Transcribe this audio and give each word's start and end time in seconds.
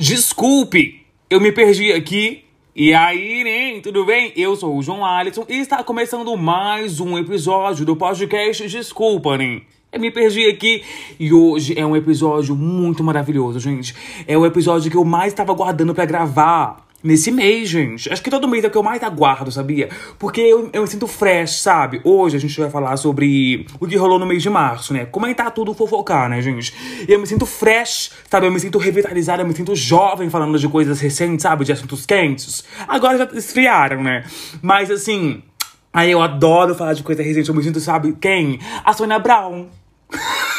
Desculpe, 0.00 1.04
eu 1.28 1.40
me 1.40 1.50
perdi 1.50 1.90
aqui. 1.90 2.44
E 2.74 2.94
aí, 2.94 3.42
né? 3.42 3.80
Tudo 3.80 4.04
bem? 4.06 4.32
Eu 4.36 4.54
sou 4.54 4.78
o 4.78 4.80
João 4.80 5.04
Alisson 5.04 5.44
e 5.48 5.54
está 5.54 5.82
começando 5.82 6.36
mais 6.36 7.00
um 7.00 7.18
episódio 7.18 7.84
do 7.84 7.96
podcast 7.96 8.68
Desculpa, 8.68 9.36
né? 9.36 9.62
Eu 9.90 9.98
me 9.98 10.12
perdi 10.12 10.46
aqui 10.46 10.84
e 11.18 11.32
hoje 11.32 11.76
é 11.76 11.84
um 11.84 11.96
episódio 11.96 12.54
muito 12.54 13.02
maravilhoso, 13.02 13.58
gente. 13.58 13.92
É 14.24 14.38
o 14.38 14.46
episódio 14.46 14.88
que 14.88 14.96
eu 14.96 15.04
mais 15.04 15.32
estava 15.32 15.52
guardando 15.52 15.92
para 15.92 16.04
gravar 16.04 16.86
nesse 17.02 17.30
mês, 17.30 17.68
gente. 17.68 18.12
Acho 18.12 18.22
que 18.22 18.30
todo 18.30 18.48
mês 18.48 18.64
é 18.64 18.68
o 18.68 18.70
que 18.70 18.76
eu 18.76 18.82
mais 18.82 19.02
aguardo, 19.02 19.50
sabia? 19.50 19.88
Porque 20.18 20.40
eu, 20.40 20.70
eu 20.72 20.82
me 20.82 20.88
sinto 20.88 21.06
fresh, 21.06 21.60
sabe? 21.60 22.00
Hoje 22.04 22.36
a 22.36 22.40
gente 22.40 22.58
vai 22.58 22.70
falar 22.70 22.96
sobre 22.96 23.66
o 23.80 23.86
que 23.86 23.96
rolou 23.96 24.18
no 24.18 24.26
mês 24.26 24.42
de 24.42 24.50
março, 24.50 24.92
né? 24.92 25.06
Comentar 25.06 25.50
tudo, 25.52 25.74
fofocar, 25.74 26.28
né, 26.28 26.40
gente? 26.42 26.74
Eu 27.06 27.18
me 27.18 27.26
sinto 27.26 27.46
fresh, 27.46 28.10
sabe? 28.30 28.46
Eu 28.46 28.52
me 28.52 28.60
sinto 28.60 28.78
revitalizada, 28.78 29.42
eu 29.42 29.46
me 29.46 29.54
sinto 29.54 29.74
jovem 29.74 30.28
falando 30.30 30.58
de 30.58 30.68
coisas 30.68 31.00
recentes, 31.00 31.42
sabe? 31.42 31.64
De 31.64 31.72
assuntos 31.72 32.04
quentes. 32.04 32.64
Agora 32.86 33.18
já 33.18 33.24
esfriaram, 33.34 34.02
né? 34.02 34.24
Mas 34.62 34.90
assim. 34.90 35.42
Aí 35.90 36.10
eu 36.10 36.22
adoro 36.22 36.74
falar 36.74 36.92
de 36.92 37.02
coisa 37.02 37.22
recente. 37.22 37.48
Eu 37.48 37.54
me 37.54 37.62
sinto, 37.62 37.80
sabe, 37.80 38.14
quem? 38.20 38.60
A 38.84 38.92
Sônia 38.92 39.18
Brown. 39.18 39.66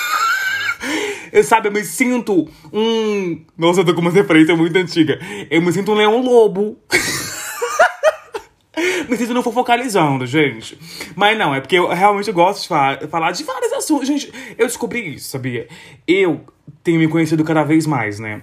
Eu, 1.31 1.43
sabe, 1.43 1.67
eu 1.67 1.71
me 1.71 1.83
sinto 1.83 2.47
um. 2.71 3.41
Nossa, 3.57 3.81
eu 3.81 3.85
tô 3.85 3.93
com 3.93 4.01
uma 4.01 4.11
referência 4.11 4.55
muito 4.55 4.75
antiga. 4.77 5.19
Eu 5.49 5.61
me 5.61 5.71
sinto 5.71 5.91
um 5.91 5.95
leão 5.95 6.21
lobo. 6.21 6.77
me 9.09 9.17
sinto 9.17 9.33
no 9.33 9.43
fofocalizando, 9.43 10.25
gente. 10.25 10.77
Mas 11.15 11.37
não, 11.37 11.53
é 11.53 11.61
porque 11.61 11.77
eu 11.77 11.87
realmente 11.87 12.31
gosto 12.31 12.63
de 12.63 12.67
falar, 12.67 13.07
falar 13.07 13.31
de 13.31 13.43
vários 13.43 13.73
assuntos. 13.73 14.07
Gente, 14.07 14.31
eu 14.57 14.67
descobri 14.67 15.15
isso, 15.15 15.29
sabia? 15.29 15.67
Eu 16.07 16.41
tenho 16.83 16.99
me 16.99 17.07
conhecido 17.07 17.43
cada 17.43 17.63
vez 17.63 17.85
mais, 17.85 18.19
né? 18.19 18.41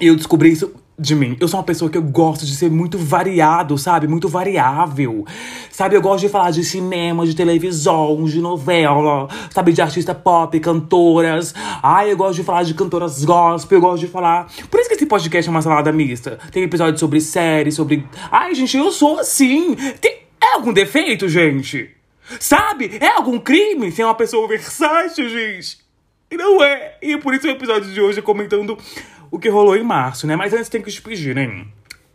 Eu 0.00 0.16
descobri 0.16 0.50
isso 0.50 0.72
de 1.00 1.14
mim. 1.14 1.34
Eu 1.40 1.48
sou 1.48 1.58
uma 1.58 1.64
pessoa 1.64 1.90
que 1.90 1.96
eu 1.96 2.02
gosto 2.02 2.44
de 2.44 2.54
ser 2.54 2.70
muito 2.70 2.98
variado, 2.98 3.78
sabe? 3.78 4.06
Muito 4.06 4.28
variável. 4.28 5.24
Sabe, 5.70 5.96
eu 5.96 6.02
gosto 6.02 6.20
de 6.20 6.28
falar 6.28 6.50
de 6.50 6.62
cinema, 6.62 7.24
de 7.24 7.34
televisão, 7.34 8.24
de 8.24 8.38
novela, 8.38 9.26
sabe? 9.50 9.72
De 9.72 9.80
artista 9.80 10.14
pop, 10.14 10.60
cantoras. 10.60 11.54
Ai, 11.82 12.12
eu 12.12 12.16
gosto 12.18 12.36
de 12.36 12.44
falar 12.44 12.64
de 12.64 12.74
cantoras 12.74 13.24
gospel, 13.24 13.78
eu 13.78 13.82
gosto 13.82 14.00
de 14.00 14.08
falar. 14.08 14.52
Por 14.70 14.78
isso 14.78 14.90
que 14.90 14.94
esse 14.94 15.06
podcast 15.06 15.48
é 15.48 15.50
uma 15.50 15.62
salada 15.62 15.90
mista. 15.90 16.38
Tem 16.52 16.62
episódio 16.62 17.00
sobre 17.00 17.20
série, 17.20 17.72
sobre. 17.72 18.06
Ai, 18.30 18.54
gente, 18.54 18.76
eu 18.76 18.92
sou 18.92 19.18
assim. 19.18 19.74
Tem... 20.00 20.20
É 20.42 20.54
algum 20.54 20.72
defeito, 20.72 21.28
gente? 21.28 21.90
Sabe? 22.38 22.98
É 23.00 23.08
algum 23.08 23.38
crime 23.38 23.90
ser 23.90 24.04
uma 24.04 24.14
pessoa 24.14 24.46
versátil, 24.46 25.28
gente? 25.28 25.78
Não 26.32 26.62
é. 26.62 26.96
E 27.02 27.16
por 27.16 27.34
isso 27.34 27.46
o 27.46 27.50
episódio 27.50 27.90
de 27.90 28.00
hoje 28.00 28.20
é 28.20 28.22
comentando 28.22 28.78
o 29.30 29.38
que 29.38 29.48
rolou 29.48 29.76
em 29.76 29.82
março, 29.82 30.26
né? 30.26 30.36
Mas 30.36 30.52
antes 30.52 30.68
tem 30.68 30.82
que 30.82 30.90
te 30.90 31.00
pedir, 31.00 31.34
né? 31.34 31.64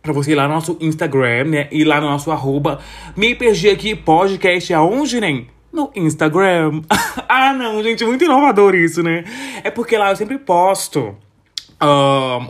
Pra 0.02 0.12
você 0.12 0.32
ir 0.32 0.34
lá 0.34 0.46
no 0.46 0.54
nosso 0.54 0.76
Instagram, 0.80 1.44
né? 1.44 1.68
Ir 1.72 1.84
lá 1.84 2.00
no 2.00 2.08
nosso 2.08 2.30
arroba. 2.30 2.78
Me 3.16 3.34
perdi 3.34 3.68
aqui, 3.68 3.94
podcast 3.94 4.72
aonde, 4.74 5.20
né? 5.20 5.44
No 5.72 5.90
Instagram. 5.94 6.82
ah, 7.28 7.52
não, 7.52 7.82
gente, 7.82 8.04
muito 8.04 8.24
inovador 8.24 8.74
isso, 8.74 9.02
né? 9.02 9.24
É 9.64 9.70
porque 9.70 9.96
lá 9.96 10.10
eu 10.10 10.16
sempre 10.16 10.38
posto. 10.38 11.16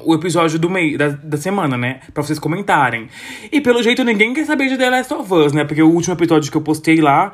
O 0.05 0.15
episódio 0.15 0.59
do 0.59 0.69
mês, 0.69 0.99
da, 0.99 1.09
da 1.09 1.37
semana, 1.37 1.77
né? 1.77 2.01
Pra 2.13 2.23
vocês 2.23 2.39
comentarem. 2.39 3.09
E 3.51 3.61
pelo 3.61 3.83
jeito 3.83 4.05
ninguém 4.05 4.35
quer 4.35 4.45
saber 4.45 4.69
de 4.69 4.77
The 4.77 4.91
Last 4.91 5.15
of 5.15 5.33
Us, 5.33 5.53
né? 5.53 5.65
Porque 5.65 5.83
o 5.83 5.91
último 5.91 6.15
episódio 6.15 6.51
que 6.51 6.57
eu 6.57 6.63
postei 6.63 7.01
lá 7.01 7.33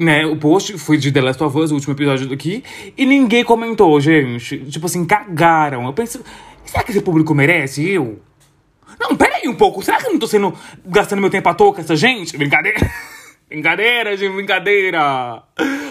né, 0.00 0.24
o 0.24 0.34
post 0.36 0.78
foi 0.78 0.96
de 0.96 1.12
The 1.12 1.20
Last 1.20 1.42
of 1.42 1.58
Us, 1.58 1.70
o 1.70 1.74
último 1.74 1.92
episódio 1.92 2.26
daqui, 2.26 2.64
e 2.96 3.04
ninguém 3.04 3.44
comentou, 3.44 4.00
gente. 4.00 4.58
Tipo 4.70 4.86
assim, 4.86 5.04
cagaram. 5.04 5.84
Eu 5.84 5.92
penso, 5.92 6.24
será 6.64 6.82
que 6.82 6.90
esse 6.90 7.00
público 7.00 7.34
merece 7.34 7.88
eu? 7.88 8.20
Não, 8.98 9.16
pera 9.16 9.36
aí 9.36 9.48
um 9.48 9.54
pouco. 9.54 9.82
Será 9.82 9.98
que 9.98 10.06
eu 10.06 10.12
não 10.12 10.18
tô 10.18 10.26
sendo 10.26 10.54
gastando 10.84 11.20
meu 11.20 11.30
tempo 11.30 11.48
à 11.48 11.54
toa 11.54 11.72
com 11.72 11.80
essa 11.80 11.96
gente? 11.96 12.36
Brincadeira. 12.36 12.78
brincadeira, 13.48 14.16
gente, 14.16 14.34
brincadeira. 14.34 15.42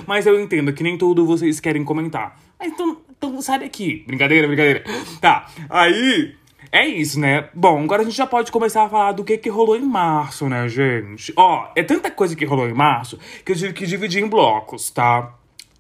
Mas 0.05 0.25
eu 0.25 0.39
entendo 0.39 0.73
que 0.73 0.83
nem 0.83 0.97
tudo 0.97 1.25
vocês 1.25 1.59
querem 1.59 1.83
comentar. 1.83 2.39
Mas 2.59 2.71
então, 2.71 2.97
então 3.17 3.41
sai 3.41 3.59
daqui. 3.59 4.03
Brincadeira, 4.05 4.47
brincadeira. 4.47 4.83
Tá. 5.19 5.47
Aí, 5.69 6.35
é 6.71 6.85
isso, 6.85 7.19
né? 7.19 7.49
Bom, 7.53 7.83
agora 7.83 8.01
a 8.03 8.05
gente 8.05 8.15
já 8.15 8.27
pode 8.27 8.51
começar 8.51 8.83
a 8.83 8.89
falar 8.89 9.11
do 9.13 9.23
que 9.23 9.37
que 9.37 9.49
rolou 9.49 9.75
em 9.75 9.85
março, 9.85 10.47
né, 10.47 10.67
gente? 10.67 11.33
Ó, 11.35 11.67
é 11.75 11.81
tanta 11.81 12.11
coisa 12.11 12.35
que 12.35 12.45
rolou 12.45 12.69
em 12.69 12.73
março 12.73 13.17
que 13.43 13.51
eu 13.51 13.55
tive 13.55 13.73
que 13.73 13.85
dividir 13.87 14.23
em 14.23 14.27
blocos, 14.27 14.91
tá? 14.91 15.33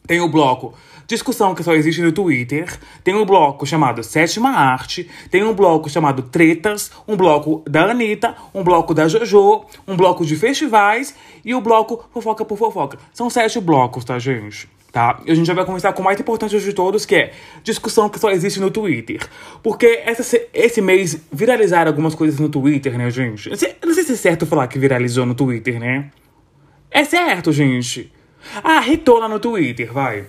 Tem 0.09 0.19
o 0.19 0.27
bloco 0.27 0.73
discussão 1.05 1.53
que 1.53 1.63
só 1.63 1.75
existe 1.75 2.01
no 2.01 2.11
Twitter, 2.11 2.79
tem 3.03 3.13
um 3.13 3.23
bloco 3.23 3.63
chamado 3.63 4.03
Sétima 4.03 4.49
Arte, 4.49 5.07
tem 5.29 5.43
um 5.43 5.53
bloco 5.53 5.87
chamado 5.87 6.23
Tretas, 6.23 6.91
um 7.07 7.15
bloco 7.15 7.63
da 7.67 7.91
Anitta, 7.91 8.35
um 8.51 8.63
bloco 8.63 8.91
da 8.95 9.07
JoJo, 9.07 9.65
um 9.87 9.95
bloco 9.95 10.25
de 10.25 10.35
festivais 10.35 11.15
e 11.45 11.53
o 11.53 11.61
bloco 11.61 12.03
Fofoca 12.11 12.43
por 12.43 12.57
Fofoca. 12.57 12.97
São 13.13 13.29
sete 13.29 13.59
blocos, 13.59 14.03
tá, 14.03 14.17
gente? 14.17 14.67
Tá? 14.91 15.19
E 15.27 15.31
a 15.31 15.35
gente 15.35 15.45
já 15.45 15.53
vai 15.53 15.63
começar 15.63 15.93
com 15.93 16.01
o 16.01 16.05
mais 16.05 16.19
importante 16.19 16.59
de 16.59 16.73
todos, 16.73 17.05
que 17.05 17.15
é 17.15 17.31
discussão 17.63 18.09
que 18.09 18.19
só 18.19 18.31
existe 18.31 18.59
no 18.59 18.71
Twitter. 18.71 19.27
Porque 19.61 20.01
essa, 20.03 20.39
esse 20.51 20.81
mês 20.81 21.21
viralizaram 21.31 21.91
algumas 21.91 22.15
coisas 22.15 22.39
no 22.39 22.49
Twitter, 22.49 22.97
né, 22.97 23.11
gente? 23.11 23.47
Não 23.47 23.93
sei 23.93 24.03
se 24.03 24.13
é 24.13 24.15
certo 24.15 24.47
falar 24.47 24.67
que 24.67 24.79
viralizou 24.79 25.23
no 25.23 25.35
Twitter, 25.35 25.79
né? 25.79 26.09
É 26.89 27.03
certo, 27.03 27.51
gente. 27.51 28.11
Ah, 28.63 28.87
hitou 28.87 29.19
lá 29.19 29.27
no 29.27 29.39
Twitter, 29.39 29.91
vai. 29.91 30.25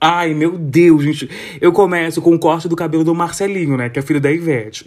Ai, 0.00 0.34
meu 0.34 0.52
Deus, 0.58 1.02
gente. 1.02 1.28
Eu 1.60 1.72
começo 1.72 2.20
com 2.20 2.34
o 2.34 2.38
corte 2.38 2.68
do 2.68 2.76
cabelo 2.76 3.02
do 3.02 3.14
Marcelinho, 3.14 3.76
né? 3.76 3.88
Que 3.88 3.98
é 3.98 4.02
filho 4.02 4.20
da 4.20 4.30
Ivete. 4.30 4.86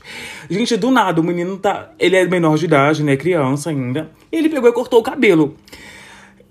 Gente, 0.50 0.78
do 0.78 0.92
nada, 0.92 1.20
o 1.20 1.24
menino 1.24 1.58
tá. 1.58 1.92
Ele 1.98 2.16
é 2.16 2.26
menor 2.26 2.58
de 2.58 2.66
idade, 2.66 3.04
né? 3.04 3.18
Criança 3.18 3.72
ainda. 3.72 4.12
Ele 4.32 4.50
pegou 4.50 4.70
e 4.70 4.74
cortou 4.74 5.00
o 5.00 5.04
cabelo. 5.04 5.56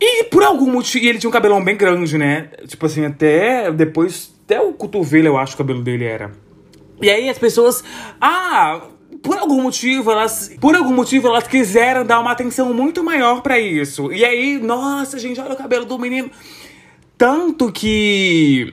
E 0.01 0.25
por 0.25 0.43
algum 0.43 0.71
motivo. 0.71 1.05
E 1.05 1.09
ele 1.09 1.19
tinha 1.19 1.31
um 1.31 1.33
cabelão 1.33 1.63
bem 1.63 1.77
grande, 1.77 2.19
né? 2.19 2.49
Tipo 2.67 2.87
assim, 2.87 3.05
até 3.05 3.71
depois. 3.71 4.37
Até 4.45 4.61
o 4.61 4.73
cotovelo, 4.73 5.27
eu 5.29 5.39
acho, 5.39 5.55
o 5.55 5.59
cabelo 5.59 5.83
dele 5.83 6.05
era. 6.05 6.33
E 7.01 7.09
aí 7.09 7.29
as 7.29 7.39
pessoas. 7.39 7.85
Ah! 8.21 8.81
Por 9.28 9.37
algum 9.37 9.61
motivo, 9.61 10.11
elas, 10.11 10.56
por 10.59 10.75
algum 10.75 10.94
motivo, 10.94 11.28
elas 11.28 11.47
quiseram 11.47 12.03
dar 12.03 12.19
uma 12.19 12.33
atenção 12.33 12.72
muito 12.72 13.05
maior 13.05 13.43
para 13.43 13.59
isso. 13.59 14.11
E 14.11 14.25
aí, 14.25 14.59
nossa, 14.59 15.19
gente, 15.19 15.39
olha 15.39 15.53
o 15.53 15.56
cabelo 15.56 15.84
do 15.84 15.99
menino. 15.99 16.31
Tanto 17.19 17.71
que. 17.71 18.72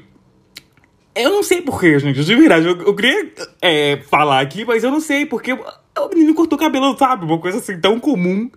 Eu 1.14 1.30
não 1.30 1.44
sei 1.44 1.62
porquê, 1.62 2.00
gente, 2.00 2.24
de 2.24 2.36
verdade. 2.38 2.68
Eu, 2.68 2.82
eu 2.84 2.96
queria 2.96 3.34
é, 3.62 3.98
falar 4.10 4.40
aqui, 4.40 4.64
mas 4.64 4.82
eu 4.82 4.92
não 4.92 5.02
sei 5.02 5.26
porque 5.26 5.60
o 5.98 6.10
menino 6.10 6.34
cortou 6.34 6.58
o 6.58 6.60
cabelo, 6.60 6.98
sabe? 6.98 7.26
Uma 7.26 7.38
coisa 7.38 7.60
assim 7.60 7.80
tão 7.80 8.00
comum. 8.00 8.50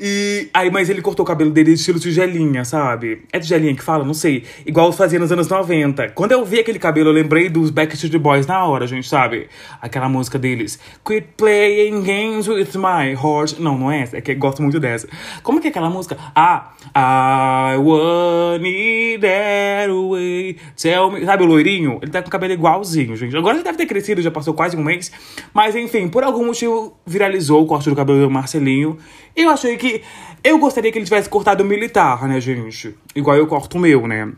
E 0.00 0.48
aí, 0.52 0.70
mas 0.70 0.90
ele 0.90 1.00
cortou 1.00 1.24
o 1.24 1.26
cabelo 1.26 1.50
dele 1.50 1.72
estilo 1.72 2.00
tigelinha, 2.00 2.64
sabe? 2.64 3.22
É 3.32 3.38
tigelinha 3.38 3.74
que 3.74 3.82
fala? 3.82 4.04
Não 4.04 4.14
sei. 4.14 4.44
Igual 4.66 4.92
fazia 4.92 5.18
nos 5.18 5.30
anos 5.30 5.48
90. 5.48 6.10
Quando 6.10 6.32
eu 6.32 6.44
vi 6.44 6.58
aquele 6.58 6.78
cabelo, 6.78 7.10
eu 7.10 7.12
lembrei 7.12 7.48
dos 7.48 7.70
Backstreet 7.70 8.18
Boys 8.18 8.46
na 8.46 8.64
hora, 8.64 8.86
gente, 8.86 9.08
sabe? 9.08 9.48
Aquela 9.80 10.08
música 10.08 10.38
deles. 10.38 10.78
Quit 11.04 11.28
playing 11.36 12.02
games 12.02 12.48
with 12.48 12.70
my 12.74 13.12
heart. 13.12 13.58
Não, 13.60 13.78
não 13.78 13.90
é 13.90 14.02
essa. 14.02 14.16
É 14.16 14.20
que 14.20 14.32
eu 14.32 14.36
gosto 14.36 14.60
muito 14.60 14.80
dessa. 14.80 15.08
Como 15.42 15.60
que 15.60 15.68
é 15.68 15.70
aquela 15.70 15.88
música? 15.88 16.16
Ah, 16.34 16.72
I 16.94 17.76
want 17.78 18.64
it 18.64 19.20
that 19.20 19.92
way. 19.92 20.56
Tell 20.76 21.12
me. 21.12 21.24
Sabe 21.24 21.44
o 21.44 21.46
loirinho? 21.46 22.00
Ele 22.02 22.10
tá 22.10 22.22
com 22.22 22.28
o 22.28 22.30
cabelo 22.30 22.52
igualzinho, 22.52 23.14
gente. 23.14 23.36
Agora 23.36 23.56
já 23.56 23.62
deve 23.62 23.78
ter 23.78 23.86
crescido, 23.86 24.20
já 24.20 24.30
passou 24.32 24.52
quase 24.52 24.76
um 24.76 24.82
mês. 24.82 25.12
Mas 25.54 25.76
enfim, 25.76 26.08
por 26.08 26.24
algum 26.24 26.55
motivo 26.56 26.96
viralizou 27.04 27.62
o 27.62 27.66
corte 27.66 27.90
do 27.90 27.96
cabelo 27.96 28.20
do 28.20 28.30
Marcelinho. 28.30 28.96
Eu 29.34 29.50
achei 29.50 29.76
que. 29.76 30.02
Eu 30.42 30.58
gostaria 30.58 30.90
que 30.90 30.98
ele 30.98 31.04
tivesse 31.04 31.28
cortado 31.28 31.64
militar, 31.64 32.26
né, 32.26 32.40
gente? 32.40 32.94
Igual 33.14 33.36
eu 33.36 33.46
corto 33.46 33.76
o 33.76 33.80
meu, 33.80 34.06
né? 34.06 34.32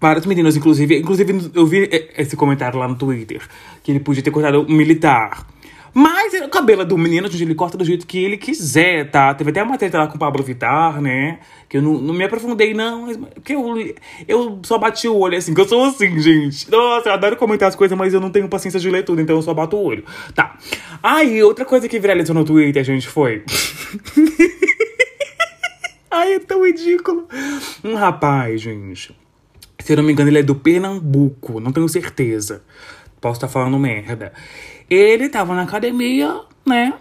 Vários 0.00 0.24
meninos, 0.24 0.56
inclusive. 0.56 0.98
Inclusive, 0.98 1.50
eu 1.54 1.66
vi 1.66 1.88
esse 2.16 2.36
comentário 2.36 2.78
lá 2.78 2.88
no 2.88 2.94
Twitter. 2.94 3.42
Que 3.82 3.92
ele 3.92 4.00
podia 4.00 4.22
ter 4.22 4.30
cortado 4.30 4.64
militar. 4.68 5.46
Mas 5.92 6.34
o 6.34 6.48
cabelo 6.48 6.84
do 6.84 6.96
menino, 6.98 7.28
gente, 7.28 7.42
ele 7.42 7.54
corta 7.54 7.76
do 7.76 7.84
jeito 7.84 8.06
que 8.06 8.18
ele 8.18 8.36
quiser, 8.36 9.10
tá? 9.10 9.34
Teve 9.34 9.50
até 9.50 9.62
uma 9.62 9.78
treta 9.78 9.98
lá 9.98 10.06
com 10.06 10.16
o 10.16 10.18
Pablo 10.18 10.42
Vittar, 10.42 11.00
né? 11.00 11.40
Que 11.68 11.78
eu 11.78 11.82
não, 11.82 11.94
não 11.94 12.14
me 12.14 12.24
aprofundei, 12.24 12.74
não. 12.74 13.06
Porque 13.34 13.54
eu, 13.54 13.94
eu 14.26 14.60
só 14.62 14.78
bati 14.78 15.08
o 15.08 15.16
olho, 15.16 15.36
assim, 15.36 15.54
que 15.54 15.60
eu 15.60 15.68
sou 15.68 15.84
assim, 15.84 16.18
gente. 16.20 16.70
Nossa, 16.70 17.08
eu 17.08 17.12
adoro 17.12 17.36
comentar 17.36 17.68
as 17.68 17.74
coisas, 17.74 17.96
mas 17.96 18.14
eu 18.14 18.20
não 18.20 18.30
tenho 18.30 18.48
paciência 18.48 18.80
de 18.80 18.90
ler 18.90 19.04
tudo, 19.04 19.20
então 19.20 19.36
eu 19.36 19.42
só 19.42 19.52
bato 19.54 19.76
o 19.76 19.82
olho. 19.82 20.04
Tá. 20.34 20.56
Aí, 21.02 21.42
outra 21.42 21.64
coisa 21.64 21.88
que 21.88 21.98
viralizou 21.98 22.34
no 22.34 22.44
Twitter, 22.44 22.84
gente, 22.84 23.08
foi. 23.08 23.42
Ai, 26.10 26.34
é 26.34 26.38
tão 26.38 26.66
ridículo. 26.66 27.28
Um 27.84 27.94
rapaz, 27.94 28.60
gente. 28.60 29.14
Se 29.78 29.92
eu 29.92 29.96
não 29.96 30.04
me 30.04 30.12
engano, 30.12 30.28
ele 30.28 30.40
é 30.40 30.42
do 30.42 30.54
Pernambuco, 30.54 31.60
não 31.60 31.72
tenho 31.72 31.88
certeza. 31.88 32.62
Posso 33.20 33.38
estar 33.38 33.48
falando 33.48 33.78
merda. 33.78 34.32
Ele 34.88 35.28
tava 35.28 35.54
na 35.54 35.62
academia, 35.62 36.40
né? 36.64 36.94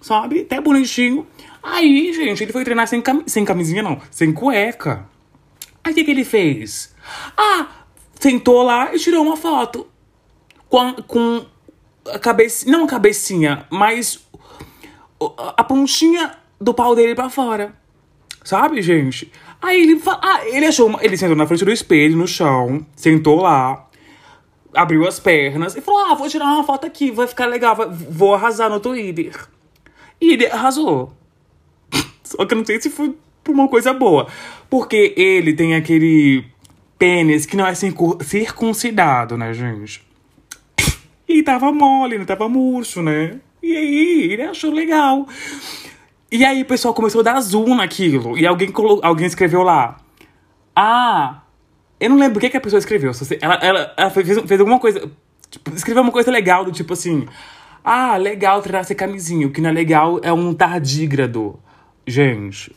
Sabe? 0.00 0.40
Até 0.40 0.60
bonitinho. 0.60 1.26
Aí, 1.62 2.12
gente, 2.12 2.42
ele 2.42 2.52
foi 2.52 2.64
treinar 2.64 2.88
sem, 2.88 3.00
cam 3.00 3.22
sem 3.26 3.44
camisinha, 3.44 3.82
não. 3.82 4.00
Sem 4.10 4.32
cueca. 4.32 5.06
Aí 5.84 5.92
o 5.92 5.94
que, 5.94 6.04
que 6.04 6.10
ele 6.10 6.24
fez? 6.24 6.94
Ah, 7.36 7.66
sentou 8.18 8.62
lá 8.62 8.94
e 8.94 8.98
tirou 8.98 9.22
uma 9.22 9.36
foto. 9.36 9.86
Com, 10.68 10.94
com 11.06 11.44
a 12.06 12.18
cabeça, 12.18 12.70
não 12.70 12.84
a 12.84 12.88
cabecinha, 12.88 13.66
mas 13.70 14.24
a 15.56 15.64
pontinha 15.64 16.32
do 16.60 16.72
pau 16.72 16.94
dele 16.94 17.14
pra 17.14 17.28
fora. 17.28 17.74
Sabe, 18.44 18.80
gente? 18.80 19.30
Aí 19.60 19.82
ele 19.82 20.00
ah, 20.06 20.40
ele 20.46 20.66
achou, 20.66 20.86
uma, 20.86 21.04
ele 21.04 21.16
sentou 21.16 21.36
na 21.36 21.46
frente 21.46 21.64
do 21.64 21.70
espelho, 21.70 22.16
no 22.16 22.26
chão, 22.26 22.86
sentou 22.96 23.42
lá, 23.42 23.89
abriu 24.74 25.06
as 25.06 25.18
pernas 25.18 25.76
e 25.76 25.80
falou: 25.80 26.00
Ah, 26.06 26.14
vou 26.14 26.28
tirar 26.28 26.46
uma 26.46 26.64
foto 26.64 26.86
aqui, 26.86 27.10
vai 27.10 27.26
ficar 27.26 27.46
legal, 27.46 27.76
vai, 27.76 27.88
vou 27.88 28.34
arrasar 28.34 28.70
no 28.70 28.80
Twitter. 28.80 29.34
E 30.20 30.32
ele 30.34 30.46
arrasou. 30.46 31.12
Só 32.22 32.44
que 32.44 32.54
eu 32.54 32.58
não 32.58 32.64
sei 32.64 32.80
se 32.80 32.90
foi 32.90 33.16
por 33.42 33.54
uma 33.54 33.68
coisa 33.68 33.92
boa. 33.92 34.26
Porque 34.68 35.14
ele 35.16 35.52
tem 35.52 35.74
aquele 35.74 36.44
pênis 36.98 37.46
que 37.46 37.56
não 37.56 37.66
é 37.66 37.74
circuncidado, 37.74 39.36
né, 39.36 39.52
gente? 39.54 40.06
E 41.26 41.42
tava 41.42 41.72
mole, 41.72 42.18
não 42.18 42.24
tava 42.24 42.48
murcho, 42.48 43.02
né? 43.02 43.40
E 43.62 43.76
aí, 43.76 44.32
ele 44.32 44.42
achou 44.42 44.72
legal. 44.72 45.26
E 46.30 46.44
aí 46.44 46.62
o 46.62 46.66
pessoal 46.66 46.94
começou 46.94 47.20
a 47.20 47.24
dar 47.24 47.40
zoom 47.40 47.74
naquilo. 47.74 48.36
E 48.38 48.46
alguém, 48.46 48.72
alguém 49.02 49.26
escreveu 49.26 49.62
lá. 49.62 49.96
Ah, 50.74 51.42
eu 52.00 52.08
não 52.08 52.18
lembro 52.18 52.38
o 52.38 52.40
que, 52.40 52.48
que 52.48 52.56
a 52.56 52.60
pessoa 52.60 52.78
escreveu. 52.78 53.12
Ela, 53.40 53.54
ela, 53.62 53.94
ela 53.96 54.10
fez, 54.10 54.26
fez 54.26 54.60
alguma 54.60 54.80
coisa. 54.80 55.10
Tipo, 55.50 55.74
escreveu 55.74 56.02
uma 56.02 56.12
coisa 56.12 56.30
legal, 56.30 56.64
do 56.64 56.72
tipo 56.72 56.94
assim. 56.94 57.26
Ah, 57.84 58.16
legal 58.16 58.62
treinar 58.62 58.84
ser 58.84 58.94
camisinha. 58.94 59.46
O 59.46 59.50
que 59.50 59.60
não 59.60 59.68
é 59.70 59.72
legal 59.72 60.18
é 60.22 60.32
um 60.32 60.54
tardígrado. 60.54 61.58
Gente. 62.06 62.74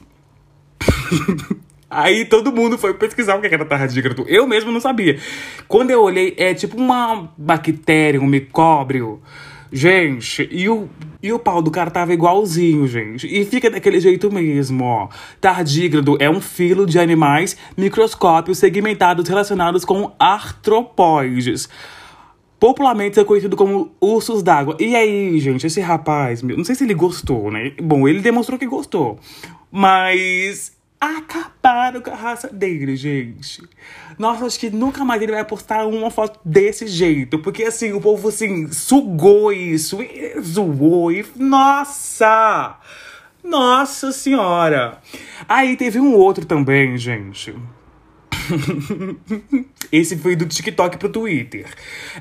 Aí 1.89 2.25
todo 2.25 2.51
mundo 2.51 2.77
foi 2.77 2.95
pesquisar 2.95 3.35
o 3.35 3.41
que 3.41 3.47
era 3.47 3.63
tardígrado. 3.63 4.25
Eu 4.27 4.47
mesmo 4.47 4.71
não 4.71 4.81
sabia. 4.81 5.19
Quando 5.67 5.91
eu 5.91 6.01
olhei, 6.01 6.33
é 6.37 6.53
tipo 6.53 6.75
uma 6.75 7.31
bactéria, 7.37 8.19
um 8.19 8.25
micóbrio. 8.25 9.21
Gente, 9.71 10.47
e 10.51 10.67
o, 10.67 10.89
e 11.23 11.31
o 11.31 11.39
pau 11.39 11.61
do 11.61 11.71
cara 11.71 11.89
tava 11.89 12.13
igualzinho, 12.13 12.85
gente. 12.85 13.25
E 13.25 13.45
fica 13.45 13.69
daquele 13.69 13.97
jeito 14.01 14.29
mesmo, 14.29 14.83
ó. 14.83 15.07
Tardígrado 15.39 16.17
é 16.19 16.29
um 16.29 16.41
filo 16.41 16.85
de 16.85 16.99
animais 16.99 17.55
microscópios 17.77 18.57
segmentados 18.57 19.29
relacionados 19.29 19.85
com 19.85 20.11
artropóides. 20.19 21.69
Popularmente 22.59 23.21
é 23.21 23.23
conhecido 23.23 23.55
como 23.55 23.91
ursos 24.01 24.43
d'água. 24.43 24.75
E 24.79 24.95
aí, 24.95 25.39
gente, 25.39 25.65
esse 25.65 25.79
rapaz, 25.79 26.41
não 26.41 26.63
sei 26.65 26.75
se 26.75 26.83
ele 26.83 26.93
gostou, 26.93 27.49
né? 27.49 27.71
Bom, 27.81 28.05
ele 28.05 28.19
demonstrou 28.19 28.59
que 28.59 28.67
gostou. 28.67 29.17
Mas 29.71 30.73
acabaram 31.03 32.01
com 32.01 32.09
a 32.09 32.15
raça 32.15 32.47
dele, 32.47 32.95
gente. 32.95 33.61
Nossa, 34.17 34.45
acho 34.45 34.59
que 34.59 34.69
nunca 34.69 35.03
mais 35.03 35.21
ele 35.21 35.33
vai 35.33 35.43
postar 35.43 35.85
uma 35.85 36.09
foto 36.09 36.39
desse 36.45 36.87
jeito. 36.87 37.39
Porque 37.39 37.63
assim, 37.63 37.91
o 37.91 37.99
povo 37.99 38.29
assim, 38.29 38.71
sugou 38.71 39.51
isso, 39.51 40.01
e 40.01 40.39
zoou 40.39 41.11
e. 41.11 41.25
Nossa! 41.35 42.77
Nossa 43.43 44.11
senhora! 44.13 44.99
Aí 45.47 45.75
teve 45.75 45.99
um 45.99 46.13
outro 46.13 46.45
também, 46.45 46.97
gente. 46.97 47.53
Esse 49.91 50.17
foi 50.17 50.35
do 50.35 50.45
TikTok 50.45 50.97
pro 50.97 51.09
Twitter. 51.09 51.65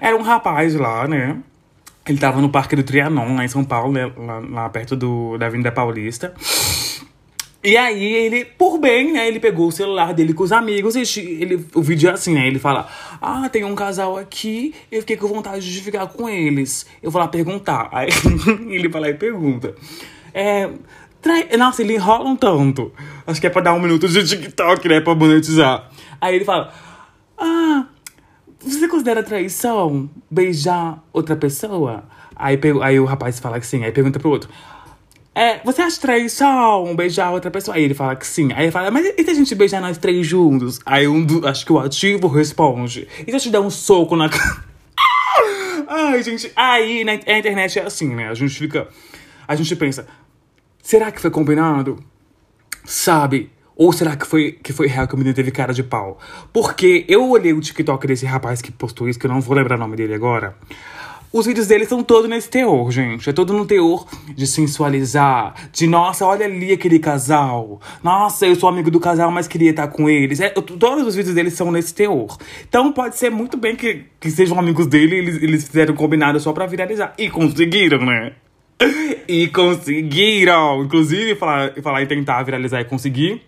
Era 0.01 0.17
um 0.17 0.23
rapaz 0.23 0.75
lá, 0.75 1.07
né? 1.07 1.39
Ele 2.05 2.19
tava 2.19 2.41
no 2.41 2.49
Parque 2.49 2.75
do 2.75 2.83
Trianon, 2.83 3.37
lá 3.37 3.45
em 3.45 3.49
São 3.49 3.65
Paulo, 3.65 3.93
né? 3.93 4.11
lá, 4.17 4.39
lá 4.41 4.69
perto 4.69 4.97
do, 4.97 5.39
da 5.39 5.47
Avenida 5.47 5.71
Paulista. 5.71 6.35
E 7.65 7.77
aí 7.77 8.03
ele, 8.03 8.45
por 8.45 8.79
bem, 8.79 9.13
né, 9.13 9.29
ele 9.29 9.39
pegou 9.39 9.69
o 9.69 9.73
celular 9.73 10.13
dele 10.13 10.35
com 10.35 10.43
os 10.43 10.51
amigos 10.51 10.97
e 10.97 11.21
ele, 11.21 11.65
o 11.75 11.81
vídeo 11.81 12.11
é 12.11 12.13
assim, 12.13 12.35
né? 12.35 12.47
Ele 12.47 12.59
fala: 12.59 12.89
Ah, 13.21 13.49
tem 13.49 13.63
um 13.63 13.75
casal 13.75 14.19
aqui, 14.19 14.75
eu 14.91 15.01
fiquei 15.01 15.17
com 15.17 15.29
vontade 15.29 15.73
de 15.73 15.81
ficar 15.81 16.09
com 16.09 16.29
eles. 16.29 16.87
Eu 17.01 17.11
vou 17.11 17.21
lá 17.23 17.29
perguntar. 17.29 17.89
Aí 17.93 18.09
ele 18.69 18.89
vai 18.89 19.03
lá 19.03 19.09
e 19.11 19.15
pergunta. 19.15 19.75
É. 20.35 20.69
Trai... 21.21 21.49
Nossa, 21.57 21.83
ele 21.83 21.95
enrola 21.95 22.29
um 22.29 22.35
tanto. 22.35 22.93
Acho 23.25 23.41
que 23.41 23.47
é 23.47 23.51
pra 23.51 23.63
dar 23.63 23.75
um 23.75 23.81
minuto 23.81 24.09
de 24.09 24.27
TikTok, 24.27 24.89
né? 24.89 25.01
Pra 25.01 25.15
monetizar. 25.15 25.89
Aí 26.21 26.35
ele 26.35 26.45
fala: 26.45 26.75
Ah, 27.39 27.87
você 28.59 28.89
considera 28.89 29.23
traição 29.23 30.11
beijar 30.29 31.01
outra 31.13 31.37
pessoa? 31.37 32.03
Aí, 32.35 32.59
aí 32.83 32.99
o 32.99 33.05
rapaz 33.05 33.39
fala 33.39 33.61
que 33.61 33.67
sim. 33.67 33.85
Aí 33.85 33.93
pergunta 33.93 34.19
pro 34.19 34.31
outro: 34.31 34.51
é, 35.35 35.61
você 35.65 35.81
acha 35.81 36.01
traição 36.01 36.95
beijar 36.95 37.31
outra 37.31 37.51
pessoa? 37.51 37.77
Aí 37.77 37.83
ele 37.83 37.95
fala 37.95 38.15
que 38.15 38.27
sim. 38.27 38.53
Aí 38.53 38.65
ele 38.65 38.73
fala, 38.73 38.91
mas 38.91 39.07
e 39.17 39.25
se 39.25 39.31
a 39.31 39.35
gente 39.35 39.55
beijar 39.55 39.81
nós 39.81 39.97
três 39.97 40.27
juntos? 40.27 40.79
Aí 40.85 41.09
um 41.09 41.25
do, 41.25 41.47
acho 41.47 41.65
que 41.65 41.73
o 41.73 41.79
ativo 41.79 42.29
responde. 42.29 43.09
E 43.27 43.31
se 43.31 43.37
eu 43.37 43.41
te 43.41 43.51
der 43.51 43.61
um 43.61 43.71
soco 43.71 44.15
na 44.15 44.29
cara? 44.29 44.65
Ai, 45.89 46.23
gente, 46.23 46.53
aí 46.55 47.03
na 47.05 47.13
a 47.13 47.39
internet 47.39 47.79
é 47.79 47.85
assim, 47.85 48.15
né? 48.15 48.29
A 48.29 48.35
gente 48.35 48.55
fica. 48.55 48.89
A 49.49 49.55
gente 49.55 49.75
pensa, 49.75 50.07
será 50.83 51.11
que 51.11 51.21
foi 51.21 51.31
combinado? 51.31 51.99
Sabe? 52.85 53.51
Ou 53.75 53.91
será 53.93 54.17
que 54.17 54.27
foi, 54.27 54.53
que 54.53 54.73
foi 54.73 54.87
real 54.87 55.09
que 55.09 55.15
o 55.15 55.19
menino 55.19 55.35
teve 55.35 55.51
cara 55.51 55.73
de 55.73 55.83
pau? 55.83 56.19
Porque 56.53 57.07
eu 57.09 57.29
olhei 57.31 57.53
o 57.53 57.61
TikTok 57.61 58.07
desse 58.07 58.27
rapaz 58.27 58.61
que 58.61 58.71
postou 58.71 59.09
isso, 59.09 59.19
que 59.19 59.27
eu 59.27 59.31
não 59.31 59.41
vou 59.41 59.57
lembrar 59.57 59.77
o 59.77 59.79
nome 59.79 59.97
dele 59.97 60.15
agora. 60.15 60.57
Os 61.33 61.47
vídeos 61.47 61.67
dele 61.67 61.87
são 61.87 62.03
todos 62.03 62.29
nesse 62.29 62.51
teor, 62.51 62.91
gente. 62.91 63.31
É 63.31 63.33
todo 63.33 63.55
no 63.55 63.65
teor 63.65 64.07
de 64.35 64.47
sensualizar. 64.47 65.55
De, 65.73 65.87
nossa, 65.87 66.27
olha 66.27 66.45
ali 66.45 66.73
aquele 66.73 66.99
casal. 66.99 67.81
Nossa, 68.03 68.47
eu 68.47 68.55
sou 68.55 68.69
amigo 68.69 68.91
do 68.91 69.01
casal, 69.01 69.31
mas 69.31 69.49
queria 69.49 69.71
estar 69.71 69.89
com 69.89 70.11
eles. 70.11 70.41
É, 70.41 70.51
todos 70.51 71.07
os 71.07 71.15
vídeos 71.15 71.35
dele 71.35 71.51
são 71.51 71.73
nesse 71.73 71.95
teor. 71.95 72.37
Então 72.69 72.93
pode 72.93 73.17
ser 73.17 73.31
muito 73.31 73.57
bem 73.57 73.75
que, 73.75 74.05
que 74.21 74.31
sejam 74.31 74.59
amigos 74.59 74.87
dele 74.87 75.17
e 75.17 75.19
eles, 75.19 75.43
eles 75.43 75.65
fizeram 75.65 75.95
combinado 75.95 76.39
só 76.39 76.53
pra 76.53 76.67
viralizar. 76.67 77.15
E 77.17 77.31
conseguiram, 77.31 78.05
né? 78.05 78.33
E 79.27 79.49
conseguiram! 79.49 80.83
Inclusive, 80.85 81.37
falar, 81.37 81.73
falar 81.83 82.03
em 82.03 82.07
tentar 82.07 82.43
viralizar 82.43 82.81
e 82.81 82.85
conseguir. 82.85 83.41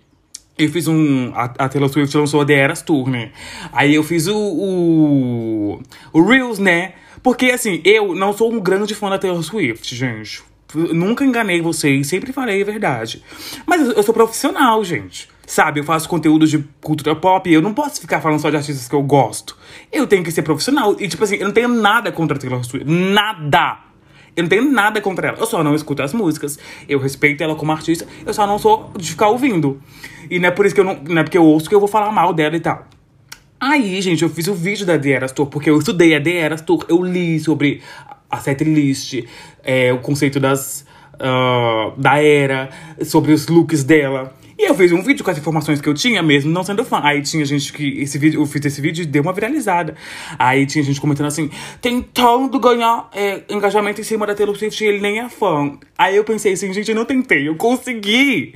Eu 0.56 0.70
fiz 0.70 0.86
um. 0.86 1.32
A, 1.34 1.44
a 1.44 1.68
Taylor 1.68 1.88
Swift 1.88 2.16
lançou 2.16 2.40
a 2.40 2.44
The 2.44 2.54
Eras 2.54 2.80
Tour, 2.80 3.10
né? 3.10 3.32
Aí 3.72 3.94
eu 3.94 4.04
fiz 4.04 4.28
o. 4.28 4.36
O, 4.36 5.82
o 6.12 6.22
Reels, 6.22 6.60
né? 6.60 6.92
Porque, 7.24 7.46
assim, 7.46 7.80
eu 7.86 8.14
não 8.14 8.34
sou 8.34 8.52
um 8.52 8.60
grande 8.60 8.94
fã 8.94 9.08
da 9.08 9.18
Taylor 9.18 9.42
Swift, 9.42 9.96
gente. 9.96 10.42
nunca 10.74 11.24
enganei 11.24 11.58
vocês, 11.62 12.06
sempre 12.06 12.34
falei 12.34 12.60
a 12.60 12.64
verdade. 12.66 13.24
Mas 13.66 13.80
eu, 13.80 14.02
sou 14.02 14.12
profissional, 14.12 14.84
gente. 14.84 15.30
Sabe, 15.46 15.80
eu 15.80 15.84
faço 15.84 16.06
conteúdo 16.06 16.46
de 16.46 16.58
cultura 16.82 17.16
pop 17.16 17.48
e 17.48 17.54
eu 17.54 17.62
não 17.62 17.72
posso 17.72 17.98
ficar 17.98 18.20
falando 18.20 18.40
só 18.40 18.50
de 18.50 18.56
artistas 18.56 18.86
que 18.86 18.94
eu 18.94 19.02
gosto. 19.02 19.56
Eu 19.90 20.06
tenho 20.06 20.22
que 20.22 20.30
ser 20.30 20.42
profissional. 20.42 20.96
E, 21.00 21.08
tipo 21.08 21.24
assim, 21.24 21.36
eu 21.36 21.46
não 21.46 21.54
tenho 21.54 21.68
nada 21.68 22.12
contra 22.12 22.36
a 22.36 22.40
Taylor 22.40 22.62
Swift. 22.62 22.86
Nada! 22.86 23.78
Eu 24.36 24.42
não 24.42 24.48
tenho 24.50 24.70
nada 24.70 25.00
contra 25.00 25.28
ela. 25.28 25.38
Eu 25.38 25.46
só 25.46 25.64
não 25.64 25.74
escuto 25.74 26.02
as 26.02 26.12
músicas. 26.12 26.58
Eu 26.86 26.98
respeito 26.98 27.42
ela 27.42 27.54
como 27.54 27.72
artista. 27.72 28.06
Eu 28.26 28.34
só 28.34 28.46
não 28.46 28.58
sou 28.58 28.92
de 28.98 29.08
ficar 29.08 29.28
ouvindo. 29.28 29.80
E 30.28 30.38
não 30.38 30.48
é 30.48 30.50
por 30.50 30.66
isso 30.66 30.74
que 30.74 30.80
eu 30.82 30.84
não. 30.84 31.00
Não 31.08 31.20
é 31.20 31.22
porque 31.22 31.38
eu 31.38 31.44
ouço 31.44 31.70
que 31.70 31.74
eu 31.74 31.80
vou 31.80 31.88
falar 31.88 32.12
mal 32.12 32.34
dela 32.34 32.54
e 32.54 32.60
tal. 32.60 32.86
Aí, 33.66 33.98
gente, 34.02 34.22
eu 34.22 34.28
fiz 34.28 34.46
o 34.46 34.52
vídeo 34.52 34.84
da 34.84 34.98
The 34.98 35.08
Eras 35.08 35.32
Tour, 35.32 35.46
porque 35.46 35.70
eu 35.70 35.78
estudei 35.78 36.14
a 36.14 36.22
The 36.22 36.36
Eras 36.36 36.60
Tour, 36.60 36.84
eu 36.86 37.02
li 37.02 37.40
sobre 37.40 37.80
a 38.30 38.36
setlist, 38.36 39.24
é, 39.62 39.90
o 39.90 40.00
conceito 40.00 40.38
das, 40.38 40.84
uh, 41.14 41.98
da 41.98 42.22
era, 42.22 42.68
sobre 43.06 43.32
os 43.32 43.48
looks 43.48 43.82
dela. 43.82 44.34
Eu 44.66 44.74
fiz 44.74 44.90
um 44.92 45.02
vídeo 45.02 45.22
com 45.22 45.30
as 45.30 45.36
informações 45.36 45.78
que 45.78 45.86
eu 45.86 45.92
tinha, 45.92 46.22
mesmo 46.22 46.50
não 46.50 46.64
sendo 46.64 46.82
fã. 46.86 46.98
Aí 47.02 47.20
tinha 47.20 47.44
gente 47.44 47.70
que. 47.70 48.00
Esse 48.00 48.16
vídeo, 48.16 48.40
eu 48.40 48.46
fiz 48.46 48.64
esse 48.64 48.80
vídeo 48.80 49.02
e 49.02 49.06
deu 49.06 49.22
uma 49.22 49.32
viralizada. 49.32 49.94
Aí 50.38 50.64
tinha 50.64 50.82
gente 50.82 50.98
comentando 50.98 51.26
assim, 51.26 51.50
tentando 51.82 52.58
ganhar 52.58 53.10
é, 53.12 53.42
engajamento 53.50 54.00
em 54.00 54.04
cima 54.04 54.26
da 54.26 54.34
Taylor 54.34 54.56
Swift 54.56 54.82
e 54.82 54.86
ele 54.86 55.00
nem 55.00 55.20
é 55.20 55.28
fã. 55.28 55.78
Aí 55.98 56.16
eu 56.16 56.24
pensei 56.24 56.54
assim, 56.54 56.72
gente, 56.72 56.90
eu 56.90 56.94
não 56.94 57.04
tentei, 57.04 57.46
eu 57.46 57.56
consegui. 57.56 58.54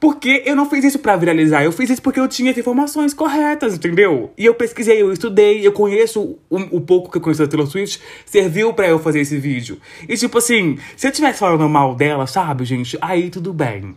Porque 0.00 0.42
eu 0.44 0.56
não 0.56 0.68
fiz 0.68 0.84
isso 0.84 0.98
pra 0.98 1.14
viralizar, 1.14 1.62
eu 1.62 1.70
fiz 1.70 1.88
isso 1.88 2.02
porque 2.02 2.18
eu 2.18 2.26
tinha 2.26 2.50
as 2.50 2.58
informações 2.58 3.14
corretas, 3.14 3.76
entendeu? 3.76 4.32
E 4.36 4.44
eu 4.44 4.54
pesquisei, 4.54 5.00
eu 5.00 5.12
estudei, 5.12 5.64
eu 5.64 5.72
conheço 5.72 6.36
o, 6.50 6.56
o 6.72 6.80
pouco 6.80 7.10
que 7.12 7.16
eu 7.16 7.22
conheço 7.22 7.42
da 7.42 7.48
Taylor 7.48 7.68
Swift, 7.68 8.00
serviu 8.26 8.74
para 8.74 8.88
eu 8.88 8.98
fazer 8.98 9.20
esse 9.20 9.38
vídeo. 9.38 9.78
E 10.08 10.16
tipo 10.16 10.36
assim, 10.36 10.78
se 10.96 11.06
eu 11.06 11.12
tivesse 11.12 11.38
falando 11.38 11.66
mal 11.68 11.94
dela, 11.94 12.26
sabe, 12.26 12.64
gente, 12.64 12.98
aí 13.00 13.30
tudo 13.30 13.52
bem 13.52 13.94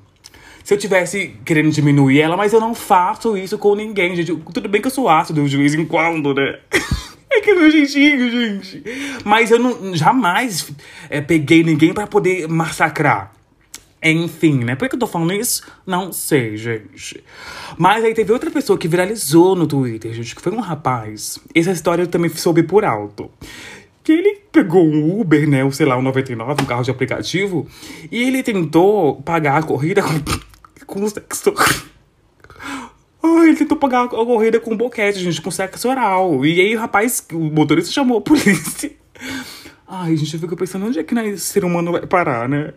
se 0.68 0.74
eu 0.74 0.78
tivesse 0.78 1.34
querendo 1.46 1.72
diminuir 1.72 2.20
ela, 2.20 2.36
mas 2.36 2.52
eu 2.52 2.60
não 2.60 2.76
faço 2.76 3.38
isso 3.38 3.58
com 3.58 3.74
ninguém, 3.74 4.14
gente. 4.18 4.36
Tudo 4.36 4.68
bem 4.68 4.82
que 4.82 4.88
eu 4.88 4.92
sou 4.92 5.08
ácido 5.08 5.48
de 5.48 5.56
vez 5.56 5.74
em 5.74 5.86
quando, 5.86 6.34
né? 6.34 6.60
É 7.30 7.42
que 7.42 7.52
é 7.52 7.56
meu 7.56 7.70
jeitinho, 7.70 8.30
gente. 8.30 8.84
Mas 9.24 9.52
eu 9.52 9.60
não 9.60 9.96
jamais 9.96 10.70
é, 11.10 11.22
peguei 11.22 11.64
ninguém 11.64 11.94
para 11.94 12.08
poder 12.08 12.48
massacrar. 12.48 13.34
Enfim, 14.04 14.64
né? 14.64 14.76
Por 14.76 14.90
que 14.90 14.96
eu 14.96 15.00
tô 15.00 15.08
falando 15.08 15.34
isso? 15.34 15.62
Não 15.86 16.12
sei, 16.12 16.58
gente. 16.58 17.24
Mas 17.78 18.04
aí 18.04 18.14
teve 18.14 18.34
outra 18.34 18.50
pessoa 18.50 18.78
que 18.78 18.88
viralizou 18.88 19.56
no 19.56 19.68
Twitter, 19.68 20.14
gente, 20.14 20.36
que 20.36 20.42
foi 20.42 20.52
um 20.52 20.60
rapaz. 20.60 21.40
Essa 21.54 21.72
história 21.72 22.04
eu 22.04 22.08
também 22.08 22.30
soube 22.30 22.64
por 22.64 22.84
alto. 22.84 23.30
Que 24.04 24.14
ele 24.14 24.42
pegou 24.52 24.86
um 24.86 25.20
Uber, 25.20 25.48
né? 25.48 25.64
Ou 25.64 25.72
sei 25.72 25.86
lá, 25.86 25.98
um 25.98 26.02
99, 26.02 26.64
um 26.64 26.66
carro 26.66 26.84
de 26.84 26.92
aplicativo. 26.92 27.68
E 28.12 28.24
ele 28.24 28.42
tentou 28.42 29.22
pagar 29.22 29.58
a 29.58 29.64
corrida 29.64 30.02
com 30.02 30.10
com 30.88 31.08
sexo. 31.08 31.54
Ai, 33.22 33.50
ele 33.50 33.58
tentou 33.58 33.78
pagar 33.78 34.06
a 34.06 34.08
corrida 34.08 34.60
com 34.60 34.76
boquete, 34.76 35.20
gente, 35.20 35.42
com 35.42 35.52
sexo 35.52 35.90
oral. 35.90 36.46
E 36.46 36.60
aí 36.60 36.76
o 36.76 36.80
rapaz, 36.80 37.24
o 37.32 37.40
motorista 37.40 37.92
chamou 37.92 38.20
a 38.20 38.22
polícia. 38.22 38.92
Ai, 39.88 40.16
gente, 40.16 40.34
eu 40.34 40.40
fico 40.40 40.56
pensando, 40.56 40.86
onde 40.88 41.00
é 41.00 41.04
que 41.04 41.14
esse 41.16 41.46
ser 41.46 41.64
humano 41.64 41.92
vai 41.92 42.06
parar, 42.06 42.50
né? 42.50 42.74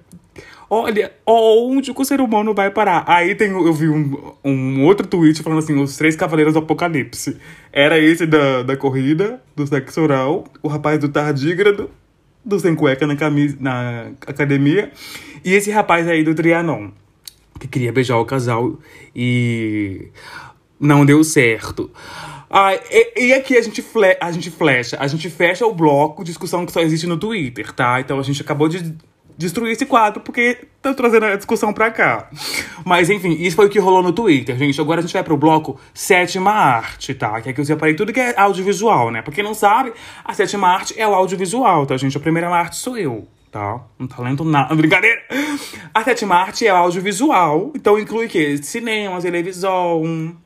Olha, 0.73 1.13
onde 1.27 1.93
que 1.93 2.01
o 2.01 2.05
ser 2.05 2.21
humano 2.21 2.55
vai 2.55 2.71
parar? 2.71 3.03
Aí 3.09 3.35
tem, 3.35 3.51
eu 3.51 3.73
vi 3.73 3.89
um, 3.89 4.33
um 4.45 4.85
outro 4.85 5.05
tweet 5.05 5.43
falando 5.43 5.59
assim, 5.59 5.77
os 5.81 5.97
três 5.97 6.15
cavaleiros 6.15 6.53
do 6.53 6.61
apocalipse. 6.61 7.37
Era 7.73 7.99
esse 7.99 8.25
da, 8.25 8.63
da 8.63 8.77
corrida, 8.77 9.43
do 9.57 9.67
sexo 9.67 10.01
oral, 10.01 10.45
o 10.63 10.69
rapaz 10.69 11.01
do 11.01 11.09
tardígrado, 11.09 11.91
do 12.45 12.61
sem 12.61 12.77
cueca 12.77 13.05
na, 13.05 13.17
camisa, 13.17 13.57
na 13.59 14.13
academia, 14.25 14.93
e 15.45 15.55
esse 15.55 15.73
rapaz 15.73 16.07
aí 16.07 16.23
do 16.23 16.37
Trianon, 16.37 16.91
que 17.61 17.69
queria 17.69 17.93
beijar 17.93 18.17
o 18.17 18.25
casal 18.25 18.79
e 19.15 20.09
não 20.81 21.05
deu 21.05 21.23
certo. 21.23 21.91
Ah, 22.49 22.75
e, 22.75 23.27
e, 23.27 23.33
aqui 23.33 23.57
a 23.57 23.63
gente, 23.63 23.81
fle 23.81 24.17
a 24.21 24.33
gente 24.33 24.51
flecha, 24.51 24.97
a 24.99 25.07
gente 25.07 25.31
fecha 25.31 25.65
o 25.65 25.73
bloco 25.73 26.25
discussão 26.25 26.67
que 26.67 26.73
só 26.73 26.81
existe 26.81 27.07
no 27.07 27.17
Twitter, 27.17 27.73
tá? 27.73 28.01
Então 28.01 28.19
a 28.19 28.23
gente 28.23 28.43
acabou 28.43 28.69
de 28.69 28.93
destruir 29.39 29.73
esse 29.73 29.87
quadro 29.87 30.21
porque 30.21 30.59
tá 30.83 30.93
trazendo 30.93 31.27
a 31.27 31.37
discussão 31.37 31.73
pra 31.73 31.91
cá. 31.91 32.29
Mas 32.85 33.09
enfim, 33.09 33.37
isso 33.41 33.55
foi 33.55 33.67
o 33.67 33.71
que 33.71 33.79
rolou 33.79 34.03
no 34.03 34.13
Twitter, 34.13 34.57
gente. 34.57 34.81
Agora 34.81 34.99
a 34.99 35.03
gente 35.03 35.13
vai 35.13 35.23
pro 35.23 35.37
bloco 35.37 35.79
Sétima 35.95 36.51
Arte, 36.51 37.15
tá? 37.15 37.41
Que 37.41 37.51
aqui 37.51 37.61
eu 37.61 37.65
separei 37.65 37.95
tudo 37.95 38.13
que 38.13 38.21
é 38.21 38.39
audiovisual, 38.41 39.11
né? 39.11 39.23
Pra 39.23 39.33
quem 39.33 39.45
não 39.45 39.55
sabe, 39.55 39.93
a 40.25 40.35
Sétima 40.35 40.69
Arte 40.69 40.95
é 40.99 41.07
o 41.07 41.15
audiovisual, 41.15 41.87
tá, 41.87 41.97
gente? 41.97 42.17
A 42.17 42.21
primeira 42.21 42.49
arte 42.49 42.77
sou 42.77 42.99
eu 42.99 43.29
tá? 43.51 43.81
Um 43.99 44.07
talento 44.07 44.45
nada. 44.45 44.75
Brincadeira! 44.77 45.21
A 45.93 46.05
sétima 46.05 46.37
arte 46.37 46.67
é 46.67 46.71
audiovisual, 46.71 47.73
então 47.75 47.99
inclui 47.99 48.27
o 48.27 48.29
quê? 48.29 48.59
Cinema, 48.63 49.21
televisão, 49.21 50.37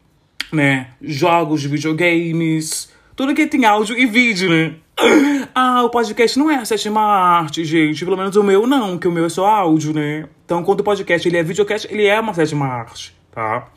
né? 0.53 0.91
Jogos 1.03 1.61
de 1.61 1.69
videogames, 1.69 2.91
tudo 3.15 3.35
que 3.35 3.47
tem 3.47 3.65
áudio 3.65 3.97
e 3.99 4.07
vídeo, 4.07 4.51
né? 4.51 4.75
Ah, 5.57 5.85
o 5.85 5.91
podcast 5.91 6.37
não 6.37 6.51
é 6.51 6.57
a 6.57 6.65
sétima 6.65 7.01
arte, 7.01 7.65
gente. 7.65 8.05
Pelo 8.05 8.17
menos 8.17 8.35
o 8.35 8.43
meu 8.43 8.67
não, 8.67 8.99
que 8.99 9.07
o 9.07 9.13
meu 9.13 9.27
é 9.27 9.29
só 9.29 9.47
áudio, 9.47 9.93
né? 9.93 10.27
Então, 10.45 10.65
quando 10.65 10.81
o 10.81 10.85
podcast 10.85 11.29
ele 11.29 11.37
é 11.37 11.45
videocast, 11.45 11.87
ele 11.89 12.07
é 12.07 12.19
uma 12.19 12.35
sétima 12.35 12.67
arte, 12.67 13.15
tá? 13.31 13.69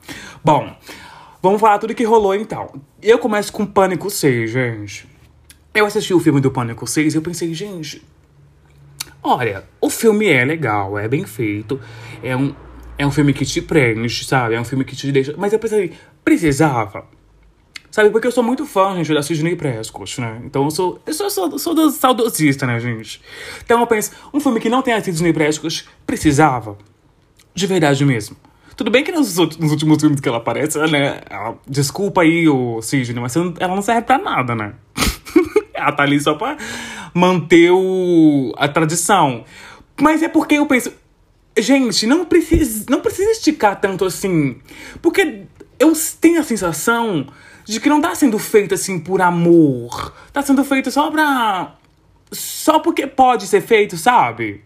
Bom, 0.43 0.75
vamos 1.39 1.61
falar 1.61 1.77
tudo 1.77 1.93
que 1.93 2.03
rolou 2.03 2.33
então. 2.33 2.81
Eu 2.99 3.19
começo 3.19 3.53
com 3.53 3.63
Pânico 3.63 4.09
6, 4.09 4.49
gente. 4.49 5.07
Eu 5.71 5.85
assisti 5.85 6.15
o 6.15 6.19
filme 6.19 6.41
do 6.41 6.49
Pânico 6.49 6.87
6 6.87 7.13
e 7.13 7.17
eu 7.17 7.21
pensei, 7.21 7.53
gente, 7.53 8.01
olha, 9.27 9.63
o 9.79 9.89
filme 9.89 10.27
é 10.27 10.43
legal, 10.43 10.97
é 10.97 11.07
bem 11.07 11.25
feito, 11.25 11.79
é 12.23 12.35
um, 12.35 12.53
é 12.97 13.05
um 13.05 13.11
filme 13.11 13.33
que 13.33 13.45
te 13.45 13.61
prende, 13.61 14.25
sabe? 14.25 14.55
É 14.55 14.61
um 14.61 14.65
filme 14.65 14.83
que 14.83 14.95
te 14.95 15.11
deixa. 15.11 15.35
Mas 15.37 15.53
eu 15.53 15.59
pensei, 15.59 15.93
precisava. 16.23 17.05
Sabe, 17.89 18.09
porque 18.09 18.27
eu 18.27 18.31
sou 18.31 18.43
muito 18.43 18.65
fã, 18.65 18.95
gente, 18.95 19.13
da 19.13 19.23
Sidney 19.23 19.55
Prescott, 19.55 20.21
né? 20.21 20.41
Então 20.45 20.65
eu 20.65 20.71
sou. 20.71 21.01
Eu 21.05 21.13
sou, 21.13 21.29
sou, 21.29 21.57
sou 21.57 21.73
do 21.73 21.89
saudosista, 21.89 22.67
né, 22.67 22.79
gente? 22.79 23.21
Então 23.63 23.79
eu 23.79 23.87
penso, 23.87 24.11
um 24.33 24.39
filme 24.39 24.59
que 24.59 24.69
não 24.69 24.81
tem 24.81 24.93
a 24.93 25.01
Sidney 25.01 25.33
Prescott 25.33 25.87
precisava. 26.05 26.77
De 27.55 27.65
verdade 27.65 28.05
mesmo. 28.05 28.37
Tudo 28.75 28.91
bem 28.91 29.03
que 29.03 29.11
nos, 29.11 29.35
nos 29.35 29.71
últimos 29.71 29.99
filmes 29.99 30.19
que 30.19 30.29
ela 30.29 30.37
aparece, 30.37 30.77
né? 30.77 31.21
Ela, 31.27 31.57
desculpa 31.67 32.21
aí, 32.21 32.47
o 32.47 32.79
Sidney, 32.83 33.19
mas 33.19 33.35
ela 33.35 33.75
não 33.75 33.81
serve 33.81 34.03
pra 34.03 34.19
nada, 34.19 34.53
né? 34.53 34.73
Ela 35.77 35.91
tá 35.91 36.03
ali 36.03 36.19
só 36.19 36.33
pra 36.33 36.57
manter 37.13 37.71
o, 37.71 38.53
a 38.57 38.67
tradição. 38.67 39.45
Mas 39.99 40.21
é 40.21 40.27
porque 40.27 40.55
eu 40.55 40.65
penso. 40.65 40.91
Gente, 41.57 42.05
não 42.05 42.25
precisa, 42.25 42.85
não 42.89 43.01
precisa 43.01 43.31
esticar 43.31 43.79
tanto 43.79 44.05
assim. 44.05 44.57
Porque 45.01 45.43
eu 45.79 45.93
tenho 46.19 46.39
a 46.39 46.43
sensação 46.43 47.27
de 47.65 47.79
que 47.79 47.89
não 47.89 47.99
tá 48.01 48.13
sendo 48.15 48.37
feito 48.37 48.73
assim 48.73 48.99
por 48.99 49.21
amor. 49.21 50.13
Tá 50.31 50.41
sendo 50.41 50.63
feito 50.63 50.91
só 50.91 51.09
pra. 51.09 51.75
Só 52.31 52.79
porque 52.79 53.07
pode 53.07 53.47
ser 53.47 53.61
feito, 53.61 53.97
sabe? 53.97 54.63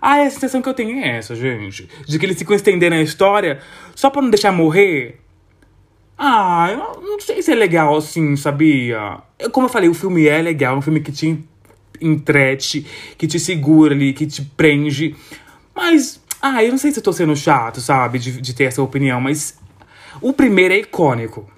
Ah, 0.00 0.22
a 0.22 0.30
sensação 0.30 0.60
que 0.60 0.68
eu 0.68 0.74
tenho 0.74 0.98
é 0.98 1.18
essa, 1.18 1.34
gente. 1.34 1.88
De 2.06 2.18
que 2.18 2.26
eles 2.26 2.38
ficam 2.38 2.56
estendendo 2.56 2.96
a 2.96 3.02
história 3.02 3.60
só 3.94 4.10
pra 4.10 4.22
não 4.22 4.30
deixar 4.30 4.50
morrer. 4.50 5.20
Ah, 6.24 6.68
eu 6.70 7.02
não 7.02 7.18
sei 7.18 7.42
se 7.42 7.50
é 7.50 7.54
legal 7.56 7.96
assim, 7.96 8.36
sabia? 8.36 9.18
Como 9.50 9.66
eu 9.66 9.68
falei, 9.68 9.88
o 9.88 9.94
filme 9.94 10.28
é 10.28 10.40
legal, 10.40 10.76
é 10.76 10.78
um 10.78 10.80
filme 10.80 11.00
que 11.00 11.10
te 11.10 11.36
entrete, 12.00 12.86
que 13.18 13.26
te 13.26 13.40
segura 13.40 13.92
ali, 13.92 14.12
que 14.12 14.24
te 14.24 14.40
prende. 14.40 15.16
Mas, 15.74 16.22
ah, 16.40 16.62
eu 16.62 16.70
não 16.70 16.78
sei 16.78 16.92
se 16.92 17.00
eu 17.00 17.02
tô 17.02 17.12
sendo 17.12 17.34
chato, 17.34 17.80
sabe, 17.80 18.20
de, 18.20 18.40
de 18.40 18.54
ter 18.54 18.64
essa 18.64 18.80
opinião, 18.80 19.20
mas 19.20 19.58
o 20.20 20.32
primeiro 20.32 20.72
é 20.72 20.78
icônico. 20.78 21.50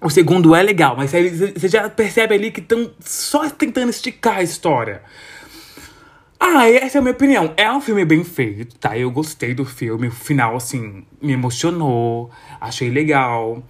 O 0.00 0.08
segundo 0.08 0.54
é 0.54 0.62
legal, 0.62 0.96
mas 0.96 1.10
você 1.10 1.66
já 1.66 1.90
percebe 1.90 2.32
ali 2.32 2.52
que 2.52 2.60
estão 2.60 2.88
só 3.00 3.50
tentando 3.50 3.90
esticar 3.90 4.36
a 4.36 4.42
história. 4.44 5.02
Ah, 6.48 6.70
essa 6.70 6.98
é 6.98 7.00
a 7.00 7.02
minha 7.02 7.12
opinião. 7.12 7.52
É 7.56 7.70
um 7.72 7.80
filme 7.80 8.04
bem 8.04 8.22
feito, 8.22 8.76
tá? 8.78 8.96
Eu 8.96 9.10
gostei 9.10 9.52
do 9.52 9.64
filme. 9.64 10.06
O 10.06 10.12
final, 10.12 10.54
assim, 10.54 11.04
me 11.20 11.32
emocionou. 11.32 12.30
Achei 12.60 12.88
legal. 12.88 13.64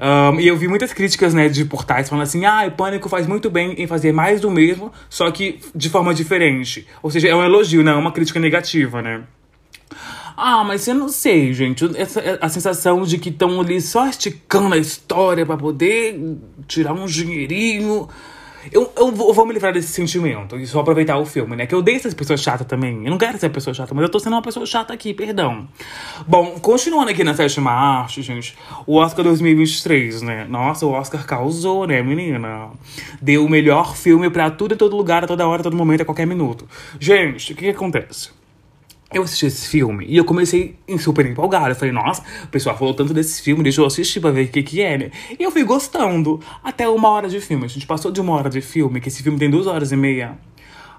Um, 0.00 0.40
e 0.40 0.48
eu 0.48 0.56
vi 0.56 0.66
muitas 0.66 0.94
críticas, 0.94 1.34
né, 1.34 1.50
de 1.50 1.62
portais 1.66 2.08
falando 2.08 2.22
assim: 2.22 2.46
ah, 2.46 2.72
Pânico 2.74 3.06
faz 3.10 3.26
muito 3.26 3.50
bem 3.50 3.74
em 3.76 3.86
fazer 3.86 4.12
mais 4.12 4.40
do 4.40 4.50
mesmo, 4.50 4.90
só 5.10 5.30
que 5.30 5.60
de 5.74 5.90
forma 5.90 6.14
diferente. 6.14 6.86
Ou 7.02 7.10
seja, 7.10 7.28
é 7.28 7.36
um 7.36 7.44
elogio, 7.44 7.84
não 7.84 7.92
é 7.92 7.96
uma 7.96 8.12
crítica 8.12 8.40
negativa, 8.40 9.02
né? 9.02 9.24
Ah, 10.34 10.64
mas 10.64 10.88
eu 10.88 10.94
não 10.94 11.10
sei, 11.10 11.52
gente. 11.52 11.84
Essa, 11.98 12.38
a 12.40 12.48
sensação 12.48 13.02
de 13.02 13.18
que 13.18 13.28
estão 13.28 13.60
ali 13.60 13.78
só 13.78 14.08
esticando 14.08 14.74
a 14.74 14.78
história 14.78 15.44
para 15.44 15.58
poder 15.58 16.18
tirar 16.66 16.94
um 16.94 17.04
dinheirinho. 17.04 18.08
Eu, 18.70 18.92
eu, 18.96 19.10
vou, 19.10 19.28
eu, 19.28 19.34
vou, 19.34 19.46
me 19.46 19.52
livrar 19.52 19.72
desse 19.72 19.88
sentimento 19.88 20.56
e 20.56 20.66
só 20.66 20.80
aproveitar 20.80 21.18
o 21.18 21.26
filme, 21.26 21.56
né? 21.56 21.66
Que 21.66 21.74
eu 21.74 21.80
odeio 21.80 21.96
essas 21.96 22.14
pessoas 22.14 22.40
chatas 22.40 22.66
também. 22.66 23.04
Eu 23.04 23.10
não 23.10 23.18
quero 23.18 23.38
ser 23.38 23.48
pessoa 23.48 23.74
chata, 23.74 23.94
mas 23.94 24.04
eu 24.04 24.08
tô 24.08 24.20
sendo 24.20 24.34
uma 24.34 24.42
pessoa 24.42 24.64
chata 24.66 24.92
aqui, 24.92 25.12
perdão. 25.12 25.66
Bom, 26.26 26.58
continuando 26.60 27.10
aqui 27.10 27.24
na 27.24 27.34
sétima 27.34 27.70
arte, 27.70 28.22
gente. 28.22 28.56
O 28.86 28.96
Oscar 28.96 29.24
2023, 29.24 30.22
né? 30.22 30.46
Nossa, 30.48 30.86
o 30.86 30.90
Oscar 30.90 31.26
causou, 31.26 31.86
né, 31.86 32.02
menina? 32.02 32.70
Deu 33.20 33.44
o 33.44 33.48
melhor 33.48 33.96
filme 33.96 34.30
pra 34.30 34.50
tudo 34.50 34.74
e 34.74 34.76
todo 34.76 34.96
lugar, 34.96 35.24
a 35.24 35.26
toda 35.26 35.46
hora, 35.46 35.60
a 35.60 35.64
todo 35.64 35.76
momento, 35.76 36.02
a 36.02 36.04
qualquer 36.04 36.26
minuto. 36.26 36.68
Gente, 37.00 37.52
o 37.52 37.56
que, 37.56 37.64
que 37.64 37.70
acontece? 37.70 38.41
Eu 39.12 39.22
assisti 39.22 39.46
esse 39.46 39.68
filme 39.68 40.06
e 40.08 40.16
eu 40.16 40.24
comecei 40.24 40.76
super 40.98 41.26
empolgado. 41.26 41.70
Eu 41.70 41.76
falei, 41.76 41.92
nossa, 41.92 42.22
o 42.44 42.48
pessoal 42.48 42.76
falou 42.76 42.94
tanto 42.94 43.12
desse 43.12 43.42
filme, 43.42 43.62
deixa 43.62 43.80
eu 43.80 43.86
assistir 43.86 44.20
pra 44.20 44.30
ver 44.30 44.46
o 44.46 44.48
que 44.48 44.62
que 44.62 44.80
é, 44.80 44.96
né? 44.96 45.10
E 45.38 45.42
eu 45.42 45.50
fui 45.50 45.64
gostando. 45.64 46.40
Até 46.62 46.88
uma 46.88 47.10
hora 47.10 47.28
de 47.28 47.40
filme. 47.40 47.64
A 47.64 47.68
gente 47.68 47.86
passou 47.86 48.10
de 48.10 48.20
uma 48.20 48.32
hora 48.32 48.48
de 48.48 48.60
filme, 48.60 49.00
que 49.00 49.08
esse 49.08 49.22
filme 49.22 49.38
tem 49.38 49.50
duas 49.50 49.66
horas 49.66 49.92
e 49.92 49.96
meia. 49.96 50.38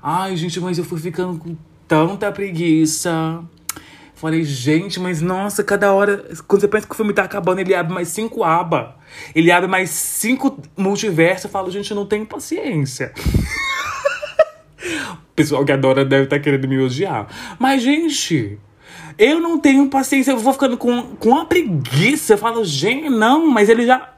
Ai, 0.02 0.36
gente, 0.36 0.60
mas 0.60 0.78
eu 0.78 0.84
fui 0.84 1.00
ficando 1.00 1.40
com 1.40 1.56
tanta 1.88 2.32
preguiça. 2.32 3.44
Falei, 4.16 4.44
gente, 4.44 5.00
mas 5.00 5.22
nossa, 5.22 5.64
cada 5.64 5.92
hora. 5.92 6.24
Quando 6.48 6.62
você 6.62 6.68
pensa 6.68 6.88
que 6.88 6.94
o 6.94 6.96
filme 6.96 7.14
tá 7.14 7.24
acabando, 7.24 7.60
ele 7.60 7.74
abre 7.74 7.94
mais 7.94 8.10
cinco 8.10 8.44
abas. 8.44 8.90
Ele 9.36 9.52
abre 9.52 9.70
mais 9.70 9.90
cinco 9.90 10.62
multiversos. 10.78 11.46
Eu 11.46 11.50
falo, 11.50 11.72
gente, 11.72 11.92
eu 11.92 11.96
não 11.96 12.06
tenho 12.06 12.26
paciência. 12.26 13.14
Pessoal 15.36 15.66
que 15.66 15.72
adora 15.72 16.06
deve 16.06 16.26
estar 16.26 16.38
tá 16.38 16.42
querendo 16.42 16.68
me 16.68 16.80
odiar. 16.80 17.28
Mas, 17.60 17.82
gente, 17.82 18.60
eu 19.18 19.40
não 19.40 19.60
tenho 19.60 19.90
paciência. 19.90 20.32
Eu 20.32 20.38
vou 20.38 20.54
ficando 20.54 20.78
com, 20.78 21.16
com 21.16 21.30
uma 21.30 21.46
preguiça. 21.46 22.34
Eu 22.34 22.38
falo, 22.38 22.64
gente, 22.64 23.10
não, 23.10 23.48
mas 23.48 23.70
ele 23.70 23.86
já. 23.86 24.14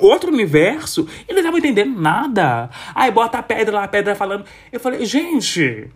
Outro 0.00 0.32
universo, 0.32 1.06
ele 1.28 1.40
não 1.40 1.50
vai 1.52 1.60
entender 1.60 1.84
nada. 1.84 2.68
Aí 2.94 3.10
bota 3.10 3.38
a 3.38 3.42
pedra 3.42 3.76
lá, 3.76 3.84
a 3.84 3.88
pedra 3.88 4.14
falando. 4.14 4.44
Eu 4.72 4.80
falei, 4.80 5.04
gente, 5.06 5.88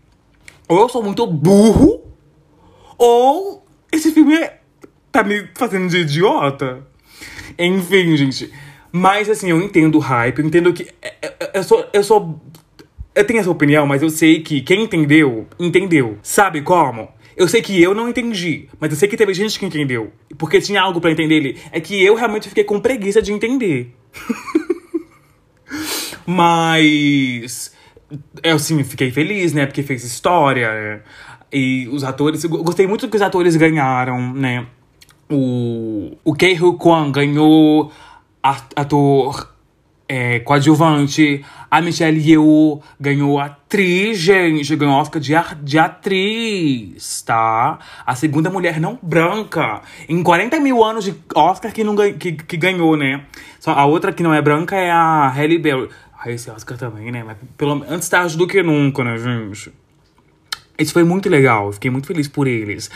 ou 0.68 0.80
eu 0.80 0.88
sou 0.88 1.02
muito 1.02 1.26
burro, 1.26 2.02
ou 2.96 3.66
esse 3.90 4.12
filme 4.12 4.36
é, 4.36 4.60
tá 5.10 5.24
me 5.24 5.48
fazendo 5.54 5.88
de 5.88 5.98
idiota. 5.98 6.86
Enfim, 7.58 8.16
gente. 8.16 8.52
Mas 8.92 9.28
assim, 9.28 9.50
eu 9.50 9.60
entendo 9.60 9.96
o 9.96 10.00
hype, 10.00 10.38
eu 10.38 10.46
entendo 10.46 10.72
que. 10.72 10.88
É, 11.02 11.14
é, 11.22 11.50
eu 11.54 11.64
sou, 11.64 11.86
eu 11.92 12.04
sou 12.04 12.40
eu 13.14 13.24
tenho 13.24 13.40
essa 13.40 13.50
opinião, 13.50 13.86
mas 13.86 14.02
eu 14.02 14.10
sei 14.10 14.40
que 14.42 14.60
quem 14.60 14.84
entendeu, 14.84 15.46
entendeu. 15.58 16.18
Sabe 16.22 16.62
como? 16.62 17.08
Eu 17.36 17.46
sei 17.46 17.62
que 17.62 17.80
eu 17.80 17.94
não 17.94 18.08
entendi, 18.08 18.68
mas 18.80 18.90
eu 18.90 18.96
sei 18.96 19.08
que 19.08 19.16
teve 19.16 19.32
gente 19.32 19.58
que 19.58 19.64
entendeu. 19.64 20.12
Porque 20.36 20.60
tinha 20.60 20.82
algo 20.82 21.00
para 21.00 21.12
entender 21.12 21.36
ele. 21.36 21.58
É 21.70 21.80
que 21.80 22.02
eu 22.02 22.16
realmente 22.16 22.48
fiquei 22.48 22.64
com 22.64 22.80
preguiça 22.80 23.22
de 23.22 23.32
entender. 23.32 23.94
mas. 26.26 27.72
Eu 28.42 28.58
sim, 28.58 28.82
fiquei 28.82 29.12
feliz, 29.12 29.52
né? 29.52 29.66
Porque 29.66 29.84
fez 29.84 30.02
história. 30.02 30.68
Né? 30.68 31.00
E 31.52 31.88
os 31.92 32.02
atores. 32.02 32.44
Gostei 32.44 32.88
muito 32.88 33.06
do 33.06 33.10
que 33.10 33.16
os 33.16 33.22
atores 33.22 33.54
ganharam, 33.54 34.34
né? 34.34 34.66
O, 35.30 36.16
o 36.24 36.34
Kei 36.34 36.60
Hu 36.60 36.74
Kwan 36.74 37.12
ganhou 37.12 37.92
ator 38.42 39.48
é, 40.08 40.40
coadjuvante. 40.40 41.44
A 41.70 41.80
Michelle 41.82 42.18
Yeoh 42.18 42.80
ganhou 42.98 43.38
atriz, 43.38 44.18
gente. 44.18 44.74
Ganhou 44.74 44.94
Oscar 44.94 45.20
de, 45.20 45.34
de 45.62 45.78
atriz, 45.78 47.22
tá? 47.22 47.78
A 48.06 48.14
segunda 48.14 48.48
mulher 48.48 48.80
não 48.80 48.98
branca. 49.02 49.82
Em 50.08 50.22
40 50.22 50.58
mil 50.60 50.82
anos 50.82 51.04
de 51.04 51.14
Oscar 51.34 51.72
que, 51.72 51.84
não, 51.84 51.94
que, 51.94 52.32
que 52.32 52.56
ganhou, 52.56 52.96
né? 52.96 53.24
Só 53.60 53.72
a 53.72 53.84
outra 53.84 54.12
que 54.12 54.22
não 54.22 54.32
é 54.32 54.40
branca 54.40 54.74
é 54.74 54.90
a 54.90 55.28
Halle 55.28 55.58
Berry. 55.58 55.88
Ai, 56.18 56.32
esse 56.32 56.50
Oscar 56.50 56.78
também, 56.78 57.12
né? 57.12 57.22
Mas 57.22 57.36
pelo, 57.56 57.84
antes 57.88 58.08
tarde 58.08 58.36
do 58.36 58.46
que 58.46 58.62
nunca, 58.62 59.04
né, 59.04 59.18
gente? 59.18 59.72
Isso 60.78 60.92
foi 60.92 61.04
muito 61.04 61.28
legal, 61.28 61.72
fiquei 61.72 61.90
muito 61.90 62.06
feliz 62.06 62.28
por 62.28 62.46
eles. 62.46 62.88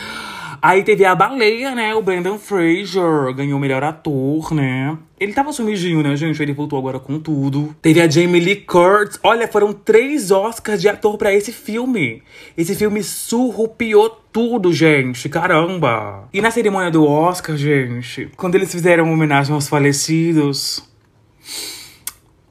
Aí 0.61 0.83
teve 0.83 1.05
a 1.05 1.15
baleia, 1.15 1.73
né? 1.75 1.93
O 1.95 2.01
Brandon 2.01 2.37
Fraser 2.37 3.33
ganhou 3.35 3.57
o 3.57 3.61
melhor 3.61 3.83
ator, 3.83 4.53
né? 4.53 4.97
Ele 5.19 5.33
tava 5.33 5.53
sumidinho, 5.53 6.03
né, 6.03 6.15
gente? 6.15 6.41
Ele 6.41 6.53
voltou 6.53 6.77
agora 6.77 6.99
com 6.99 7.19
tudo. 7.19 7.75
Teve 7.81 8.01
a 8.01 8.09
Jamie 8.09 8.41
Lee 8.41 8.57
Curtis. 8.57 9.19
Olha, 9.23 9.47
foram 9.47 9.71
três 9.71 10.31
Oscars 10.31 10.81
de 10.81 10.89
ator 10.89 11.17
para 11.17 11.33
esse 11.33 11.51
filme. 11.51 12.21
Esse 12.57 12.75
filme 12.75 13.01
surrupiou 13.01 14.09
tudo, 14.31 14.73
gente. 14.73 15.29
Caramba. 15.29 16.27
E 16.33 16.41
na 16.41 16.51
cerimônia 16.51 16.91
do 16.91 17.05
Oscar, 17.05 17.55
gente, 17.55 18.29
quando 18.35 18.55
eles 18.55 18.71
fizeram 18.71 19.11
homenagem 19.11 19.53
aos 19.53 19.67
falecidos, 19.67 20.83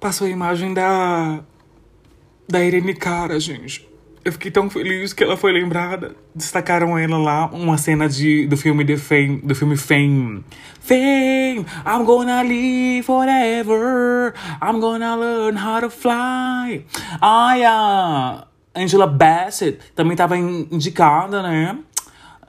passou 0.00 0.26
a 0.26 0.30
imagem 0.30 0.73
da. 0.73 1.40
da 2.49 2.64
Irene 2.64 2.94
Cara, 2.94 3.38
gente. 3.38 3.91
Eu 4.25 4.31
fiquei 4.31 4.52
tão 4.52 4.71
feliz 4.71 5.12
que 5.12 5.25
ela 5.25 5.37
foi 5.37 5.52
lembrada. 5.52 6.14
Destacaram 6.33 6.97
ela 6.97 7.19
lá, 7.19 7.47
uma 7.47 7.76
cena 7.76 8.09
de, 8.09 8.47
do 8.47 8.57
filme 8.57 8.85
The 8.85 8.97
Fame, 8.97 9.41
do 9.43 9.52
filme 9.52 9.76
Fame. 9.76 10.45
Fame, 10.81 11.67
I'm 11.85 12.05
gonna 12.05 12.41
live 12.43 13.02
forever. 13.02 14.33
I'm 14.62 14.79
gonna 14.79 15.17
learn 15.17 15.59
how 15.59 15.81
to 15.81 15.91
fly. 15.91 16.87
Ai, 17.21 17.64
a 17.64 18.47
Angela 18.76 19.09
Bassett 19.09 19.81
também 19.97 20.12
estava 20.12 20.38
indicada, 20.38 21.43
né? 21.43 21.76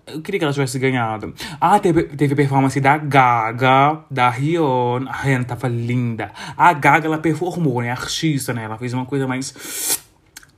Eu 0.06 0.22
queria 0.22 0.38
que 0.38 0.44
ela 0.44 0.54
tivesse 0.54 0.78
ganhado. 0.78 1.34
Ah, 1.60 1.80
teve, 1.80 2.04
teve 2.04 2.36
performance 2.36 2.80
da 2.80 2.98
Gaga, 2.98 4.02
da 4.12 4.30
Rihanna. 4.30 5.10
A 5.10 5.16
Rihanna 5.16 5.46
tava 5.46 5.68
linda. 5.68 6.32
A 6.56 6.72
Gaga, 6.74 7.08
ela 7.08 7.18
performou, 7.18 7.82
né? 7.82 7.90
Artista, 7.90 8.54
né? 8.54 8.66
Ela 8.66 8.78
fez 8.78 8.94
uma 8.94 9.06
coisa 9.06 9.26
mais 9.26 10.03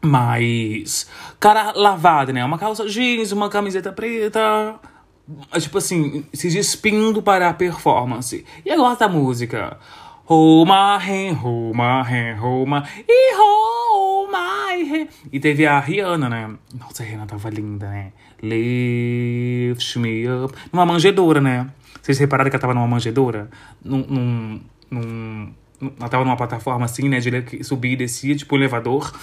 mais 0.05 1.07
cara 1.39 1.73
lavada, 1.75 2.31
né? 2.31 2.43
Uma 2.45 2.57
calça 2.57 2.87
jeans, 2.87 3.31
uma 3.31 3.49
camiseta 3.49 3.91
preta. 3.91 4.79
Tipo 5.59 5.77
assim, 5.79 6.23
se 6.33 6.49
despindo 6.49 7.21
para 7.21 7.49
a 7.49 7.53
performance. 7.53 8.45
E 8.63 8.69
eu 8.69 8.77
gosto 8.77 8.99
da 8.99 9.09
música. 9.09 9.77
Roma, 10.25 10.99
hen, 11.07 11.33
Roma, 11.33 12.03
hen, 12.09 12.33
Roma, 12.33 12.83
e 13.07 13.35
Roma, 13.35 14.75
e 14.75 15.07
E 15.31 15.39
teve 15.39 15.67
a 15.67 15.79
Rihanna, 15.79 16.27
né? 16.27 16.51
Nossa, 16.73 17.03
a 17.03 17.05
Rihanna 17.05 17.27
tava 17.27 17.49
linda, 17.51 17.87
né? 17.87 18.11
Lift 18.41 19.99
me 19.99 20.27
up. 20.27 20.55
Numa 20.73 20.83
manjedoura, 20.83 21.39
né? 21.39 21.69
Vocês 22.01 22.17
repararam 22.17 22.49
que 22.49 22.55
ela 22.55 22.61
tava 22.61 22.73
numa 22.73 22.87
manjedoura? 22.87 23.51
Num, 23.83 24.03
num, 24.09 24.61
num, 24.89 25.53
ela 25.99 26.09
tava 26.09 26.23
numa 26.23 26.37
plataforma 26.37 26.85
assim, 26.85 27.07
né? 27.07 27.19
De 27.19 27.63
subir 27.63 27.91
e 27.91 27.95
descia, 27.95 28.35
tipo 28.35 28.55
um 28.55 28.57
elevador 28.57 29.13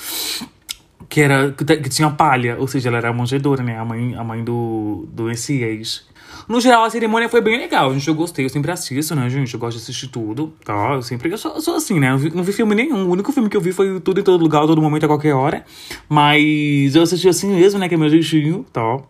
que 1.08 1.20
era 1.20 1.52
que, 1.52 1.88
tinha 1.88 2.10
palha, 2.10 2.56
ou 2.58 2.66
seja, 2.66 2.88
ela 2.88 2.98
era 2.98 3.08
a 3.10 3.12
manjedora, 3.12 3.62
né? 3.62 3.78
A 3.78 3.84
mãe, 3.84 4.14
a 4.14 4.24
mãe 4.24 4.42
do, 4.42 5.06
do 5.12 5.24
Messias. 5.24 6.06
No 6.48 6.60
geral, 6.60 6.84
a 6.84 6.90
cerimônia 6.90 7.28
foi 7.28 7.40
bem 7.40 7.58
legal, 7.58 7.92
gente. 7.92 8.08
Eu 8.08 8.14
gostei, 8.14 8.44
eu 8.44 8.48
sempre 8.48 8.70
assisto, 8.70 9.14
né, 9.14 9.28
gente? 9.30 9.52
Eu 9.54 9.60
gosto 9.60 9.76
de 9.76 9.82
assistir 9.82 10.08
tudo, 10.08 10.52
tá? 10.64 10.94
Eu 10.94 11.02
sempre. 11.02 11.30
Eu 11.30 11.38
sou, 11.38 11.54
eu 11.54 11.60
sou 11.60 11.76
assim, 11.76 12.00
né? 12.00 12.10
Não 12.10 12.18
vi, 12.18 12.30
não 12.34 12.42
vi, 12.42 12.52
filme 12.52 12.74
nenhum. 12.74 13.06
O 13.06 13.10
único 13.10 13.32
filme 13.32 13.48
que 13.48 13.56
eu 13.56 13.60
vi 13.60 13.72
foi 13.72 14.00
Tudo 14.00 14.20
em 14.20 14.22
Todo 14.22 14.42
Lugar, 14.42 14.66
todo 14.66 14.80
momento, 14.80 15.04
a 15.04 15.08
qualquer 15.08 15.34
hora. 15.34 15.64
Mas 16.08 16.94
eu 16.94 17.02
assisti 17.02 17.28
assim 17.28 17.54
mesmo, 17.54 17.78
né? 17.78 17.88
Que 17.88 17.94
é 17.94 17.98
meu 17.98 18.08
jeitinho, 18.08 18.64
tá? 18.72 19.00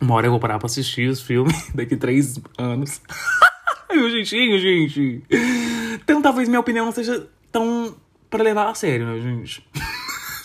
Uma 0.00 0.14
hora 0.14 0.26
eu 0.26 0.30
vou 0.30 0.40
parar 0.40 0.58
pra 0.58 0.66
assistir 0.66 1.08
os 1.08 1.20
filmes 1.20 1.70
daqui 1.74 1.96
três 1.96 2.40
anos. 2.58 3.00
meu 3.90 4.10
jeitinho, 4.10 4.58
gente. 4.58 5.22
Então 5.94 6.20
talvez 6.20 6.48
minha 6.48 6.60
opinião 6.60 6.86
não 6.86 6.92
seja 6.92 7.26
tão 7.52 7.94
pra 8.28 8.42
levar 8.42 8.68
a 8.68 8.74
sério, 8.74 9.06
né, 9.06 9.20
gente? 9.20 9.64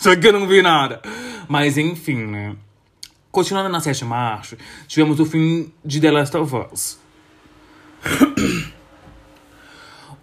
Só 0.00 0.16
que 0.16 0.26
eu 0.26 0.32
não 0.32 0.48
vi 0.48 0.62
nada. 0.62 1.02
Mas 1.46 1.76
enfim, 1.76 2.26
né? 2.26 2.56
Continuando 3.30 3.68
na 3.68 3.80
sétima 3.80 4.16
arte, 4.16 4.56
tivemos 4.88 5.20
o 5.20 5.26
fim 5.26 5.70
de 5.84 6.00
The 6.00 6.10
Last 6.10 6.36
of 6.36 6.56
Us. 6.72 6.98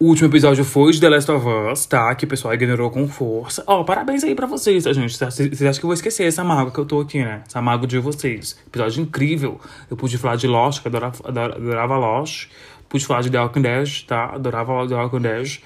O 0.00 0.06
último 0.06 0.28
episódio 0.28 0.64
foi 0.64 0.92
de 0.92 1.00
The 1.00 1.08
Last 1.08 1.30
of 1.30 1.46
Us, 1.46 1.86
tá? 1.86 2.14
Que 2.14 2.24
o 2.24 2.28
pessoal 2.28 2.54
ignorou 2.54 2.90
com 2.90 3.08
força. 3.08 3.64
Ó, 3.66 3.80
oh, 3.80 3.84
parabéns 3.84 4.22
aí 4.22 4.34
pra 4.34 4.46
vocês, 4.46 4.84
tá, 4.84 4.92
gente? 4.92 5.16
Vocês 5.16 5.62
acham 5.62 5.72
que 5.72 5.84
eu 5.84 5.88
vou 5.88 5.94
esquecer 5.94 6.24
essa 6.24 6.44
mágoa 6.44 6.72
que 6.72 6.78
eu 6.78 6.86
tô 6.86 7.00
aqui, 7.00 7.18
né? 7.18 7.42
Essa 7.46 7.60
mágoa 7.60 7.86
de 7.86 7.98
vocês. 7.98 8.56
Episódio 8.66 9.02
incrível. 9.02 9.60
Eu 9.90 9.96
pude 9.96 10.16
falar 10.18 10.36
de 10.36 10.46
Lost, 10.46 10.82
que 10.82 10.88
eu 10.88 10.90
adorava, 10.90 11.16
adorava 11.26 11.96
Lost. 11.96 12.48
Pude 12.88 13.06
falar 13.06 13.22
de 13.22 13.30
The 13.30 13.40
Walking 13.40 13.62
Dead, 13.62 14.04
tá? 14.06 14.34
Adorava 14.34 14.86
The 14.86 14.94
Walking 14.94 15.20
Dead. 15.20 15.58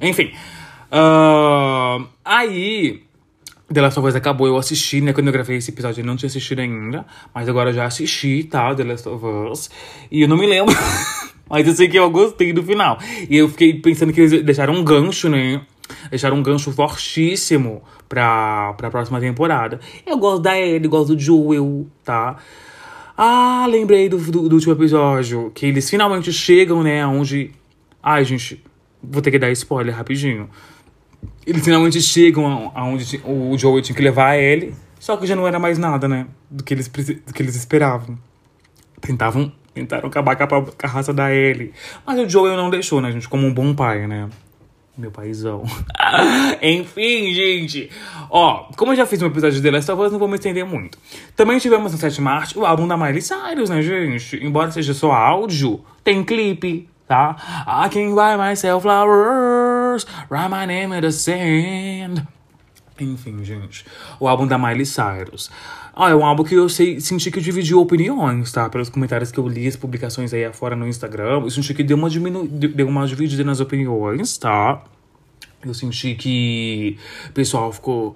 Enfim. 0.00 0.32
Uh, 0.90 2.06
aí, 2.24 3.04
The 3.72 3.80
Last 3.80 3.98
of 3.98 4.06
Us 4.06 4.14
acabou, 4.14 4.46
eu 4.46 4.56
assisti, 4.56 5.00
né? 5.00 5.12
Quando 5.12 5.28
eu 5.28 5.32
gravei 5.32 5.56
esse 5.56 5.70
episódio, 5.70 6.02
eu 6.02 6.06
não 6.06 6.16
tinha 6.16 6.28
assistido 6.28 6.60
ainda. 6.60 7.06
Mas 7.34 7.48
agora 7.48 7.70
eu 7.70 7.74
já 7.74 7.86
assisti, 7.86 8.44
tá? 8.44 8.74
The 8.74 8.84
Last 8.84 9.08
of 9.08 9.24
Us. 9.24 9.70
E 10.10 10.22
eu 10.22 10.28
não 10.28 10.36
me 10.36 10.46
lembro. 10.46 10.74
mas 11.48 11.66
eu 11.66 11.74
sei 11.74 11.88
que 11.88 11.98
eu 11.98 12.10
gostei 12.10 12.52
do 12.52 12.62
final. 12.62 12.98
E 13.28 13.36
eu 13.36 13.48
fiquei 13.48 13.74
pensando 13.74 14.12
que 14.12 14.20
eles 14.20 14.42
deixaram 14.42 14.74
um 14.74 14.84
gancho, 14.84 15.30
né? 15.30 15.62
Deixaram 16.10 16.36
um 16.36 16.42
gancho 16.42 16.72
fortíssimo 16.72 17.82
pra, 18.08 18.74
pra 18.74 18.90
próxima 18.90 19.18
temporada. 19.18 19.80
Eu 20.06 20.18
gosto 20.18 20.42
da 20.42 20.58
Ellie, 20.58 20.88
gosto 20.88 21.14
do 21.14 21.20
Joel, 21.20 21.86
tá? 22.04 22.36
Ah, 23.16 23.66
lembrei 23.68 24.08
do, 24.08 24.18
do, 24.18 24.48
do 24.48 24.54
último 24.56 24.74
episódio. 24.74 25.50
Que 25.54 25.66
eles 25.66 25.88
finalmente 25.88 26.32
chegam, 26.32 26.82
né? 26.82 27.06
Onde. 27.06 27.50
Ai, 28.02 28.24
gente, 28.24 28.62
vou 29.02 29.22
ter 29.22 29.30
que 29.30 29.38
dar 29.38 29.50
spoiler 29.52 29.94
rapidinho. 29.94 30.50
Eles 31.46 31.64
finalmente 31.64 32.00
chegam 32.00 32.72
aonde 32.74 33.20
o 33.24 33.56
Joey 33.56 33.82
tinha 33.82 33.96
que 33.96 34.02
levar 34.02 34.36
ele, 34.36 34.74
só 34.98 35.16
que 35.16 35.26
já 35.26 35.36
não 35.36 35.46
era 35.46 35.58
mais 35.58 35.78
nada, 35.78 36.08
né? 36.08 36.26
Do 36.50 36.64
que 36.64 36.74
eles, 36.74 36.88
do 36.88 37.32
que 37.32 37.42
eles 37.42 37.54
esperavam. 37.54 38.18
Tentavam, 39.00 39.52
tentaram 39.74 40.08
acabar 40.08 40.36
com 40.36 40.44
a, 40.44 40.62
com 40.62 40.72
a 40.82 40.88
raça 40.88 41.12
da 41.12 41.32
Ellie. 41.32 41.72
Mas 42.06 42.18
o 42.18 42.28
Joey 42.28 42.56
não 42.56 42.70
deixou, 42.70 43.00
né, 43.00 43.12
gente? 43.12 43.28
Como 43.28 43.46
um 43.46 43.52
bom 43.52 43.74
pai, 43.74 44.06
né? 44.06 44.28
Meu 44.96 45.10
paizão. 45.10 45.64
Enfim, 46.62 47.34
gente. 47.34 47.90
Ó, 48.30 48.68
como 48.76 48.92
eu 48.92 48.96
já 48.96 49.04
fiz 49.04 49.20
um 49.20 49.26
episódio 49.26 49.56
de 49.56 49.62
The 49.62 49.70
Last 49.72 49.90
of 49.90 50.02
Us, 50.02 50.12
não 50.12 50.20
vou 50.20 50.28
me 50.28 50.36
estender 50.36 50.64
muito. 50.64 50.96
Também 51.34 51.58
tivemos 51.58 51.90
no 51.90 51.98
7 51.98 52.14
de 52.14 52.20
março 52.20 52.60
o 52.60 52.64
álbum 52.64 52.86
da 52.86 52.96
Miley 52.96 53.20
Cyrus, 53.20 53.70
né, 53.70 53.82
gente? 53.82 54.36
Embora 54.44 54.70
seja 54.70 54.94
só 54.94 55.10
áudio, 55.10 55.84
tem 56.04 56.22
clipe, 56.22 56.88
tá? 57.08 57.36
I 57.66 57.88
can 57.90 58.14
buy 58.14 58.36
myself 58.38 58.82
flowers, 58.82 59.63
write 60.30 60.50
my 60.50 60.66
name 60.66 60.96
in 60.96 61.00
the 61.00 61.10
sand. 61.10 62.26
Enfim, 63.00 63.44
gente. 63.44 63.84
O 64.20 64.28
álbum 64.28 64.46
da 64.46 64.56
Miley 64.56 64.86
Cyrus. 64.86 65.50
Ah, 65.96 66.10
é 66.10 66.14
um 66.14 66.24
álbum 66.24 66.42
que 66.44 66.54
eu 66.54 66.68
sei, 66.68 67.00
senti 67.00 67.30
que 67.30 67.40
dividiu 67.40 67.80
opiniões, 67.80 68.50
tá? 68.50 68.68
Pelos 68.68 68.88
comentários 68.88 69.30
que 69.30 69.38
eu 69.38 69.46
li, 69.46 69.66
as 69.66 69.76
publicações 69.76 70.32
aí 70.32 70.44
afora 70.44 70.74
no 70.74 70.86
Instagram. 70.86 71.42
Eu 71.42 71.50
senti 71.50 71.72
que 71.72 71.82
deu 71.82 71.96
uma, 71.96 72.10
diminu 72.10 72.46
deu 72.46 72.88
uma 72.88 73.06
dividida 73.06 73.44
nas 73.44 73.60
opiniões, 73.60 74.36
tá? 74.38 74.82
Eu 75.64 75.72
senti 75.72 76.14
que 76.14 76.98
o 77.28 77.32
pessoal 77.32 77.72
ficou. 77.72 78.14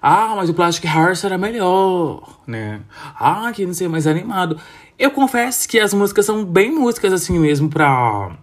Ah, 0.00 0.34
mas 0.36 0.50
o 0.50 0.54
Plastic 0.54 0.84
Hearts 0.84 1.24
era 1.24 1.38
melhor, 1.38 2.40
né? 2.46 2.80
Ah, 3.18 3.52
que 3.54 3.64
não 3.64 3.74
sei, 3.74 3.86
mais 3.88 4.06
animado. 4.06 4.58
Eu 4.98 5.10
confesso 5.12 5.68
que 5.68 5.78
as 5.78 5.94
músicas 5.94 6.26
são 6.26 6.44
bem 6.44 6.72
músicas 6.72 7.12
assim 7.12 7.38
mesmo 7.38 7.68
pra 7.68 8.36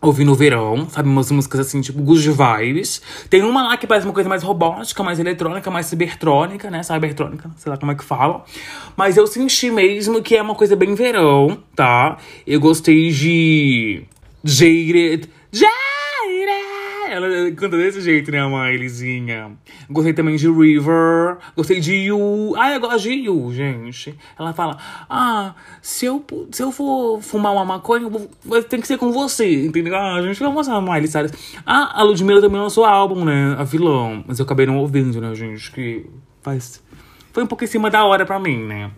ouvir 0.00 0.24
no 0.24 0.34
verão, 0.34 0.88
sabe? 0.88 1.08
Umas 1.08 1.30
músicas 1.30 1.60
assim, 1.60 1.80
tipo 1.80 2.00
good 2.02 2.30
vibes. 2.30 3.02
Tem 3.28 3.42
uma 3.42 3.62
lá 3.62 3.76
que 3.76 3.86
parece 3.86 4.06
uma 4.06 4.12
coisa 4.12 4.28
mais 4.28 4.42
robótica, 4.42 5.02
mais 5.02 5.18
eletrônica, 5.18 5.70
mais 5.70 5.86
cibertrônica, 5.86 6.70
né? 6.70 6.82
Cybertrônica, 6.82 7.50
sei 7.56 7.70
lá 7.70 7.76
como 7.76 7.92
é 7.92 7.94
que 7.94 8.04
fala. 8.04 8.44
Mas 8.96 9.16
eu 9.16 9.26
senti 9.26 9.70
mesmo 9.70 10.22
que 10.22 10.36
é 10.36 10.42
uma 10.42 10.54
coisa 10.54 10.76
bem 10.76 10.94
verão, 10.94 11.58
tá? 11.74 12.18
Eu 12.46 12.60
gostei 12.60 13.10
de. 13.10 14.04
Jaded. 14.44 15.28
Jaded! 15.52 15.97
Ela 17.18 17.50
canta 17.52 17.76
desse 17.76 18.00
jeito, 18.00 18.30
né, 18.30 18.46
Mileyzinha. 18.46 19.52
Gostei 19.90 20.12
também 20.12 20.36
de 20.36 20.48
River. 20.48 21.38
Gostei 21.56 21.80
de 21.80 21.94
You. 21.94 22.54
Ah, 22.56 22.72
eu 22.72 22.80
gosto 22.80 23.00
de 23.00 23.10
You, 23.10 23.52
gente. 23.52 24.16
Ela 24.38 24.52
fala: 24.52 24.78
Ah, 25.10 25.54
se 25.82 26.06
eu, 26.06 26.24
se 26.52 26.62
eu 26.62 26.70
for 26.70 27.20
fumar 27.20 27.52
uma 27.52 27.64
maconha, 27.64 28.08
tem 28.68 28.80
que 28.80 28.86
ser 28.86 28.98
com 28.98 29.10
você, 29.10 29.66
entendeu? 29.66 29.96
Ah, 29.96 30.22
gente, 30.22 30.38
vamos 30.38 30.54
mostrar 30.54 30.76
a 30.76 30.80
Miley 30.80 31.08
Cyrus. 31.08 31.32
Ah, 31.66 32.00
a 32.00 32.02
Ludmilla 32.04 32.40
também 32.40 32.60
lançou 32.60 32.84
álbum, 32.84 33.24
né? 33.24 33.56
A 33.58 33.64
vilão. 33.64 34.24
Mas 34.26 34.38
eu 34.38 34.44
acabei 34.44 34.66
não 34.66 34.78
ouvindo, 34.78 35.20
né, 35.20 35.34
gente? 35.34 35.72
Que 35.72 36.06
faz. 36.40 36.82
Foi 37.32 37.42
um 37.42 37.46
pouco 37.46 37.64
em 37.64 37.66
cima 37.66 37.90
da 37.90 38.04
hora 38.04 38.24
pra 38.24 38.38
mim, 38.38 38.64
né? 38.64 38.90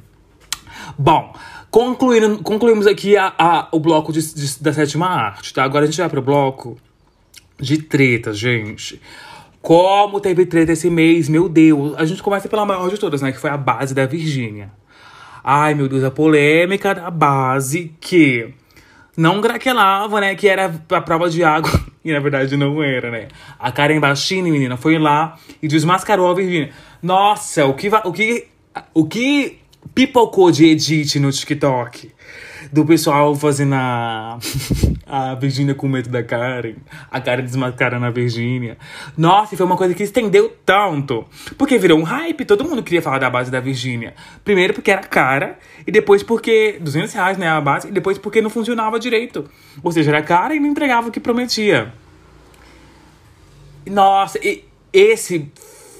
Bom, 0.98 1.34
concluindo, 1.70 2.42
concluímos 2.42 2.86
aqui 2.86 3.16
a, 3.16 3.32
a, 3.38 3.68
o 3.72 3.80
bloco 3.80 4.12
de, 4.12 4.34
de, 4.34 4.62
da 4.62 4.72
sétima 4.72 5.06
arte, 5.06 5.54
tá? 5.54 5.64
Agora 5.64 5.84
a 5.84 5.86
gente 5.86 5.98
vai 5.98 6.08
pro 6.08 6.22
bloco 6.22 6.76
de 7.60 7.78
treta, 7.78 8.32
gente. 8.32 9.00
Como 9.60 10.20
teve 10.20 10.46
treta 10.46 10.72
esse 10.72 10.88
mês, 10.88 11.28
meu 11.28 11.48
Deus. 11.48 11.94
A 11.96 12.04
gente 12.04 12.22
começa 12.22 12.48
pela 12.48 12.64
maior 12.64 12.88
de 12.88 12.98
todas, 12.98 13.20
né? 13.20 13.30
Que 13.30 13.38
foi 13.38 13.50
a 13.50 13.56
base 13.56 13.94
da 13.94 14.06
Virgínia. 14.06 14.72
Ai, 15.44 15.74
meu 15.74 15.88
Deus, 15.88 16.02
a 16.02 16.10
polêmica 16.10 16.94
da 16.94 17.10
base 17.10 17.94
que 18.00 18.54
não 19.16 19.40
graquelava, 19.40 20.20
né? 20.20 20.34
Que 20.34 20.48
era 20.48 20.72
a 20.90 21.00
prova 21.00 21.28
de 21.28 21.44
água. 21.44 21.70
E 22.02 22.14
na 22.14 22.18
verdade 22.18 22.56
não 22.56 22.82
era, 22.82 23.10
né? 23.10 23.28
A 23.58 23.70
Karen 23.70 24.00
Bachini, 24.00 24.50
menina, 24.50 24.74
foi 24.78 24.98
lá 24.98 25.36
e 25.62 25.68
desmascarou 25.68 26.30
a 26.30 26.34
Virgínia. 26.34 26.70
Nossa, 27.02 27.66
o 27.66 27.74
que, 27.74 27.90
o 28.04 28.10
que, 28.10 28.46
o 28.94 29.04
que 29.04 29.58
pipocou 29.94 30.50
de 30.50 30.64
edit 30.64 31.20
no 31.20 31.30
TikTok? 31.30 32.10
Do 32.72 32.84
pessoal 32.84 33.34
fazendo 33.34 33.74
a, 33.74 34.38
a 35.06 35.34
Virgínia 35.34 35.74
com 35.74 35.88
medo 35.88 36.08
da 36.08 36.22
Karen. 36.22 36.74
A 37.10 37.20
Karen 37.20 37.42
desmascarando 37.42 38.06
a 38.06 38.10
Virgínia. 38.10 38.78
Nossa, 39.18 39.56
foi 39.56 39.66
uma 39.66 39.76
coisa 39.76 39.92
que 39.92 40.02
estendeu 40.02 40.56
tanto. 40.64 41.24
Porque 41.58 41.78
virou 41.78 41.98
um 41.98 42.04
hype. 42.04 42.44
Todo 42.44 42.64
mundo 42.64 42.82
queria 42.82 43.02
falar 43.02 43.18
da 43.18 43.28
base 43.28 43.50
da 43.50 43.58
Virgínia. 43.58 44.14
Primeiro 44.44 44.72
porque 44.72 44.90
era 44.90 45.02
cara. 45.02 45.58
E 45.86 45.90
depois 45.90 46.22
porque... 46.22 46.78
200 46.80 47.12
reais, 47.12 47.38
né? 47.38 47.48
A 47.48 47.60
base. 47.60 47.88
E 47.88 47.90
depois 47.90 48.18
porque 48.18 48.40
não 48.40 48.50
funcionava 48.50 49.00
direito. 49.00 49.50
Ou 49.82 49.90
seja, 49.90 50.10
era 50.10 50.22
cara 50.22 50.54
e 50.54 50.60
não 50.60 50.68
entregava 50.68 51.08
o 51.08 51.10
que 51.10 51.18
prometia. 51.18 51.92
Nossa, 53.86 54.38
e 54.42 54.64
esse 54.92 55.50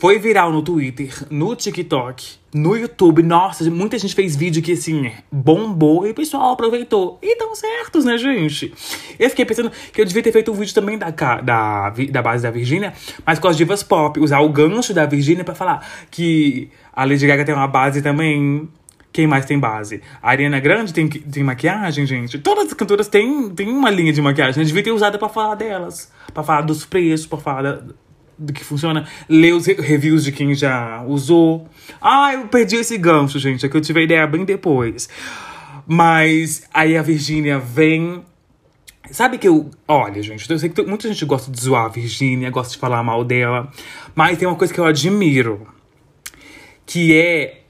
foi 0.01 0.19
viral 0.19 0.51
no 0.51 0.63
Twitter, 0.63 1.13
no 1.29 1.55
TikTok, 1.55 2.39
no 2.55 2.75
YouTube. 2.75 3.23
Nossa, 3.23 3.71
muita 3.71 3.99
gente 3.99 4.15
fez 4.15 4.35
vídeo 4.35 4.63
que 4.63 4.73
assim 4.73 5.13
bombou 5.31 6.07
e 6.07 6.13
o 6.13 6.15
pessoal 6.15 6.55
aproveitou. 6.55 7.19
E 7.21 7.37
tão 7.37 7.55
certos, 7.55 8.07
né, 8.07 8.17
gente? 8.17 8.73
Eu 9.19 9.29
fiquei 9.29 9.45
pensando 9.45 9.71
que 9.93 10.01
eu 10.01 10.05
devia 10.07 10.23
ter 10.23 10.33
feito 10.33 10.51
um 10.51 10.55
vídeo 10.55 10.75
também 10.75 10.97
da, 10.97 11.11
da, 11.11 11.91
da 11.91 12.23
base 12.23 12.43
da 12.43 12.51
Virgínia, 12.51 12.95
mas 13.27 13.39
com 13.39 13.47
as 13.47 13.59
divas 13.59 13.83
pop. 13.83 14.19
Usar 14.19 14.41
o 14.41 14.49
gancho 14.49 14.95
da 14.95 15.05
Virgínia 15.05 15.45
para 15.45 15.55
falar 15.55 15.87
que 16.11 16.71
a 16.95 17.05
Lady 17.05 17.27
Gaga 17.27 17.45
tem 17.45 17.55
uma 17.55 17.69
base 17.69 18.01
também. 18.01 18.71
Quem 19.13 19.27
mais 19.27 19.45
tem 19.45 19.59
base? 19.59 20.01
A 20.23 20.31
Ariana 20.31 20.61
Grande 20.61 20.95
tem, 20.95 21.11
tem 21.11 21.43
maquiagem, 21.43 22.07
gente. 22.07 22.39
Todas 22.39 22.69
as 22.69 22.73
cantoras 22.73 23.07
têm, 23.07 23.51
têm 23.51 23.69
uma 23.69 23.91
linha 23.91 24.15
de 24.15 24.23
maquiagem. 24.23 24.63
Eu 24.63 24.67
devia 24.67 24.83
ter 24.83 24.93
usado 24.93 25.19
para 25.19 25.29
falar 25.29 25.57
delas. 25.57 26.11
para 26.33 26.43
falar 26.43 26.63
dos 26.63 26.87
preços, 26.87 27.27
pra 27.27 27.37
falar 27.37 27.63
da, 27.63 27.83
do 28.41 28.53
que 28.53 28.65
funciona, 28.65 29.07
ler 29.29 29.53
os 29.53 29.67
reviews 29.67 30.25
de 30.25 30.33
quem 30.33 30.55
já 30.55 31.03
usou. 31.05 31.69
Ah, 32.01 32.33
eu 32.33 32.49
perdi 32.49 32.77
esse 32.77 32.97
gancho, 32.97 33.39
gente, 33.39 33.65
é 33.65 33.69
que 33.69 33.77
eu 33.77 33.81
tive 33.81 34.01
a 34.01 34.03
ideia 34.03 34.27
bem 34.27 34.45
depois. 34.45 35.09
Mas 35.87 36.63
aí 36.73 36.97
a 36.97 37.03
Virgínia 37.03 37.59
vem. 37.59 38.25
Sabe 39.11 39.39
que 39.39 39.47
eu. 39.47 39.71
Olha, 39.87 40.23
gente, 40.23 40.51
eu 40.51 40.59
sei 40.59 40.71
que 40.71 40.83
muita 40.83 41.09
gente 41.09 41.25
gosta 41.25 41.51
de 41.51 41.61
zoar 41.61 41.85
a 41.85 41.89
Virgínia, 41.89 42.49
gosta 42.51 42.73
de 42.73 42.79
falar 42.79 43.03
mal 43.03 43.25
dela. 43.25 43.71
Mas 44.15 44.39
tem 44.39 44.49
uma 44.49 44.57
coisa 44.57 44.73
que 44.73 44.81
eu 44.81 44.85
admiro. 44.85 45.67
Que 46.87 47.17
é. 47.17 47.61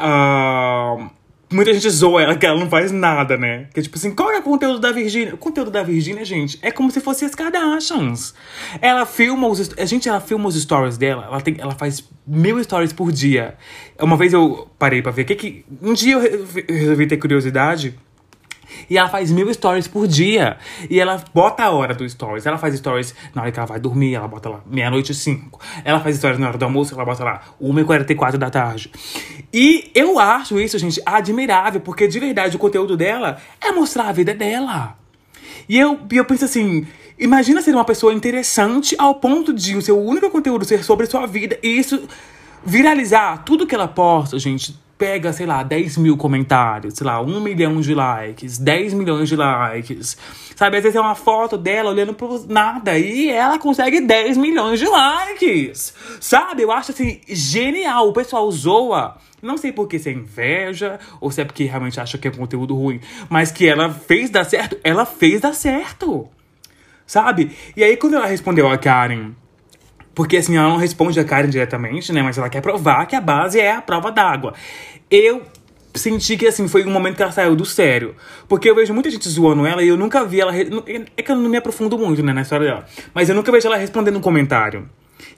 Uh, 0.00 1.10
Muita 1.52 1.74
gente 1.74 1.90
zoa 1.90 2.22
ela 2.22 2.36
que 2.36 2.46
ela 2.46 2.58
não 2.58 2.68
faz 2.70 2.92
nada, 2.92 3.36
né? 3.36 3.66
Que 3.74 3.82
tipo 3.82 3.98
assim, 3.98 4.14
qual 4.14 4.30
é 4.30 4.38
o 4.38 4.42
conteúdo 4.42 4.78
da 4.78 4.92
Virgínia? 4.92 5.34
O 5.34 5.38
conteúdo 5.38 5.68
da 5.68 5.82
Virgínia, 5.82 6.24
gente, 6.24 6.58
é 6.62 6.70
como 6.70 6.92
se 6.92 7.00
fosse 7.00 7.24
as 7.24 7.34
Kardashians. 7.34 8.32
Ela 8.80 9.04
filma 9.04 9.48
os. 9.48 9.72
A 9.76 9.84
gente, 9.84 10.08
ela 10.08 10.20
filma 10.20 10.48
os 10.48 10.54
stories 10.54 10.96
dela, 10.96 11.24
ela, 11.24 11.40
tem, 11.40 11.56
ela 11.58 11.74
faz 11.74 12.08
mil 12.24 12.62
stories 12.62 12.92
por 12.92 13.10
dia. 13.10 13.56
Uma 14.00 14.16
vez 14.16 14.32
eu 14.32 14.68
parei 14.78 15.02
pra 15.02 15.10
ver 15.10 15.24
que 15.24 15.34
que. 15.34 15.64
Um 15.82 15.92
dia 15.92 16.14
eu 16.14 16.46
resolvi 16.68 17.08
ter 17.08 17.16
curiosidade. 17.16 17.98
E 18.88 18.96
ela 18.98 19.08
faz 19.08 19.30
mil 19.30 19.52
stories 19.52 19.88
por 19.88 20.06
dia. 20.06 20.56
E 20.88 20.98
ela 21.00 21.22
bota 21.34 21.64
a 21.64 21.70
hora 21.70 21.94
do 21.94 22.08
stories. 22.08 22.46
Ela 22.46 22.58
faz 22.58 22.74
stories 22.76 23.14
na 23.34 23.42
hora 23.42 23.52
que 23.52 23.58
ela 23.58 23.66
vai 23.66 23.80
dormir, 23.80 24.14
ela 24.14 24.28
bota 24.28 24.48
lá 24.48 24.60
meia-noite 24.66 25.12
e 25.12 25.14
cinco. 25.14 25.60
Ela 25.84 26.00
faz 26.00 26.16
stories 26.16 26.38
na 26.38 26.48
hora 26.48 26.58
do 26.58 26.64
almoço, 26.64 26.94
ela 26.94 27.04
bota 27.04 27.24
lá 27.24 27.42
1h44 27.60 28.36
da 28.36 28.50
tarde. 28.50 28.90
E 29.52 29.90
eu 29.94 30.18
acho 30.18 30.58
isso, 30.60 30.78
gente, 30.78 31.00
admirável, 31.04 31.80
porque 31.80 32.06
de 32.06 32.18
verdade 32.18 32.56
o 32.56 32.58
conteúdo 32.58 32.96
dela 32.96 33.38
é 33.60 33.72
mostrar 33.72 34.08
a 34.08 34.12
vida 34.12 34.34
dela. 34.34 34.96
E 35.68 35.78
eu, 35.78 35.98
eu 36.10 36.24
penso 36.24 36.44
assim, 36.44 36.86
imagina 37.18 37.62
ser 37.62 37.74
uma 37.74 37.84
pessoa 37.84 38.12
interessante 38.12 38.94
ao 38.98 39.14
ponto 39.14 39.52
de 39.52 39.76
o 39.76 39.82
seu 39.82 39.98
único 39.98 40.30
conteúdo 40.30 40.64
ser 40.64 40.82
sobre 40.82 41.06
sua 41.06 41.26
vida 41.26 41.58
e 41.62 41.68
isso 41.68 42.08
viralizar 42.64 43.44
tudo 43.44 43.66
que 43.66 43.74
ela 43.74 43.88
posta, 43.88 44.38
gente 44.38 44.78
pega, 45.00 45.32
sei 45.32 45.46
lá, 45.46 45.62
10 45.62 45.96
mil 45.96 46.14
comentários, 46.14 46.92
sei 46.92 47.06
lá, 47.06 47.22
1 47.22 47.40
milhão 47.40 47.80
de 47.80 47.94
likes, 47.94 48.58
10 48.58 48.92
milhões 48.92 49.30
de 49.30 49.34
likes. 49.34 50.14
Sabe, 50.54 50.76
às 50.76 50.82
vezes 50.82 50.94
é 50.94 51.00
uma 51.00 51.14
foto 51.14 51.56
dela 51.56 51.88
olhando 51.88 52.12
pro 52.12 52.44
nada 52.46 52.98
e 52.98 53.30
ela 53.30 53.58
consegue 53.58 54.02
10 54.02 54.36
milhões 54.36 54.78
de 54.78 54.86
likes. 54.86 55.94
Sabe, 56.20 56.64
eu 56.64 56.70
acho 56.70 56.90
assim, 56.90 57.18
genial. 57.26 58.10
O 58.10 58.12
pessoal 58.12 58.50
zoa. 58.52 59.16
Não 59.40 59.56
sei 59.56 59.72
por 59.72 59.88
que 59.88 59.98
se 59.98 60.10
é 60.10 60.12
inveja 60.12 61.00
ou 61.18 61.30
se 61.30 61.40
é 61.40 61.46
porque 61.46 61.64
realmente 61.64 61.98
acha 61.98 62.18
que 62.18 62.28
é 62.28 62.30
conteúdo 62.30 62.76
ruim, 62.76 63.00
mas 63.30 63.50
que 63.50 63.66
ela 63.66 63.88
fez 63.88 64.28
dar 64.28 64.44
certo, 64.44 64.76
ela 64.84 65.06
fez 65.06 65.40
dar 65.40 65.54
certo. 65.54 66.28
Sabe? 67.06 67.56
E 67.74 67.82
aí 67.82 67.96
quando 67.96 68.16
ela 68.16 68.26
respondeu 68.26 68.68
a 68.68 68.76
Karen 68.76 69.32
porque 70.14 70.36
assim, 70.36 70.56
ela 70.56 70.68
não 70.68 70.76
responde 70.76 71.18
a 71.18 71.24
Karen 71.24 71.48
diretamente, 71.48 72.12
né? 72.12 72.22
Mas 72.22 72.36
ela 72.36 72.48
quer 72.48 72.60
provar 72.60 73.06
que 73.06 73.16
a 73.16 73.20
base 73.20 73.60
é 73.60 73.72
a 73.72 73.82
prova 73.82 74.10
d'água. 74.10 74.54
Eu 75.10 75.42
senti 75.94 76.36
que 76.36 76.46
assim, 76.46 76.68
foi 76.68 76.84
um 76.84 76.90
momento 76.90 77.16
que 77.16 77.22
ela 77.22 77.32
saiu 77.32 77.56
do 77.56 77.64
sério. 77.64 78.14
Porque 78.48 78.68
eu 78.68 78.74
vejo 78.74 78.92
muita 78.92 79.10
gente 79.10 79.28
zoando 79.28 79.66
ela 79.66 79.82
e 79.82 79.88
eu 79.88 79.96
nunca 79.96 80.24
vi 80.24 80.40
ela. 80.40 80.52
É 80.54 81.22
que 81.22 81.30
eu 81.30 81.36
não 81.36 81.48
me 81.48 81.56
aprofundo 81.56 81.98
muito, 81.98 82.22
né, 82.22 82.32
na 82.32 82.42
história 82.42 82.66
dela. 82.66 82.86
Mas 83.14 83.28
eu 83.28 83.34
nunca 83.34 83.50
vejo 83.50 83.66
ela 83.66 83.76
respondendo 83.76 84.16
um 84.16 84.20
comentário. 84.20 84.88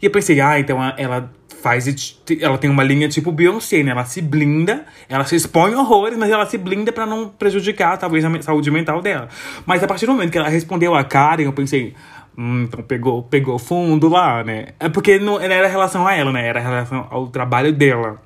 E 0.01 0.07
eu 0.07 0.11
pensei, 0.11 0.41
ah, 0.41 0.59
então 0.59 0.79
ela 0.97 1.31
faz. 1.63 2.19
Ela 2.41 2.59
tem 2.59 2.69
uma 2.69 2.83
linha 2.83 3.09
tipo 3.09 3.31
Beyoncé, 3.31 3.83
né? 3.83 3.93
Ela 3.93 4.05
se 4.05 4.21
blinda, 4.21 4.85
ela 5.09 5.25
se 5.25 5.37
expõe 5.37 5.75
horrores, 5.75 6.19
mas 6.19 6.31
ela 6.31 6.45
se 6.45 6.59
blinda 6.59 6.93
para 6.93 7.07
não 7.07 7.29
prejudicar, 7.29 7.97
talvez, 7.97 8.25
a 8.25 8.43
saúde 8.43 8.71
mental 8.71 9.01
dela. 9.01 9.29
Mas 9.65 9.83
a 9.83 9.87
partir 9.87 10.07
do 10.07 10.13
momento 10.13 10.33
que 10.33 10.39
ela 10.39 10.49
respondeu 10.49 10.95
a 10.95 11.05
Karen, 11.05 11.45
eu 11.45 11.53
pensei, 11.53 11.95
Hum, 12.37 12.63
então 12.65 12.83
pegou, 12.83 13.23
pegou 13.23 13.59
fundo 13.59 14.09
lá, 14.09 14.43
né? 14.43 14.69
É 14.81 14.89
porque 14.89 15.19
não, 15.19 15.35
não 15.35 15.41
era 15.41 15.69
relação 15.69 16.07
a 16.07 16.15
ela, 16.15 16.33
né? 16.33 16.47
Era 16.47 16.61
relação 16.61 17.07
ao 17.11 17.29
trabalho 17.29 17.73
dela. 17.73 18.21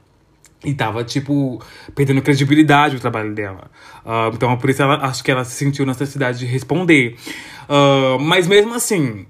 E 0.64 0.72
tava, 0.74 1.04
tipo, 1.04 1.60
perdendo 1.94 2.22
credibilidade 2.22 2.96
o 2.96 3.00
trabalho 3.00 3.34
dela. 3.34 3.70
Uh, 4.04 4.34
então, 4.34 4.56
por 4.56 4.70
isso, 4.70 4.82
ela, 4.82 4.96
acho 5.06 5.22
que 5.22 5.30
ela 5.30 5.44
se 5.44 5.52
sentiu 5.52 5.84
necessidade 5.84 6.38
de 6.38 6.46
responder. 6.46 7.16
Uh, 7.68 8.18
mas 8.18 8.46
mesmo 8.46 8.74
assim, 8.74 9.26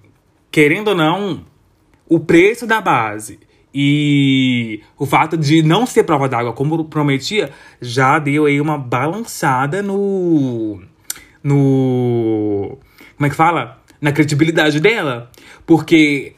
querendo 0.50 0.88
ou 0.88 0.94
não, 0.94 1.44
o 2.08 2.20
preço 2.20 2.66
da 2.66 2.80
base 2.80 3.40
e 3.74 4.80
o 4.98 5.04
fato 5.04 5.36
de 5.36 5.62
não 5.62 5.84
ser 5.84 6.04
prova 6.04 6.28
d'água 6.28 6.54
como 6.54 6.84
prometia 6.86 7.50
já 7.80 8.18
deu 8.18 8.46
aí 8.46 8.58
uma 8.58 8.78
balançada 8.78 9.82
no. 9.82 10.80
No. 11.42 12.78
Como 13.16 13.26
é 13.26 13.28
que 13.28 13.36
fala? 13.36 13.82
Na 14.00 14.12
credibilidade 14.12 14.80
dela. 14.80 15.30
Porque, 15.66 16.34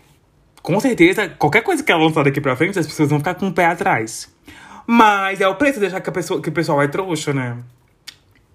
com 0.63 0.79
certeza, 0.81 1.29
qualquer 1.29 1.63
coisa 1.63 1.83
que 1.83 1.91
ela 1.91 2.05
lançar 2.05 2.25
daqui 2.25 2.41
pra 2.41 2.57
frente, 2.57 2.79
as 2.79 2.87
pessoas 2.87 3.09
vão 3.09 3.19
ficar 3.19 3.35
com 3.35 3.49
o 3.49 3.53
pé 3.53 3.67
atrás. 3.67 4.33
Mas 4.87 5.41
é 5.41 5.47
o 5.49 5.55
preço 5.55 5.75
de 5.75 5.81
deixar 5.81 6.01
que, 6.01 6.09
a 6.09 6.13
pessoa, 6.13 6.41
que 6.41 6.49
o 6.49 6.53
pessoal 6.53 6.81
é 6.81 6.89
trouxa, 6.89 7.35
né? 7.35 7.59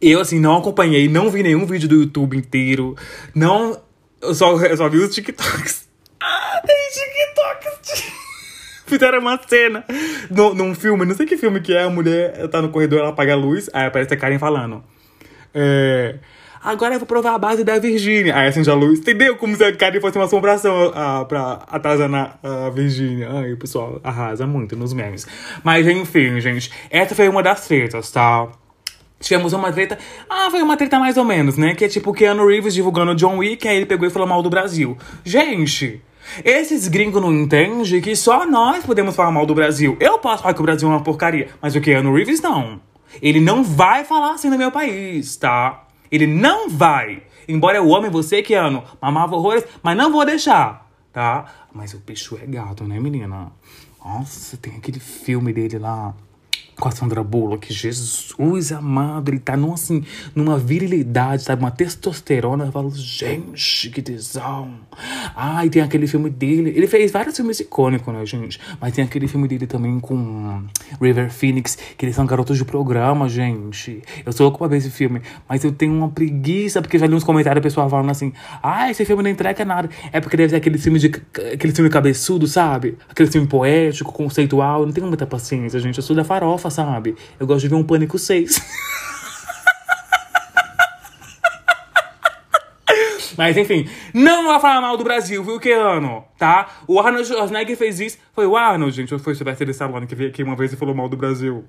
Eu, 0.01 0.19
assim, 0.19 0.39
não 0.39 0.57
acompanhei, 0.57 1.07
não 1.07 1.29
vi 1.29 1.43
nenhum 1.43 1.65
vídeo 1.65 1.87
do 1.87 1.95
YouTube 1.95 2.35
inteiro. 2.35 2.95
Não. 3.33 3.79
Eu 4.21 4.33
só, 4.33 4.57
eu 4.57 4.75
só 4.75 4.89
vi 4.89 4.97
os 4.97 5.13
TikToks. 5.13 5.83
Ah, 6.25 6.61
tem 6.65 6.75
TikToks. 6.89 8.13
Fizeram 8.87 9.19
uma 9.19 9.37
cena 9.45 9.83
no, 10.29 10.53
num 10.53 10.73
filme, 10.73 11.05
não 11.05 11.13
sei 11.13 11.25
que 11.25 11.35
filme 11.35 11.59
que 11.59 11.73
é, 11.73 11.83
a 11.83 11.89
mulher 11.89 12.47
tá 12.47 12.61
no 12.61 12.69
corredor, 12.69 12.99
ela 12.99 13.09
apaga 13.09 13.33
a 13.33 13.35
luz, 13.35 13.69
aí 13.73 13.87
aparece 13.87 14.13
a 14.13 14.17
Karen 14.17 14.39
falando. 14.39 14.81
É. 15.53 16.15
Agora 16.63 16.95
eu 16.95 16.99
vou 16.99 17.05
provar 17.05 17.35
a 17.35 17.37
base 17.37 17.63
da 17.63 17.77
Virgínia. 17.77 18.35
Aí 18.35 18.47
acende 18.47 18.69
a 18.69 18.73
luz. 18.73 18.99
Entendeu? 18.99 19.35
Como 19.35 19.55
se 19.55 19.63
a 19.63 19.75
Karen 19.75 19.99
fosse 19.99 20.17
uma 20.17 20.25
assombração 20.25 20.91
ah, 20.95 21.25
pra 21.27 21.63
atazanar 21.67 22.39
a 22.41 22.69
Virgínia. 22.69 23.29
Ai, 23.31 23.53
o 23.53 23.57
pessoal 23.57 23.99
arrasa 24.03 24.47
muito 24.47 24.75
nos 24.75 24.93
memes. 24.93 25.27
Mas 25.63 25.87
enfim, 25.87 26.39
gente. 26.39 26.71
Essa 26.89 27.13
foi 27.13 27.27
uma 27.27 27.43
das 27.43 27.67
tretas, 27.67 28.09
tá? 28.11 28.47
Tivemos 29.19 29.53
uma 29.53 29.71
treta. 29.71 29.97
Ah, 30.29 30.49
foi 30.49 30.61
uma 30.61 30.77
treta 30.77 30.99
mais 30.99 31.17
ou 31.17 31.25
menos, 31.25 31.57
né? 31.57 31.75
Que 31.75 31.85
é 31.85 31.87
tipo 31.87 32.11
o 32.11 32.13
Keanu 32.13 32.47
Reeves 32.47 32.73
divulgando 32.73 33.15
John 33.15 33.37
Wick, 33.37 33.67
aí 33.67 33.77
ele 33.77 33.85
pegou 33.85 34.07
e 34.07 34.11
falou 34.11 34.27
mal 34.27 34.41
do 34.41 34.49
Brasil. 34.49 34.97
Gente, 35.23 36.01
esses 36.43 36.87
gringos 36.87 37.21
não 37.21 37.33
entendem 37.33 38.01
que 38.01 38.15
só 38.15 38.45
nós 38.45 38.85
podemos 38.85 39.15
falar 39.15 39.31
mal 39.31 39.45
do 39.45 39.55
Brasil. 39.55 39.95
Eu 39.99 40.19
posso 40.19 40.43
falar 40.43 40.53
que 40.53 40.59
o 40.59 40.63
Brasil 40.63 40.89
é 40.89 40.91
uma 40.91 41.03
porcaria, 41.03 41.49
mas 41.61 41.75
o 41.75 41.81
Keanu 41.81 42.13
Reeves 42.13 42.41
não. 42.41 42.81
Ele 43.21 43.39
não 43.39 43.63
vai 43.63 44.03
falar 44.03 44.33
assim 44.33 44.49
no 44.49 44.57
meu 44.57 44.71
país, 44.71 45.35
tá? 45.37 45.82
Ele 46.13 46.27
não 46.27 46.69
vai. 46.69 47.23
Embora 47.47 47.77
eu 47.79 47.95
ame 47.95 48.07
você, 48.07 48.43
que 48.43 48.53
ano, 48.53 48.83
mamava 49.01 49.35
horrores, 49.35 49.65
mas 49.81 49.97
não 49.97 50.11
vou 50.11 50.23
deixar, 50.23 50.87
tá? 51.11 51.45
Mas 51.73 51.95
o 51.95 51.97
bicho 51.97 52.39
é 52.39 52.45
gato, 52.45 52.83
né, 52.83 52.99
menina? 52.99 53.51
Nossa, 54.05 54.55
tem 54.57 54.75
aquele 54.75 54.99
filme 54.99 55.51
dele 55.51 55.79
lá. 55.79 56.13
Com 56.79 56.87
a 56.87 56.91
Sandra 56.91 57.23
Bullock. 57.23 57.73
Jesus 57.73 58.71
amado, 58.71 59.29
ele 59.29 59.39
tá 59.39 59.55
num, 59.55 59.73
assim, 59.73 60.03
numa 60.35 60.57
virilidade, 60.57 61.43
sabe? 61.43 61.61
Uma 61.61 61.71
testosterona. 61.71 62.65
Eu 62.65 62.71
falo, 62.71 62.91
gente, 62.91 63.89
que 63.89 64.01
tesão. 64.01 64.71
Ai, 65.35 65.69
tem 65.69 65.81
aquele 65.81 66.07
filme 66.07 66.29
dele. 66.29 66.73
Ele 66.75 66.87
fez 66.87 67.11
vários 67.11 67.35
filmes 67.35 67.59
icônicos, 67.59 68.13
né, 68.13 68.25
gente? 68.25 68.59
Mas 68.79 68.93
tem 68.93 69.03
aquele 69.03 69.27
filme 69.27 69.47
dele 69.47 69.67
também 69.67 69.99
com 69.99 70.63
River 71.01 71.31
Phoenix, 71.31 71.77
que 71.97 72.05
eles 72.05 72.15
são 72.15 72.25
garotos 72.25 72.57
de 72.57 72.65
programa, 72.65 73.27
gente. 73.29 74.01
Eu 74.25 74.31
sou 74.31 74.45
louco 74.45 74.59
pra 74.59 74.67
ver 74.67 74.77
esse 74.77 74.89
filme, 74.89 75.21
mas 75.47 75.63
eu 75.63 75.71
tenho 75.71 75.93
uma 75.93 76.09
preguiça, 76.09 76.81
porque 76.81 76.97
já 76.97 77.07
li 77.07 77.15
uns 77.15 77.23
comentários 77.23 77.59
o 77.59 77.63
pessoal 77.63 77.89
falando 77.89 78.09
assim: 78.09 78.33
ah, 78.61 78.89
esse 78.89 79.05
filme 79.05 79.23
não 79.23 79.29
entrega 79.29 79.65
nada. 79.65 79.89
É 80.11 80.19
porque 80.19 80.37
deve 80.37 80.49
ser 80.49 80.57
aquele 80.57 80.77
filme 80.77 80.99
de 80.99 81.07
aquele 81.53 81.73
filme 81.73 81.89
cabeçudo, 81.89 82.47
sabe? 82.47 82.97
Aquele 83.09 83.29
filme 83.29 83.47
poético, 83.47 84.11
conceitual. 84.11 84.81
Eu 84.81 84.85
não 84.87 84.93
tenho 84.93 85.07
muita 85.07 85.25
paciência, 85.25 85.79
gente. 85.79 85.97
Eu 85.97 86.03
sou 86.03 86.15
da 86.15 86.23
farofa, 86.23 86.62
sabe? 86.69 87.15
Eu 87.39 87.47
gosto 87.47 87.61
de 87.61 87.67
ver 87.69 87.75
um 87.75 87.83
Pânico 87.83 88.17
6. 88.19 88.61
Mas 93.37 93.57
enfim, 93.57 93.89
não 94.13 94.45
vai 94.47 94.59
falar 94.59 94.81
mal 94.81 94.95
do 94.97 95.03
Brasil, 95.03 95.43
viu, 95.43 95.59
Keano? 95.59 96.23
Tá? 96.37 96.67
O 96.87 96.99
Arnold 96.99 97.27
Schwarzenegger 97.27 97.75
fez 97.75 97.99
isso. 97.99 98.17
Foi 98.33 98.45
o 98.45 98.55
Arnold, 98.55 98.95
gente, 98.95 99.13
ou 99.13 99.19
foi 99.19 99.33
o 99.33 99.35
Sylvester 99.35 99.69
Stallone 99.69 100.07
que 100.07 100.15
veio 100.15 100.29
aqui 100.29 100.43
uma 100.43 100.55
vez 100.55 100.71
e 100.73 100.75
falou 100.75 100.93
mal 100.93 101.09
do 101.09 101.17
Brasil? 101.17 101.65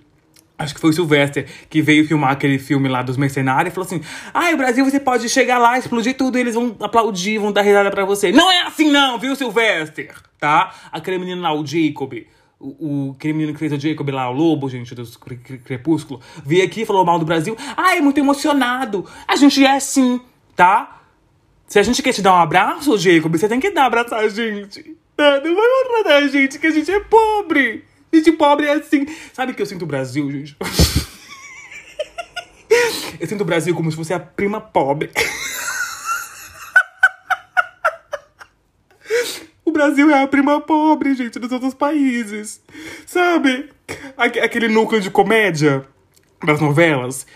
Acho 0.56 0.74
que 0.74 0.80
foi 0.80 0.90
o 0.90 0.92
Sylvester 0.92 1.46
que 1.68 1.82
veio 1.82 2.06
filmar 2.06 2.30
aquele 2.30 2.58
filme 2.58 2.88
lá 2.88 3.02
dos 3.02 3.16
mercenários 3.16 3.72
e 3.72 3.74
falou 3.74 3.86
assim: 3.86 4.00
Ai, 4.32 4.52
ah, 4.52 4.56
Brasil 4.56 4.84
você 4.84 5.00
pode 5.00 5.28
chegar 5.28 5.58
lá, 5.58 5.76
explodir 5.76 6.16
tudo 6.16 6.38
e 6.38 6.40
eles 6.40 6.54
vão 6.54 6.76
aplaudir, 6.80 7.38
vão 7.38 7.50
dar 7.50 7.62
risada 7.62 7.90
pra 7.90 8.04
você. 8.04 8.30
Não 8.30 8.50
é 8.52 8.62
assim, 8.62 8.88
não, 8.88 9.18
viu, 9.18 9.34
Sylvester? 9.34 10.14
Tá? 10.38 10.72
Aquele 10.92 11.18
menino 11.18 11.42
lá, 11.42 11.52
o 11.52 11.66
Jacob 11.66 12.24
o, 12.64 13.16
menino 13.22 13.52
que 13.52 13.58
fez 13.58 13.72
o 13.72 13.78
Jacob 13.78 14.08
lá, 14.08 14.30
o 14.30 14.32
Lobo, 14.32 14.70
gente, 14.70 14.94
do 14.94 15.04
Crepúsculo, 15.64 16.20
veio 16.44 16.64
aqui 16.64 16.82
e 16.82 16.86
falou 16.86 17.04
mal 17.04 17.18
do 17.18 17.26
Brasil. 17.26 17.56
Ai, 17.76 18.00
muito 18.00 18.18
emocionado. 18.18 19.04
A 19.28 19.36
gente 19.36 19.64
é 19.64 19.76
assim, 19.76 20.20
tá? 20.56 21.02
Se 21.66 21.78
a 21.78 21.82
gente 21.82 22.02
quer 22.02 22.12
te 22.12 22.22
dar 22.22 22.32
um 22.34 22.38
abraço, 22.38 22.96
Jacob, 22.96 23.36
você 23.36 23.48
tem 23.48 23.60
que 23.60 23.70
dar 23.70 23.86
abraçar 23.86 24.20
a 24.20 24.28
gente. 24.28 24.96
Não, 25.16 25.42
não 25.42 25.54
vai 25.54 25.66
abraçar 26.00 26.22
a 26.22 26.28
gente, 26.28 26.58
que 26.58 26.66
a 26.66 26.70
gente 26.70 26.90
é 26.90 27.00
pobre. 27.00 27.84
Gente 28.12 28.32
pobre 28.32 28.66
é 28.66 28.72
assim. 28.72 29.06
Sabe 29.32 29.52
que 29.52 29.60
eu 29.60 29.66
sinto 29.66 29.82
o 29.82 29.86
Brasil, 29.86 30.30
gente? 30.30 30.56
eu 33.20 33.26
sinto 33.26 33.40
o 33.42 33.44
Brasil 33.44 33.74
como 33.74 33.90
se 33.90 33.96
fosse 33.96 34.14
a 34.14 34.20
prima 34.20 34.60
pobre. 34.60 35.10
Brasil 39.84 40.10
é 40.10 40.22
a 40.22 40.26
prima 40.26 40.62
pobre, 40.62 41.14
gente, 41.14 41.38
dos 41.38 41.52
outros 41.52 41.74
países. 41.74 42.62
Sabe? 43.04 43.68
Aquele 44.16 44.68
núcleo 44.68 44.98
de 44.98 45.10
comédia 45.10 45.84
das 46.42 46.58
novelas. 46.58 47.26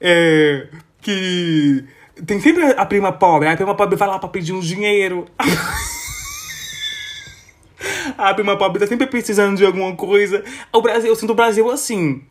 É, 0.00 0.66
que 1.02 1.84
tem 2.24 2.40
sempre 2.40 2.64
a 2.64 2.86
prima 2.86 3.12
pobre. 3.12 3.48
A 3.48 3.56
prima 3.56 3.74
pobre 3.74 3.96
vai 3.96 4.08
lá 4.08 4.18
pra 4.18 4.30
pedir 4.30 4.54
um 4.54 4.60
dinheiro. 4.60 5.26
a 8.16 8.32
prima 8.32 8.56
pobre 8.56 8.80
tá 8.80 8.86
sempre 8.86 9.06
precisando 9.06 9.58
de 9.58 9.66
alguma 9.66 9.94
coisa. 9.94 10.42
O 10.72 10.80
Brasil, 10.80 11.10
eu 11.10 11.16
sinto 11.16 11.32
o 11.32 11.36
Brasil 11.36 11.70
assim. 11.70 12.22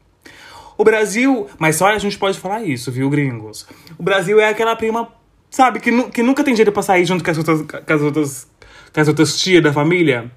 O 0.79 0.83
Brasil. 0.83 1.47
Mas 1.59 1.75
só 1.75 1.89
a 1.89 1.99
gente 1.99 2.17
pode 2.17 2.39
falar 2.39 2.63
isso, 2.63 2.91
viu, 2.91 3.07
gringos? 3.07 3.67
O 3.99 4.03
Brasil 4.03 4.39
é 4.39 4.49
aquela 4.49 4.75
prima, 4.75 5.13
sabe, 5.51 5.79
que, 5.79 6.09
que 6.09 6.23
nunca 6.23 6.43
tem 6.43 6.55
jeito 6.55 6.71
pra 6.71 6.81
sair 6.81 7.05
junto 7.05 7.23
com 7.23 7.29
as 7.29 7.37
outras, 7.37 7.61
com 7.61 7.93
as 7.93 8.01
outras 8.01 8.47
com 8.93 8.99
as 8.99 9.07
outras 9.07 9.39
tias 9.39 9.63
da 9.63 9.73
família. 9.73 10.31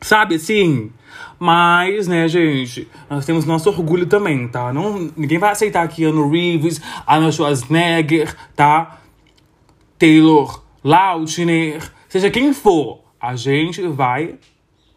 Sabe 0.00 0.34
assim? 0.34 0.92
Mas, 1.38 2.06
né, 2.06 2.28
gente, 2.28 2.88
nós 3.08 3.24
temos 3.24 3.44
nosso 3.44 3.68
orgulho 3.68 4.06
também, 4.06 4.46
tá? 4.48 4.72
Não, 4.72 5.10
ninguém 5.16 5.38
vai 5.38 5.50
aceitar 5.50 5.82
aqui 5.82 6.04
Ano 6.04 6.30
Reeves, 6.30 6.80
Arnold 7.06 7.34
Schwarzenegger, 7.34 8.34
tá? 8.54 9.00
Taylor 9.98 10.62
Lautner, 10.82 11.82
seja 12.08 12.30
quem 12.30 12.52
for, 12.52 13.02
a 13.20 13.34
gente 13.36 13.86
vai 13.88 14.36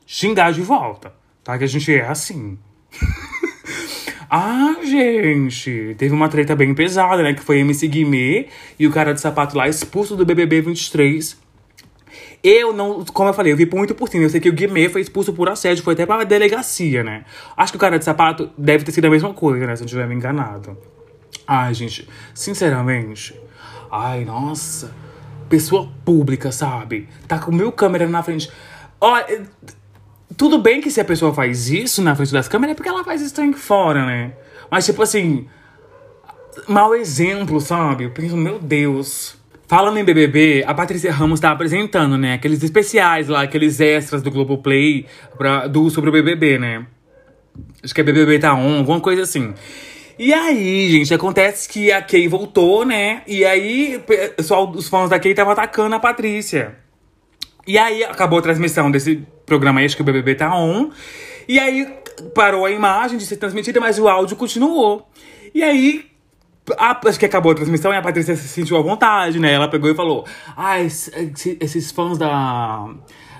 xingar 0.06 0.52
de 0.52 0.62
volta, 0.62 1.14
tá? 1.44 1.58
Que 1.58 1.64
a 1.64 1.68
gente 1.68 1.94
é 1.94 2.08
assim. 2.08 2.58
ah, 4.30 4.76
gente, 4.84 5.96
teve 5.98 6.14
uma 6.14 6.30
treta 6.30 6.56
bem 6.56 6.74
pesada, 6.74 7.24
né? 7.24 7.34
Que 7.34 7.42
foi 7.42 7.60
MC 7.60 7.88
Guimê 7.88 8.48
e 8.78 8.86
o 8.86 8.92
cara 8.92 9.14
de 9.14 9.22
sapato 9.22 9.58
lá 9.58 9.68
expulso 9.68 10.16
do 10.16 10.26
BBB 10.26 10.62
23 10.62 11.47
eu 12.48 12.74
não, 12.74 13.04
como 13.06 13.30
eu 13.30 13.34
falei, 13.34 13.52
eu 13.52 13.58
vi 13.58 13.66
muito 13.66 13.94
por 13.96 14.08
cima. 14.10 14.24
Eu 14.24 14.30
sei 14.30 14.40
que 14.40 14.50
o 14.50 14.54
Guimê 14.54 14.90
foi 14.90 15.02
expulso 15.02 15.34
por 15.34 15.50
assédio, 15.50 15.84
foi 15.84 15.94
até 15.94 16.06
pra 16.06 16.24
delegacia, 16.24 17.04
né? 17.04 17.26
Acho 17.56 17.74
que 17.74 17.78
o 17.78 17.80
cara 17.80 17.98
de 17.98 18.06
sapato 18.06 18.50
deve 18.58 18.84
ter 18.84 18.92
sido 18.92 19.06
a 19.06 19.10
mesma 19.10 19.34
coisa, 19.34 19.66
né? 19.66 19.76
Se 19.76 19.84
eu 19.84 19.88
tiver 19.88 20.08
me 20.08 20.16
enganado. 20.16 20.78
Ai, 21.48 21.74
gente, 21.74 22.08
sinceramente. 22.34 23.40
Ai, 23.92 24.26
nossa. 24.26 24.92
Pessoa 25.50 25.90
pública, 26.04 26.52
sabe? 26.52 27.08
Tá 27.28 27.40
com 27.40 27.52
mil 27.52 27.72
câmeras 27.72 28.10
na 28.10 28.22
frente. 28.22 28.52
Olha, 29.00 29.48
tudo 30.36 30.58
bem 30.58 30.82
que 30.82 30.92
se 30.92 31.00
a 31.00 31.06
pessoa 31.06 31.34
faz 31.34 31.70
isso 31.70 32.02
na 32.02 32.16
frente 32.16 32.34
das 32.34 32.48
câmeras 32.48 32.74
é 32.74 32.76
porque 32.76 32.90
ela 32.90 33.04
faz 33.04 33.22
isso 33.22 33.34
também 33.34 33.54
fora, 33.54 34.06
né? 34.06 34.34
Mas, 34.70 34.86
tipo 34.86 35.02
assim. 35.02 35.48
Mau 36.68 36.94
exemplo, 36.96 37.62
sabe? 37.62 38.06
Eu 38.06 38.12
penso, 38.12 38.36
meu 38.36 38.60
Deus. 38.60 39.38
Falando 39.68 39.98
em 39.98 40.04
BBB, 40.06 40.64
a 40.66 40.74
Patrícia 40.74 41.12
Ramos 41.12 41.42
tá 41.42 41.52
apresentando, 41.52 42.18
né? 42.18 42.36
Aqueles 42.36 42.64
especiais 42.64 43.28
lá, 43.28 43.42
aqueles 43.42 43.82
extras 43.82 44.22
do 44.22 44.32
Globoplay 44.32 45.06
pra, 45.38 45.68
do, 45.68 45.90
sobre 45.90 46.10
o 46.10 46.14
BBB, 46.14 46.58
né? 46.58 46.88
Acho 47.84 47.94
que 47.94 48.00
é 48.00 48.04
BBB 48.04 48.40
tá 48.40 48.54
on, 48.54 48.78
alguma 48.78 49.02
coisa 49.02 49.24
assim. 49.24 49.54
E 50.18 50.34
aí, 50.34 50.90
gente, 50.90 51.14
acontece 51.14 51.68
que 51.68 51.92
a 51.92 52.02
Kay 52.02 52.30
voltou, 52.30 52.86
né? 52.86 53.24
E 53.28 53.44
aí, 53.44 54.02
pessoal, 54.38 54.72
os 54.72 54.88
fãs 54.88 55.10
da 55.10 55.20
Kay 55.20 55.32
estavam 55.32 55.52
atacando 55.52 55.94
a 55.96 56.00
Patrícia. 56.00 56.78
E 57.68 57.78
aí, 57.78 58.06
acabou 58.06 58.40
a 58.40 58.42
transmissão 58.42 58.90
desse 58.90 59.22
programa 59.46 59.82
aí, 59.82 59.86
acho 59.86 59.98
que 59.98 60.02
o 60.02 60.06
BBB 60.06 60.36
tá 60.36 60.56
on. 60.56 60.92
E 61.46 61.60
aí, 61.60 61.94
parou 62.34 62.66
a 62.66 62.72
imagem 62.72 63.18
de 63.18 63.26
ser 63.26 63.36
transmitida, 63.36 63.82
mas 63.82 64.00
o 64.00 64.08
áudio 64.08 64.38
continuou. 64.38 65.10
E 65.54 65.62
aí, 65.62 66.06
a, 66.78 67.00
acho 67.08 67.20
que 67.20 67.26
acabou 67.26 67.52
a 67.52 67.56
transmissão 67.56 67.94
e 67.94 67.96
a 67.96 68.02
Patrícia 68.02 68.36
se 68.36 68.48
sentiu 68.48 68.78
à 68.78 68.82
vontade, 68.82 69.40
né? 69.40 69.54
Ela 69.54 69.68
pegou 69.68 69.90
e 69.90 69.96
falou: 69.96 70.26
Ah, 70.56 70.80
esses, 70.80 71.12
esses 71.60 71.92
fãs 71.92 72.18
da. 72.18 72.90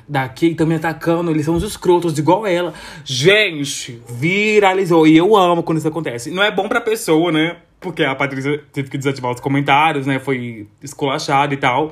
Da 0.10 0.34
estão 0.42 0.66
me 0.66 0.76
atacando, 0.76 1.30
eles 1.32 1.44
são 1.44 1.56
os 1.56 1.64
escrotos, 1.64 2.18
igual 2.18 2.48
ela. 2.48 2.74
Gente, 3.04 4.02
viralizou. 4.08 5.06
E 5.06 5.18
eu 5.18 5.36
amo 5.36 5.62
quando 5.62 5.80
isso 5.80 5.88
acontece. 5.90 6.32
Não 6.32 6.42
é 6.42 6.50
bom 6.50 6.70
pra 6.70 6.80
pessoa, 6.80 7.30
né? 7.30 7.58
Porque 7.78 8.06
a 8.06 8.16
Patrícia 8.16 8.64
teve 8.72 8.90
que 8.90 8.98
desativar 8.98 9.34
os 9.34 9.42
comentários, 9.42 10.08
né? 10.08 10.18
Foi 10.18 10.66
esculachada 10.82 11.54
e 11.54 11.58
tal. 11.58 11.92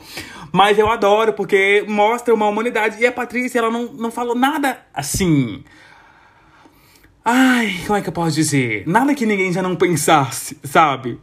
Mas 0.50 0.80
eu 0.80 0.90
adoro, 0.90 1.34
porque 1.34 1.84
mostra 1.90 2.34
uma 2.34 2.48
humanidade. 2.48 3.02
E 3.02 3.06
a 3.06 3.12
Patrícia, 3.12 3.60
ela 3.60 3.70
não, 3.70 3.92
não 3.92 4.10
falou 4.10 4.34
nada 4.34 4.78
assim 4.94 5.62
Ai, 7.28 7.80
como 7.88 7.98
é 7.98 8.02
que 8.04 8.10
eu 8.10 8.14
posso 8.14 8.36
dizer? 8.36 8.84
Nada 8.86 9.16
que 9.16 9.26
ninguém 9.26 9.52
já 9.52 9.60
não 9.60 9.76
pensasse, 9.76 10.56
sabe? 10.64 11.20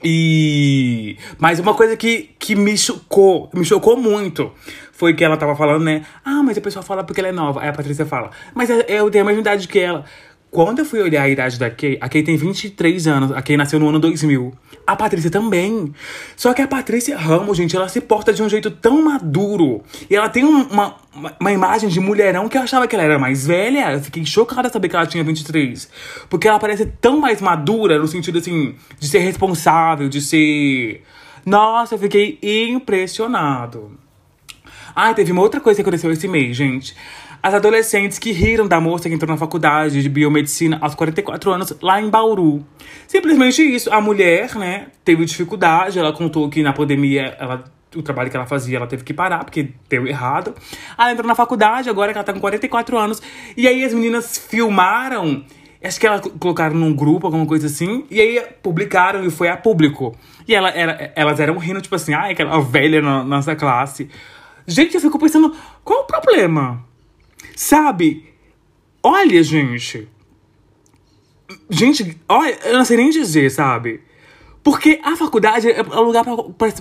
E. 0.00 1.16
Mas 1.38 1.58
uma 1.58 1.74
coisa 1.74 1.96
que, 1.96 2.30
que 2.38 2.54
me 2.54 2.78
chocou, 2.78 3.50
me 3.52 3.64
chocou 3.64 3.96
muito, 3.96 4.52
foi 4.92 5.12
que 5.12 5.24
ela 5.24 5.36
tava 5.36 5.56
falando, 5.56 5.82
né? 5.82 6.06
Ah, 6.24 6.40
mas 6.44 6.56
a 6.56 6.60
pessoa 6.60 6.84
fala 6.84 7.02
porque 7.02 7.20
ela 7.20 7.30
é 7.30 7.32
nova. 7.32 7.62
Aí 7.62 7.68
a 7.68 7.72
Patrícia 7.72 8.06
fala, 8.06 8.30
mas 8.54 8.70
eu 8.70 9.10
tenho 9.10 9.24
a 9.24 9.26
mesma 9.26 9.40
idade 9.40 9.66
que 9.66 9.80
ela. 9.80 10.04
Quando 10.52 10.78
eu 10.78 10.84
fui 10.84 11.00
olhar 11.02 11.24
a 11.24 11.28
idade 11.28 11.58
da 11.58 11.68
Kay, 11.68 11.98
a 12.00 12.08
Kay 12.08 12.22
tem 12.22 12.36
23 12.36 13.08
anos, 13.08 13.32
a 13.32 13.42
Kay 13.42 13.56
nasceu 13.56 13.80
no 13.80 13.88
ano 13.88 13.98
2000. 13.98 14.54
A 14.86 14.94
Patrícia 14.94 15.30
também. 15.30 15.94
Só 16.36 16.52
que 16.52 16.60
a 16.60 16.68
Patrícia 16.68 17.16
Ramos, 17.16 17.56
gente, 17.56 17.74
ela 17.74 17.88
se 17.88 18.00
porta 18.00 18.32
de 18.32 18.42
um 18.42 18.48
jeito 18.48 18.70
tão 18.70 19.02
maduro. 19.02 19.82
E 20.10 20.14
ela 20.14 20.28
tem 20.28 20.44
uma, 20.44 20.96
uma, 21.14 21.36
uma, 21.40 21.52
imagem 21.52 21.88
de 21.88 22.00
mulherão 22.00 22.48
que 22.48 22.58
eu 22.58 22.62
achava 22.62 22.86
que 22.86 22.94
ela 22.94 23.04
era 23.04 23.18
mais 23.18 23.46
velha. 23.46 23.92
Eu 23.92 24.00
fiquei 24.00 24.24
chocada 24.26 24.68
saber 24.68 24.88
que 24.88 24.96
ela 24.96 25.06
tinha 25.06 25.24
23. 25.24 25.88
Porque 26.28 26.46
ela 26.46 26.58
parece 26.58 26.86
tão 27.00 27.18
mais 27.18 27.40
madura, 27.40 27.98
no 27.98 28.06
sentido 28.06 28.38
assim, 28.38 28.74
de 28.98 29.08
ser 29.08 29.20
responsável, 29.20 30.08
de 30.08 30.20
ser. 30.20 31.02
Nossa, 31.46 31.94
eu 31.94 31.98
fiquei 31.98 32.38
impressionado. 32.42 33.98
Ah, 34.94 35.12
teve 35.12 35.32
uma 35.32 35.42
outra 35.42 35.60
coisa 35.60 35.76
que 35.76 35.82
aconteceu 35.82 36.12
esse 36.12 36.28
mês, 36.28 36.56
gente 36.56 36.94
as 37.44 37.52
adolescentes 37.52 38.18
que 38.18 38.32
riram 38.32 38.66
da 38.66 38.80
moça 38.80 39.06
que 39.06 39.14
entrou 39.14 39.30
na 39.30 39.36
faculdade 39.36 40.00
de 40.00 40.08
biomedicina 40.08 40.78
aos 40.80 40.94
44 40.94 41.50
anos 41.52 41.76
lá 41.82 42.00
em 42.00 42.08
Bauru. 42.08 42.64
Simplesmente 43.06 43.62
isso. 43.62 43.92
A 43.92 44.00
mulher, 44.00 44.54
né, 44.56 44.86
teve 45.04 45.26
dificuldade. 45.26 45.98
Ela 45.98 46.10
contou 46.10 46.48
que 46.48 46.62
na 46.62 46.72
pandemia 46.72 47.36
ela 47.38 47.64
o 47.94 48.02
trabalho 48.02 48.30
que 48.30 48.36
ela 48.36 48.46
fazia, 48.46 48.78
ela 48.78 48.86
teve 48.86 49.04
que 49.04 49.12
parar, 49.12 49.44
porque 49.44 49.68
deu 49.90 50.06
errado. 50.06 50.54
Ela 50.98 51.12
entrou 51.12 51.28
na 51.28 51.34
faculdade, 51.34 51.90
agora 51.90 52.12
que 52.12 52.18
ela 52.18 52.24
tá 52.24 52.32
com 52.32 52.40
44 52.40 52.96
anos. 52.96 53.20
E 53.54 53.68
aí 53.68 53.84
as 53.84 53.92
meninas 53.92 54.38
filmaram, 54.38 55.44
acho 55.84 56.00
que 56.00 56.06
elas 56.06 56.22
colocaram 56.40 56.74
num 56.74 56.94
grupo, 56.94 57.26
alguma 57.26 57.44
coisa 57.44 57.66
assim, 57.66 58.06
e 58.10 58.22
aí 58.22 58.42
publicaram 58.62 59.22
e 59.22 59.30
foi 59.30 59.48
a 59.48 59.56
público. 59.56 60.16
E 60.48 60.54
ela, 60.54 60.70
era, 60.70 61.12
elas 61.14 61.38
eram 61.38 61.58
rindo, 61.58 61.82
tipo 61.82 61.94
assim, 61.94 62.14
ai, 62.14 62.32
aquela 62.32 62.58
velha 62.62 63.02
na 63.02 63.22
nossa 63.22 63.54
classe. 63.54 64.08
Gente, 64.66 64.94
eu 64.94 65.00
fico 65.00 65.18
pensando, 65.18 65.54
qual 65.84 66.00
o 66.00 66.06
problema? 66.06 66.82
Sabe? 67.56 68.32
Olha, 69.02 69.42
gente. 69.42 70.08
Gente, 71.68 72.18
olha, 72.28 72.58
eu 72.64 72.78
não 72.78 72.84
sei 72.84 72.96
nem 72.96 73.10
dizer, 73.10 73.50
sabe? 73.50 74.00
Porque 74.62 74.98
a 75.04 75.14
faculdade 75.14 75.70
é 75.70 75.82
um 75.82 76.02
lugar 76.02 76.24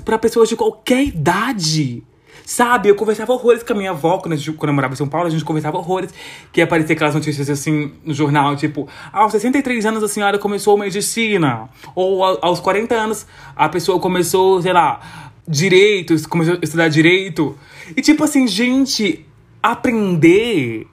pra 0.05 0.17
pessoas 0.17 0.47
de 0.47 0.55
qualquer 0.55 1.03
idade. 1.03 2.03
Sabe, 2.45 2.89
eu 2.89 2.95
conversava 2.95 3.31
horrores 3.31 3.63
com 3.63 3.71
a 3.71 3.75
minha 3.75 3.91
avó 3.91 4.17
quando, 4.17 4.35
gente, 4.35 4.51
quando 4.57 4.69
eu 4.69 4.73
morava 4.73 4.93
em 4.93 4.97
São 4.97 5.07
Paulo, 5.07 5.27
a 5.27 5.29
gente 5.29 5.45
conversava 5.45 5.77
horrores. 5.77 6.13
Que 6.51 6.59
ia 6.59 6.65
aparecer 6.65 6.93
aquelas 6.93 7.15
notícias 7.15 7.49
assim 7.49 7.93
no 8.03 8.13
jornal, 8.13 8.55
tipo, 8.55 8.87
aos 9.11 9.31
63 9.31 9.85
anos 9.85 10.03
a 10.03 10.07
senhora 10.07 10.37
começou 10.37 10.77
medicina. 10.77 11.69
Ou 11.95 12.23
aos 12.23 12.59
40 12.59 12.95
anos 12.95 13.25
a 13.55 13.69
pessoa 13.69 13.99
começou, 13.99 14.61
sei 14.61 14.73
lá, 14.73 15.31
direito, 15.47 16.15
começou 16.27 16.55
a 16.55 16.59
estudar 16.61 16.89
direito. 16.89 17.57
E 17.95 18.01
tipo 18.01 18.23
assim, 18.23 18.45
gente, 18.47 19.25
aprender 19.63 20.87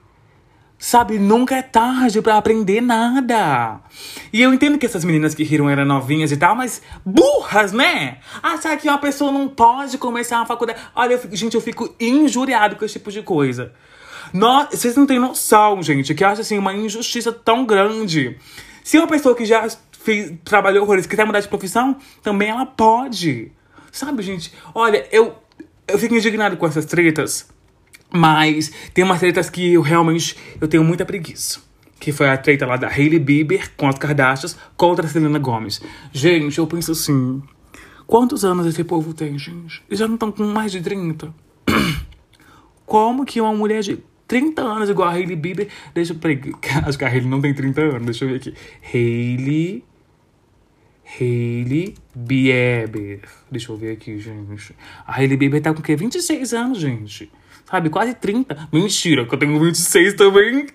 Sabe, 0.81 1.19
nunca 1.19 1.57
é 1.57 1.61
tarde 1.61 2.23
para 2.23 2.37
aprender 2.37 2.81
nada. 2.81 3.79
E 4.33 4.41
eu 4.41 4.51
entendo 4.51 4.79
que 4.79 4.85
essas 4.87 5.05
meninas 5.05 5.35
que 5.35 5.43
riram 5.43 5.69
eram 5.69 5.85
novinhas 5.85 6.31
e 6.31 6.37
tal, 6.37 6.55
mas 6.55 6.81
burras, 7.05 7.71
né? 7.71 8.17
Achar 8.41 8.75
que 8.77 8.89
uma 8.89 8.97
pessoa 8.97 9.31
não 9.31 9.47
pode 9.47 9.99
começar 9.99 10.37
uma 10.37 10.47
faculdade. 10.47 10.81
Olha, 10.95 11.13
eu 11.13 11.19
fico, 11.19 11.35
gente, 11.35 11.53
eu 11.53 11.61
fico 11.61 11.95
injuriado 11.99 12.77
com 12.77 12.83
esse 12.83 12.93
tipo 12.95 13.11
de 13.11 13.21
coisa. 13.21 13.71
Nós, 14.33 14.69
vocês 14.71 14.95
não 14.95 15.05
têm 15.05 15.19
noção, 15.19 15.83
gente, 15.83 16.15
que 16.15 16.23
eu 16.23 16.27
acho 16.27 16.41
assim 16.41 16.57
uma 16.57 16.73
injustiça 16.73 17.31
tão 17.31 17.63
grande. 17.63 18.39
Se 18.83 18.97
uma 18.97 19.07
pessoa 19.07 19.35
que 19.35 19.45
já 19.45 19.69
fez, 19.91 20.33
trabalhou 20.43 20.91
eles 20.95 21.05
quiser 21.05 21.25
mudar 21.25 21.41
de 21.41 21.47
profissão, 21.47 21.95
também 22.23 22.49
ela 22.49 22.65
pode. 22.65 23.51
Sabe, 23.91 24.23
gente? 24.23 24.51
Olha, 24.73 25.07
eu, 25.11 25.35
eu 25.87 25.99
fico 25.99 26.15
indignado 26.15 26.57
com 26.57 26.65
essas 26.65 26.85
tretas. 26.85 27.47
Mas 28.13 28.71
tem 28.93 29.03
umas 29.03 29.19
tretas 29.19 29.49
que 29.49 29.73
eu 29.73 29.81
realmente 29.81 30.35
eu 30.59 30.67
tenho 30.67 30.83
muita 30.83 31.05
preguiça. 31.05 31.59
Que 31.99 32.11
foi 32.11 32.29
a 32.29 32.37
treta 32.37 32.65
lá 32.65 32.77
da 32.77 32.87
Hailey 32.87 33.19
Bieber 33.19 33.71
com 33.77 33.87
as 33.87 33.97
Kardashians 33.97 34.57
contra 34.75 35.05
a 35.05 35.09
Selena 35.09 35.39
Gomez. 35.39 35.81
Gente, 36.11 36.57
eu 36.57 36.67
penso 36.67 36.91
assim... 36.91 37.41
Quantos 38.07 38.43
anos 38.43 38.65
esse 38.65 38.83
povo 38.83 39.13
tem, 39.13 39.39
gente? 39.39 39.81
Eles 39.87 39.99
já 39.99 40.07
não 40.07 40.15
estão 40.15 40.31
com 40.31 40.43
mais 40.43 40.71
de 40.71 40.81
30. 40.81 41.33
Como 42.85 43.23
que 43.23 43.39
uma 43.39 43.53
mulher 43.53 43.81
de 43.81 44.03
30 44.27 44.61
anos 44.61 44.89
igual 44.89 45.07
a 45.07 45.13
Hailey 45.13 45.35
Bieber... 45.35 45.69
Deixa 45.93 46.11
eu... 46.13 46.19
Acho 46.85 46.97
que 46.97 47.05
a 47.05 47.07
Hailey 47.07 47.29
não 47.29 47.39
tem 47.39 47.53
30 47.53 47.81
anos. 47.81 48.05
Deixa 48.05 48.25
eu 48.25 48.29
ver 48.29 48.35
aqui. 48.35 48.53
Hailey... 48.93 49.85
Hailey 51.19 51.95
Bieber. 52.15 53.21
Deixa 53.49 53.71
eu 53.71 53.77
ver 53.77 53.93
aqui, 53.93 54.17
gente. 54.17 54.75
A 55.05 55.17
Hailey 55.17 55.37
Bieber 55.37 55.61
tá 55.61 55.73
com 55.73 55.79
o 55.79 55.83
quê? 55.83 55.95
26 55.95 56.53
anos, 56.53 56.79
gente. 56.79 57.31
Sabe? 57.71 57.89
Quase 57.89 58.13
30. 58.13 58.67
Mentira, 58.71 59.25
que 59.25 59.33
eu 59.33 59.39
tenho 59.39 59.57
26 59.57 60.15
também. 60.15 60.67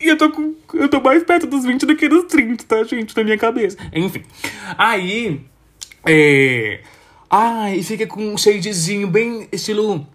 E 0.00 0.08
eu 0.08 0.16
tô, 0.16 0.30
com, 0.30 0.54
eu 0.74 0.88
tô 0.88 1.00
mais 1.00 1.24
perto 1.24 1.46
dos 1.46 1.64
20 1.64 1.84
do 1.84 1.96
que 1.96 2.08
dos 2.08 2.24
30, 2.24 2.64
tá, 2.64 2.84
gente? 2.84 3.16
Na 3.16 3.24
minha 3.24 3.36
cabeça. 3.36 3.76
Enfim. 3.92 4.22
Aí. 4.78 5.40
É. 6.06 6.80
Ai, 7.28 7.82
fica 7.82 8.06
com 8.06 8.34
um 8.34 8.38
shadezinho 8.38 9.08
bem 9.08 9.48
estilo 9.50 10.06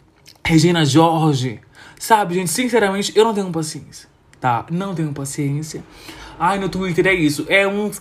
Regina 0.46 0.86
Jorge. 0.86 1.60
Sabe, 2.00 2.36
gente? 2.36 2.50
Sinceramente, 2.50 3.12
eu 3.14 3.26
não 3.26 3.34
tenho 3.34 3.52
paciência. 3.52 4.08
Tá? 4.40 4.66
Não 4.72 4.96
tenho 4.96 5.12
paciência. 5.12 5.84
Ai, 6.40 6.58
no 6.58 6.70
Twitter 6.70 7.06
é 7.08 7.14
isso. 7.14 7.46
É 7.50 7.68
um 7.68 7.92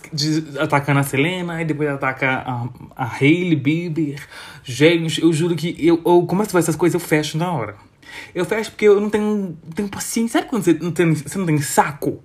atacando 0.57 0.99
a 0.99 1.03
Selena, 1.03 1.61
e 1.61 1.65
depois 1.65 1.89
ataca 1.89 2.43
a, 2.45 2.69
a 2.95 3.15
Hailey 3.17 3.55
Bieber. 3.55 4.25
Gente, 4.63 5.21
eu 5.21 5.33
juro 5.33 5.55
que 5.55 5.75
eu, 5.77 6.01
eu 6.05 6.25
começo 6.25 6.51
a 6.51 6.53
ver 6.53 6.59
essas 6.59 6.75
coisas, 6.75 6.99
eu 6.99 7.05
fecho 7.05 7.37
na 7.37 7.51
hora. 7.51 7.90
Eu 8.33 8.45
fecho 8.45 8.71
porque 8.71 8.87
eu 8.87 8.99
não 8.99 9.09
tenho, 9.09 9.57
não 9.63 9.71
tenho 9.73 9.89
paciência. 9.89 10.39
Sabe 10.39 10.49
quando 10.49 10.63
você 10.63 10.73
não, 10.73 10.91
tem, 10.91 11.13
você 11.13 11.37
não 11.37 11.45
tem 11.45 11.61
saco? 11.61 12.23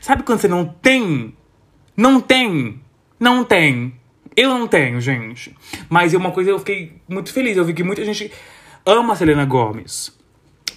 Sabe 0.00 0.22
quando 0.22 0.40
você 0.40 0.48
não 0.48 0.64
tem? 0.64 1.34
Não 1.96 2.20
tem. 2.20 2.80
Não 3.18 3.44
tem. 3.44 3.94
Eu 4.36 4.50
não 4.50 4.66
tenho, 4.66 5.00
gente. 5.00 5.56
Mas 5.88 6.12
uma 6.14 6.32
coisa 6.32 6.50
eu 6.50 6.58
fiquei 6.58 6.94
muito 7.08 7.32
feliz. 7.32 7.56
Eu 7.56 7.64
vi 7.64 7.72
que 7.72 7.84
muita 7.84 8.04
gente 8.04 8.32
ama 8.84 9.12
a 9.12 9.16
Selena 9.16 9.44
Gomez. 9.44 10.12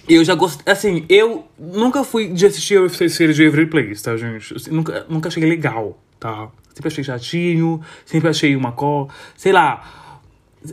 Eu 0.08 0.24
já 0.24 0.34
gostei. 0.34 0.72
Assim, 0.72 1.04
eu 1.08 1.46
nunca 1.58 2.02
fui 2.04 2.28
de 2.28 2.46
assistir 2.46 2.80
a 2.80 2.88
série 2.88 3.32
de 3.32 3.42
Every 3.42 3.66
Place, 3.66 4.02
tá, 4.02 4.16
gente? 4.16 4.54
Eu 4.54 4.72
nunca, 4.72 5.06
nunca 5.08 5.28
achei 5.28 5.44
legal, 5.44 6.00
tá? 6.18 6.48
Sempre 6.72 6.88
achei 6.88 7.04
chatinho, 7.04 7.80
sempre 8.06 8.28
achei 8.28 8.56
uma 8.56 8.72
cor. 8.72 9.12
Sei 9.36 9.52
lá. 9.52 10.20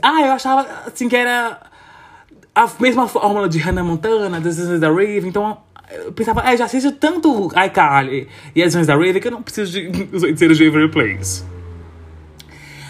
Ah, 0.02 0.22
eu 0.22 0.32
achava 0.32 0.62
assim 0.86 1.10
que 1.10 1.16
era 1.16 1.60
a 2.56 2.70
mesma 2.80 3.08
fórmula 3.08 3.50
de 3.50 3.60
Hannah 3.60 3.84
Montana, 3.84 4.40
das 4.40 4.58
Is 4.58 4.80
da 4.80 4.88
Rave, 4.88 5.28
então 5.28 5.58
eu 5.92 6.14
pensava, 6.14 6.42
ah, 6.44 6.56
já 6.56 6.66
assisto 6.66 6.92
tanto 6.94 7.52
iCarly 7.66 8.28
e 8.56 8.64
as 8.64 8.74
da 8.88 8.96
Rave 8.96 9.20
que 9.20 9.28
eu 9.28 9.32
não 9.32 9.44
preciso 9.44 9.72
de 9.72 10.38
ser 10.40 10.54
de 10.54 10.64
Every 10.64 10.90
Place. 10.90 11.44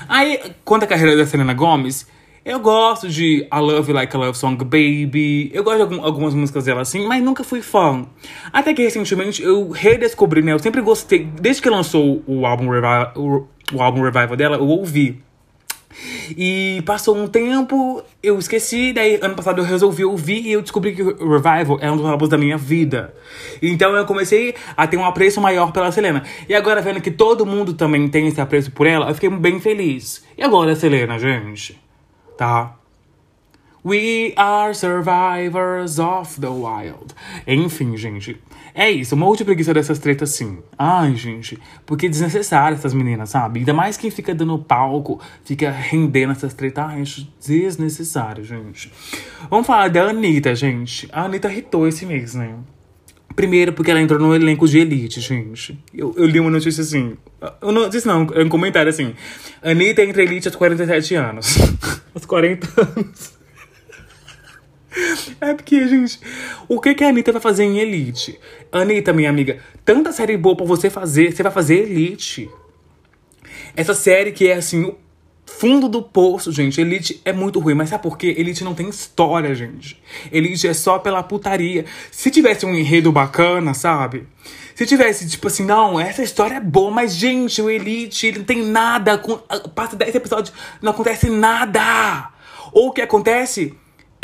Aí, 0.07 0.39
quanto 0.63 0.83
à 0.83 0.87
carreira 0.87 1.17
da 1.17 1.25
Selena 1.25 1.53
Gomez, 1.53 2.07
eu 2.45 2.59
gosto 2.59 3.09
de 3.09 3.47
I 3.51 3.59
Love 3.59 3.89
You 3.89 3.95
Like 3.95 4.15
a 4.15 4.19
Love 4.19 4.37
Song 4.37 4.63
Baby. 4.63 5.49
Eu 5.51 5.63
gosto 5.63 5.87
de 5.87 5.99
algumas 5.99 6.35
músicas 6.35 6.65
dela 6.65 6.81
assim, 6.81 7.07
mas 7.07 7.23
nunca 7.23 7.43
fui 7.43 7.59
fã. 7.59 8.05
Até 8.53 8.71
que 8.71 8.83
recentemente 8.83 9.41
eu 9.41 9.71
redescobri, 9.71 10.43
né? 10.43 10.53
Eu 10.53 10.59
sempre 10.59 10.79
gostei, 10.79 11.25
desde 11.41 11.59
que 11.59 11.69
lançou 11.71 12.21
o 12.27 12.45
álbum, 12.45 12.67
o, 13.15 13.47
o 13.73 13.81
álbum 13.81 14.03
Revival 14.03 14.37
dela, 14.37 14.57
eu 14.57 14.67
ouvi. 14.67 15.23
E 16.37 16.81
passou 16.85 17.15
um 17.15 17.27
tempo, 17.27 18.03
eu 18.21 18.37
esqueci, 18.37 18.93
daí 18.93 19.19
ano 19.21 19.35
passado 19.35 19.61
eu 19.61 19.65
resolvi 19.65 20.03
ouvir 20.03 20.45
e 20.45 20.51
eu 20.51 20.61
descobri 20.61 20.95
que 20.95 21.01
o 21.01 21.29
Revival 21.29 21.77
é 21.81 21.91
um 21.91 21.97
dos 21.97 22.05
álbuns 22.05 22.29
da 22.29 22.37
minha 22.37 22.57
vida. 22.57 23.13
Então 23.61 23.95
eu 23.95 24.05
comecei 24.05 24.55
a 24.75 24.87
ter 24.87 24.97
um 24.97 25.05
apreço 25.05 25.39
maior 25.39 25.71
pela 25.71 25.91
Selena. 25.91 26.23
E 26.47 26.55
agora 26.55 26.81
vendo 26.81 27.01
que 27.01 27.11
todo 27.11 27.45
mundo 27.45 27.73
também 27.73 28.07
tem 28.07 28.27
esse 28.27 28.41
apreço 28.41 28.71
por 28.71 28.87
ela, 28.87 29.09
eu 29.09 29.13
fiquei 29.13 29.29
bem 29.29 29.59
feliz. 29.59 30.23
E 30.37 30.43
agora, 30.43 30.75
Selena, 30.75 31.17
gente? 31.17 31.79
Tá? 32.37 32.75
We 33.85 34.33
are 34.35 34.73
survivors 34.73 35.99
of 35.99 36.41
the 36.41 36.49
wild. 36.49 37.13
Enfim, 37.45 37.95
gente. 37.95 38.41
É 38.77 38.91
isso, 38.91 39.15
uma 39.15 39.25
outra 39.25 39.45
preguiça 39.45 39.73
dessas 39.73 39.99
tretas, 39.99 40.31
sim. 40.31 40.57
Ai, 40.77 41.15
gente, 41.15 41.57
porque 41.85 42.07
é 42.07 42.09
desnecessário 42.09 42.75
essas 42.75 42.93
meninas, 42.93 43.29
sabe? 43.29 43.59
Ainda 43.59 43.73
mais 43.73 43.95
quem 43.95 44.11
fica 44.11 44.35
dando 44.35 44.59
palco, 44.59 45.21
fica 45.45 45.71
rendendo 45.71 46.33
essas 46.33 46.53
tretas. 46.53 46.83
Ai, 46.83 47.01
acho 47.01 47.25
desnecessário, 47.39 48.43
gente. 48.43 48.91
Vamos 49.49 49.65
falar 49.65 49.89
da 49.89 50.09
Anitta, 50.09 50.53
gente. 50.53 51.07
A 51.13 51.23
Anitta 51.23 51.49
irritou 51.49 51.87
esse 51.87 52.05
mês, 52.05 52.35
né? 52.35 52.53
Primeiro, 53.33 53.71
porque 53.71 53.91
ela 53.91 54.01
entrou 54.01 54.19
no 54.19 54.35
elenco 54.35 54.67
de 54.67 54.79
Elite, 54.79 55.21
gente. 55.21 55.79
Eu, 55.93 56.13
eu 56.17 56.25
li 56.25 56.37
uma 56.41 56.51
notícia 56.51 56.81
assim. 56.81 57.15
Eu 57.61 57.71
não 57.71 57.87
disse 57.87 58.05
não, 58.05 58.27
é 58.33 58.43
um 58.43 58.49
comentário 58.49 58.89
assim. 58.89 59.13
Anitta 59.63 60.03
entra 60.03 60.21
Elite 60.21 60.49
aos 60.49 60.55
47 60.57 61.15
anos. 61.15 61.57
aos 62.13 62.25
40 62.25 62.67
anos. 62.81 63.34
É 65.41 65.53
porque, 65.53 65.87
gente, 65.87 66.19
o 66.67 66.79
que, 66.79 66.93
que 66.93 67.03
a 67.03 67.09
Anitta 67.09 67.31
vai 67.31 67.41
fazer 67.41 67.63
em 67.63 67.79
Elite? 67.79 68.39
Anitta, 68.71 69.11
minha 69.11 69.29
amiga, 69.29 69.59
tanta 69.83 70.11
série 70.11 70.37
boa 70.37 70.55
pra 70.55 70.65
você 70.65 70.89
fazer, 70.89 71.33
você 71.33 71.43
vai 71.43 71.51
fazer 71.51 71.83
Elite. 71.83 72.49
Essa 73.75 73.93
série 73.93 74.31
que 74.31 74.47
é 74.47 74.53
assim, 74.53 74.85
o 74.85 74.97
fundo 75.45 75.87
do 75.87 76.01
poço, 76.01 76.51
gente. 76.51 76.79
Elite 76.79 77.21
é 77.25 77.33
muito 77.33 77.59
ruim, 77.59 77.73
mas 77.73 77.89
sabe 77.89 78.03
por 78.03 78.17
quê? 78.17 78.33
Elite 78.37 78.63
não 78.63 78.73
tem 78.73 78.89
história, 78.89 79.53
gente. 79.53 80.01
Elite 80.31 80.67
é 80.67 80.73
só 80.73 80.99
pela 80.99 81.21
putaria. 81.23 81.85
Se 82.11 82.31
tivesse 82.31 82.65
um 82.65 82.73
enredo 82.73 83.11
bacana, 83.11 83.73
sabe? 83.73 84.27
Se 84.73 84.85
tivesse, 84.85 85.27
tipo 85.29 85.47
assim, 85.47 85.65
não, 85.65 85.99
essa 85.99 86.21
história 86.21 86.55
é 86.55 86.59
boa, 86.59 86.91
mas, 86.91 87.15
gente, 87.15 87.61
o 87.61 87.69
Elite, 87.69 88.27
ele 88.27 88.39
não 88.39 88.45
tem 88.45 88.61
nada. 88.65 89.17
Passa 89.73 89.95
10 89.95 90.15
episódios, 90.15 90.53
não 90.81 90.91
acontece 90.91 91.29
nada. 91.29 92.29
Ou 92.73 92.89
o 92.89 92.91
que 92.91 93.01
acontece 93.01 93.73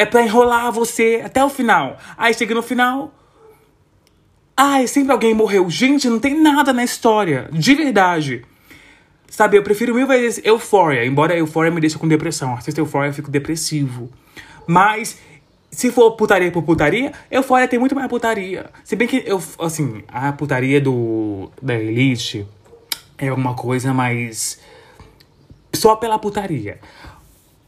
é 0.02 0.06
pra 0.06 0.24
enrolar 0.24 0.72
você 0.72 1.22
até 1.24 1.46
o 1.46 1.50
final. 1.50 1.96
Aí 2.18 2.34
chega 2.34 2.56
no 2.56 2.64
final. 2.64 3.14
Ai, 4.58 4.88
sempre 4.88 5.12
alguém 5.12 5.32
morreu. 5.32 5.70
Gente, 5.70 6.10
não 6.10 6.20
tem 6.20 6.42
nada 6.42 6.74
na 6.74 6.84
história. 6.84 7.48
De 7.52 7.76
verdade. 7.76 8.44
Sabe, 9.30 9.58
eu 9.58 9.64
prefiro 9.64 9.94
mil 9.94 10.08
vezes 10.08 10.44
Euphoria. 10.44 11.06
Embora 11.06 11.38
Euphoria 11.38 11.70
me 11.70 11.80
deixe 11.80 12.00
com 12.00 12.08
depressão. 12.08 12.56
Assista 12.56 12.82
Euphoria, 12.82 13.10
eu 13.10 13.14
fico 13.14 13.30
depressivo. 13.30 14.10
Mas, 14.66 15.20
se 15.70 15.92
for 15.92 16.14
putaria 16.14 16.52
por 16.52 16.64
putaria, 16.64 17.12
Euphoria 17.30 17.68
tem 17.68 17.78
muito 17.78 17.94
mais 17.94 18.08
putaria. 18.08 18.72
Se 18.84 18.96
bem 18.96 19.08
que, 19.08 19.24
eu, 19.24 19.40
assim, 19.60 20.04
a 20.08 20.34
putaria 20.34 20.82
do 20.82 21.52
da 21.62 21.76
Elite 21.76 22.48
é 23.20 23.32
uma 23.32 23.54
coisa 23.54 23.94
mais... 23.94 24.60
Só 25.74 25.96
pela 25.96 26.18
putaria. 26.18 26.80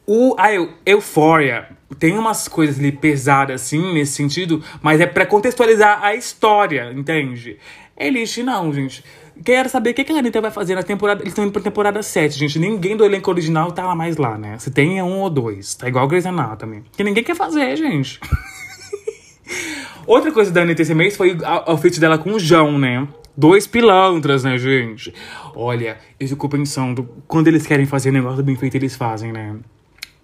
O, 0.06 0.36
a 0.38 0.50
Euphoria 0.84 1.70
tem 2.00 2.18
umas 2.18 2.48
coisas 2.48 2.80
ali 2.80 2.92
pesadas, 2.92 3.62
assim, 3.62 3.94
nesse 3.94 4.14
sentido, 4.14 4.64
mas 4.82 5.00
é 5.00 5.06
para 5.06 5.26
contextualizar 5.26 6.04
a 6.04 6.16
história, 6.16 6.92
entende? 6.94 7.58
Elite, 7.98 8.42
não, 8.44 8.74
gente. 8.74 9.04
Quero 9.44 9.70
saber 9.70 9.92
o 9.92 9.94
que, 9.94 10.12
a 10.12 10.18
Anitta 10.18 10.42
vai 10.42 10.52
fazer 10.52 10.76
na 10.76 10.84
temporada. 10.84 11.22
Eles 11.22 11.32
estão 11.32 11.44
indo 11.44 11.52
pra 11.52 11.62
temporada 11.62 12.02
7, 12.04 12.38
gente. 12.38 12.60
Ninguém 12.60 12.96
do 12.96 13.04
elenco 13.04 13.30
original 13.30 13.72
tá 13.72 13.94
mais 13.96 14.18
lá, 14.18 14.38
né? 14.38 14.58
Se 14.60 14.72
tem 14.72 15.00
é 15.00 15.04
um 15.04 15.20
ou 15.20 15.30
dois. 15.30 15.76
Tá 15.76 15.88
igual 15.88 16.08
Grey's 16.08 16.26
Anatomy. 16.26 16.84
Que 16.96 17.04
ninguém 17.04 17.24
quer 17.24 17.36
fazer, 17.36 17.76
gente. 17.76 18.20
Outra 20.06 20.32
coisa 20.32 20.52
da 20.52 20.62
Anitta 20.62 20.82
esse 20.82 20.94
mês 20.94 21.16
foi 21.16 21.38
o 21.68 21.78
feat 21.78 22.00
dela 22.00 22.18
com 22.18 22.34
o 22.34 22.40
João, 22.40 22.78
né? 22.78 23.08
Dois 23.36 23.66
pilantras, 23.66 24.44
né, 24.44 24.58
gente? 24.58 25.14
Olha, 25.56 25.98
eu 26.20 26.28
fico 26.28 26.48
pensando, 26.48 27.10
quando 27.28 27.48
eles 27.48 27.66
querem 27.66 27.86
fazer 27.86 28.12
negócio 28.12 28.44
bem 28.44 28.56
feito, 28.56 28.76
eles 28.76 28.96
fazem, 28.96 29.32
né? 29.32 29.56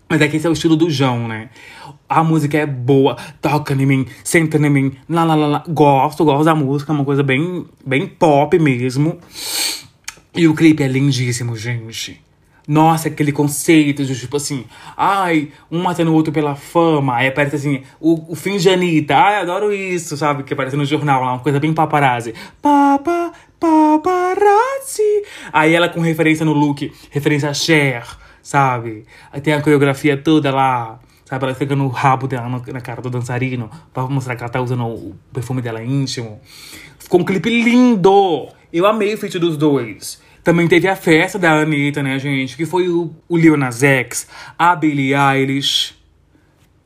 Mas 0.09 0.21
é 0.21 0.27
que 0.27 0.37
esse 0.37 0.47
é 0.47 0.49
o 0.49 0.53
estilo 0.53 0.75
do 0.75 0.89
João, 0.89 1.27
né? 1.27 1.49
A 2.09 2.23
música 2.23 2.57
é 2.57 2.65
boa, 2.65 3.15
toca 3.39 3.75
em 3.75 3.85
mim, 3.85 4.07
senta 4.23 4.57
em 4.57 4.67
mim, 4.67 4.91
lá, 5.07 5.23
lá, 5.23 5.35
lá, 5.35 5.47
lá. 5.47 5.63
Gosto, 5.67 6.25
gosto 6.25 6.43
da 6.43 6.55
música, 6.55 6.91
é 6.91 6.95
uma 6.95 7.05
coisa 7.05 7.21
bem, 7.21 7.67
bem 7.85 8.07
pop 8.07 8.57
mesmo. 8.57 9.19
E 10.35 10.47
o 10.47 10.55
clipe 10.55 10.81
é 10.81 10.87
lindíssimo, 10.87 11.55
gente. 11.55 12.19
Nossa, 12.67 13.07
aquele 13.07 13.31
conceito 13.31 14.03
de 14.03 14.19
tipo 14.19 14.37
assim, 14.37 14.65
ai, 14.97 15.49
um 15.71 15.81
matando 15.83 16.11
o 16.11 16.15
outro 16.15 16.33
pela 16.33 16.55
fama. 16.55 17.15
Aí 17.15 17.27
aparece 17.27 17.57
assim, 17.57 17.83
o, 17.99 18.31
o 18.31 18.35
fim 18.35 18.57
de 18.57 18.67
Anitta. 18.67 19.15
Ai, 19.15 19.41
adoro 19.41 19.71
isso, 19.71 20.17
sabe? 20.17 20.41
Que 20.41 20.53
aparece 20.53 20.75
no 20.75 20.85
jornal 20.85 21.23
lá, 21.23 21.33
uma 21.33 21.39
coisa 21.39 21.59
bem 21.59 21.73
paparazzi. 21.73 22.33
Papa, 22.61 23.31
paparazzi. 23.59 25.23
Aí 25.53 25.73
ela 25.73 25.89
com 25.89 25.99
referência 25.99 26.43
no 26.43 26.53
look, 26.53 26.91
referência 27.11 27.49
a 27.49 27.53
Cher 27.53 28.05
sabe? 28.41 29.05
Aí 29.31 29.41
tem 29.41 29.53
a 29.53 29.61
coreografia 29.61 30.17
toda 30.17 30.51
lá, 30.51 30.99
sabe? 31.25 31.45
Ela 31.45 31.55
pegando 31.55 31.83
o 31.83 31.87
rabo 31.87 32.27
dela 32.27 32.47
na 32.49 32.81
cara 32.81 33.01
do 33.01 33.09
dançarino 33.09 33.69
pra 33.93 34.03
mostrar 34.07 34.35
que 34.35 34.43
ela 34.43 34.51
tá 34.51 34.61
usando 34.61 34.85
o 34.85 35.15
perfume 35.33 35.61
dela 35.61 35.83
íntimo. 35.83 36.39
Ficou 36.97 37.21
um 37.21 37.25
clipe 37.25 37.49
lindo! 37.49 38.47
Eu 38.71 38.85
amei 38.85 39.13
o 39.13 39.17
feat 39.17 39.39
dos 39.39 39.57
dois. 39.57 40.21
Também 40.43 40.67
teve 40.67 40.87
a 40.87 40.95
festa 40.95 41.37
da 41.37 41.53
Anitta, 41.53 42.01
né, 42.01 42.17
gente? 42.17 42.55
Que 42.55 42.65
foi 42.65 42.87
o, 42.87 43.13
o 43.27 43.37
Lil 43.37 43.57
Nas 43.57 43.83
X, 43.83 44.27
a 44.57 44.75
Billie 44.75 45.13
Eilish. 45.13 45.95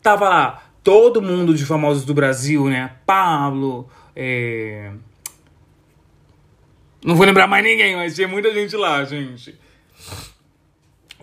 Tava 0.01 0.27
lá 0.27 0.63
todo 0.83 1.21
mundo 1.21 1.53
de 1.53 1.65
famosos 1.65 2.03
do 2.03 2.13
Brasil, 2.13 2.65
né? 2.65 2.91
Pablo, 3.05 3.87
é... 4.15 4.91
Não 7.03 7.15
vou 7.15 7.25
lembrar 7.25 7.47
mais 7.47 7.63
ninguém, 7.63 7.95
mas 7.95 8.15
tinha 8.15 8.27
muita 8.27 8.53
gente 8.53 8.75
lá, 8.75 9.03
gente. 9.03 9.57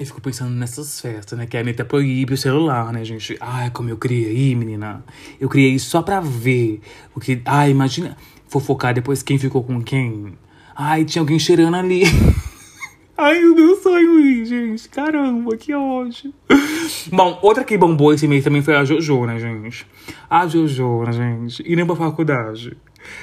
Eu 0.01 0.07
fico 0.07 0.18
pensando 0.18 0.55
nessas 0.55 0.98
festas, 0.98 1.38
né? 1.38 1.46
Que 1.46 1.59
a 1.59 1.61
Anitta 1.61 1.84
proíbe 1.84 2.32
o 2.32 2.36
celular, 2.36 2.90
né, 2.90 3.05
gente? 3.05 3.36
Ai, 3.38 3.68
como 3.68 3.90
eu 3.90 3.98
criei 3.98 4.55
menina. 4.55 5.05
Eu 5.38 5.46
criei 5.46 5.78
só 5.78 6.01
pra 6.01 6.20
ver. 6.20 6.80
Porque, 7.12 7.42
ai, 7.44 7.70
imagina 7.70 8.16
fofocar 8.48 8.94
depois 8.94 9.22
quem 9.22 9.36
ficou 9.38 9.62
com 9.62 9.82
quem. 9.82 10.38
Ai, 10.74 11.05
tinha 11.05 11.20
alguém 11.20 11.38
cheirando 11.38 11.76
ali. 11.76 12.05
Ai, 13.14 13.44
o 13.44 13.55
meu 13.55 13.76
sonho 13.76 14.46
gente. 14.46 14.88
Caramba, 14.88 15.55
que 15.59 15.74
ódio. 15.74 16.32
Bom, 17.12 17.38
outra 17.42 17.62
que 17.62 17.76
bombou 17.76 18.14
esse 18.14 18.26
mês 18.26 18.42
também 18.42 18.62
foi 18.62 18.74
a 18.76 18.82
Jojo, 18.82 19.26
né, 19.26 19.38
gente? 19.38 19.86
A 20.30 20.46
Jojo, 20.46 21.03
né, 21.03 21.12
gente? 21.12 21.62
Indo 21.70 21.84
pra 21.84 21.96
faculdade 21.96 22.74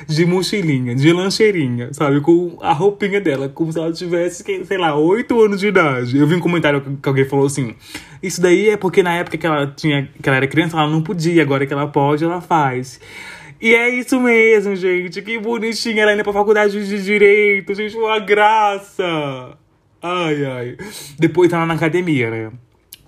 de 0.07 0.25
mochilinha, 0.25 0.95
de 0.95 1.11
lancheirinha, 1.11 1.93
sabe? 1.93 2.21
Com 2.21 2.57
a 2.61 2.73
roupinha 2.73 3.19
dela, 3.19 3.49
como 3.49 3.71
se 3.71 3.79
ela 3.79 3.91
tivesse, 3.91 4.43
sei 4.43 4.77
lá, 4.77 4.95
8 4.95 5.41
anos 5.41 5.59
de 5.59 5.67
idade. 5.67 6.17
Eu 6.17 6.27
vi 6.27 6.35
um 6.35 6.39
comentário 6.39 6.81
que 7.01 7.09
alguém 7.09 7.25
falou 7.25 7.45
assim: 7.45 7.75
Isso 8.21 8.41
daí 8.41 8.69
é 8.69 8.77
porque 8.77 9.03
na 9.03 9.13
época 9.13 9.37
que 9.37 9.45
ela 9.45 9.67
tinha, 9.67 10.09
que 10.21 10.27
ela 10.27 10.37
era 10.37 10.47
criança, 10.47 10.77
ela 10.77 10.89
não 10.89 11.01
podia, 11.01 11.41
agora 11.41 11.65
que 11.65 11.73
ela 11.73 11.87
pode, 11.87 12.23
ela 12.23 12.41
faz. 12.41 12.99
E 13.59 13.73
é 13.73 13.89
isso 13.89 14.19
mesmo, 14.19 14.75
gente. 14.75 15.21
Que 15.21 15.39
bonitinha 15.39 16.03
ela 16.03 16.13
indo 16.13 16.23
pra 16.23 16.31
faculdade 16.31 16.87
de 16.87 17.03
direito, 17.03 17.73
gente, 17.73 17.97
uma 17.97 18.19
graça. 18.19 19.57
Ai, 20.01 20.45
ai. 20.45 20.77
Depois 21.17 21.49
tá 21.49 21.57
lá 21.57 21.65
na 21.65 21.73
academia, 21.73 22.29
né? 22.29 22.51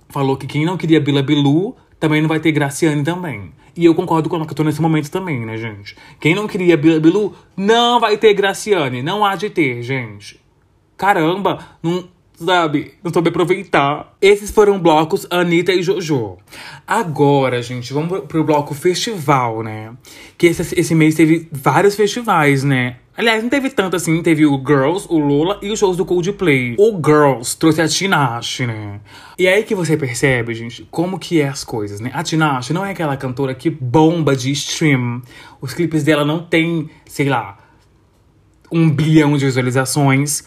Falou 0.10 0.36
que 0.36 0.48
quem 0.48 0.66
não 0.66 0.76
queria 0.76 1.00
Bila 1.00 1.22
Bilu 1.22 1.76
também 2.00 2.22
não 2.22 2.30
vai 2.30 2.40
ter 2.40 2.52
Graciane 2.52 3.04
também. 3.04 3.52
E 3.76 3.86
eu 3.86 3.94
concordo 3.94 4.30
com 4.30 4.36
ela 4.36 4.46
que 4.46 4.52
eu 4.52 4.56
tô 4.56 4.64
nesse 4.64 4.82
momento 4.82 5.10
também, 5.12 5.46
né, 5.46 5.58
gente? 5.58 5.96
Quem 6.20 6.34
não 6.34 6.48
queria 6.48 6.78
Bilu, 6.78 7.36
não 7.56 8.00
vai 8.00 8.18
ter 8.18 8.34
Graciane. 8.34 9.04
Não 9.04 9.26
há 9.26 9.36
de 9.36 9.50
ter, 9.50 9.82
gente. 9.84 10.40
Caramba, 10.98 11.60
não 11.82 12.08
sabe? 12.46 12.94
Não 13.04 13.12
soube 13.12 13.30
aproveitar. 13.30 14.16
Esses 14.22 14.50
foram 14.50 14.80
blocos 14.80 15.28
Anitta 15.30 15.74
e 15.74 15.84
Jojo. 15.84 16.38
Agora, 16.88 17.62
gente, 17.62 17.94
vamos 17.94 18.22
pro 18.22 18.44
bloco 18.44 18.74
festival, 18.74 19.62
né? 19.62 19.94
Que 20.38 20.48
esse, 20.48 20.80
esse 20.80 20.96
mês 20.96 21.16
teve 21.16 21.48
vários 21.52 21.96
festivais, 21.96 22.64
né? 22.64 22.98
Aliás, 23.20 23.44
não 23.44 23.50
teve 23.50 23.70
tanto 23.70 23.98
assim. 23.98 24.24
Teve 24.24 24.46
o 24.46 24.58
Girls, 24.66 25.06
o 25.10 25.18
Lola 25.20 25.60
e 25.62 25.70
os 25.70 25.78
shows 25.78 25.98
do 25.98 26.06
Coldplay. 26.06 26.78
O 26.80 26.96
Girls 27.06 27.58
trouxe 27.58 27.82
a 27.82 27.88
Tinashe, 27.90 28.66
né? 28.66 29.02
E 29.38 29.46
aí 29.46 29.64
que 29.64 29.76
você 29.76 29.98
percebe, 29.98 30.54
gente, 30.54 30.88
como 30.90 31.20
que 31.20 31.42
é 31.42 31.50
as 31.50 31.66
coisas, 31.66 32.00
né? 32.00 32.12
A 32.14 32.24
Tinashe 32.24 32.72
não 32.72 32.86
é 32.86 32.92
aquela 32.92 33.18
cantora 33.18 33.54
que 33.54 33.70
bomba 33.70 34.38
de 34.38 34.50
stream. 34.52 35.22
Os 35.60 35.74
clipes 35.74 36.02
dela 36.02 36.24
não 36.24 36.42
tem, 36.42 36.90
sei 37.06 37.28
lá, 37.28 37.58
um 38.72 38.90
bilhão 38.90 39.38
de 39.38 39.44
visualizações. 39.44 40.46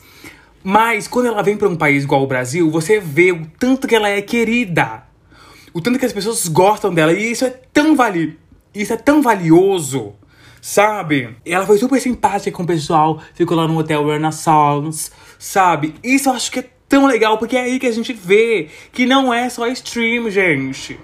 Mas 0.64 1.06
quando 1.06 1.26
ela 1.26 1.42
vem 1.42 1.58
para 1.58 1.68
um 1.68 1.76
país 1.76 2.04
igual 2.04 2.22
o 2.22 2.26
Brasil, 2.26 2.70
você 2.70 2.98
vê 2.98 3.32
o 3.32 3.46
tanto 3.58 3.86
que 3.86 3.94
ela 3.94 4.08
é 4.08 4.22
querida. 4.22 5.02
O 5.74 5.80
tanto 5.82 5.98
que 5.98 6.06
as 6.06 6.12
pessoas 6.14 6.48
gostam 6.48 6.94
dela. 6.94 7.12
E 7.12 7.32
isso 7.32 7.44
é 7.44 7.50
tão 7.50 7.94
vali 7.94 8.40
isso 8.74 8.92
é 8.92 8.96
tão 8.96 9.20
valioso, 9.20 10.14
sabe? 10.62 11.36
Ela 11.44 11.66
foi 11.66 11.76
super 11.76 12.00
simpática 12.00 12.56
com 12.56 12.62
o 12.62 12.66
pessoal, 12.66 13.20
ficou 13.34 13.56
lá 13.56 13.66
no 13.66 13.76
hotel 13.76 14.06
Renaissance, 14.06 15.10
sabe? 15.36 15.96
Isso 16.04 16.28
eu 16.28 16.34
acho 16.34 16.52
que 16.52 16.60
é 16.60 16.70
tão 16.88 17.06
legal, 17.06 17.36
porque 17.36 17.56
é 17.56 17.62
aí 17.62 17.80
que 17.80 17.86
a 17.86 17.92
gente 17.92 18.12
vê 18.12 18.68
que 18.92 19.04
não 19.04 19.34
é 19.34 19.50
só 19.50 19.66
stream, 19.66 20.30
gente. 20.30 20.98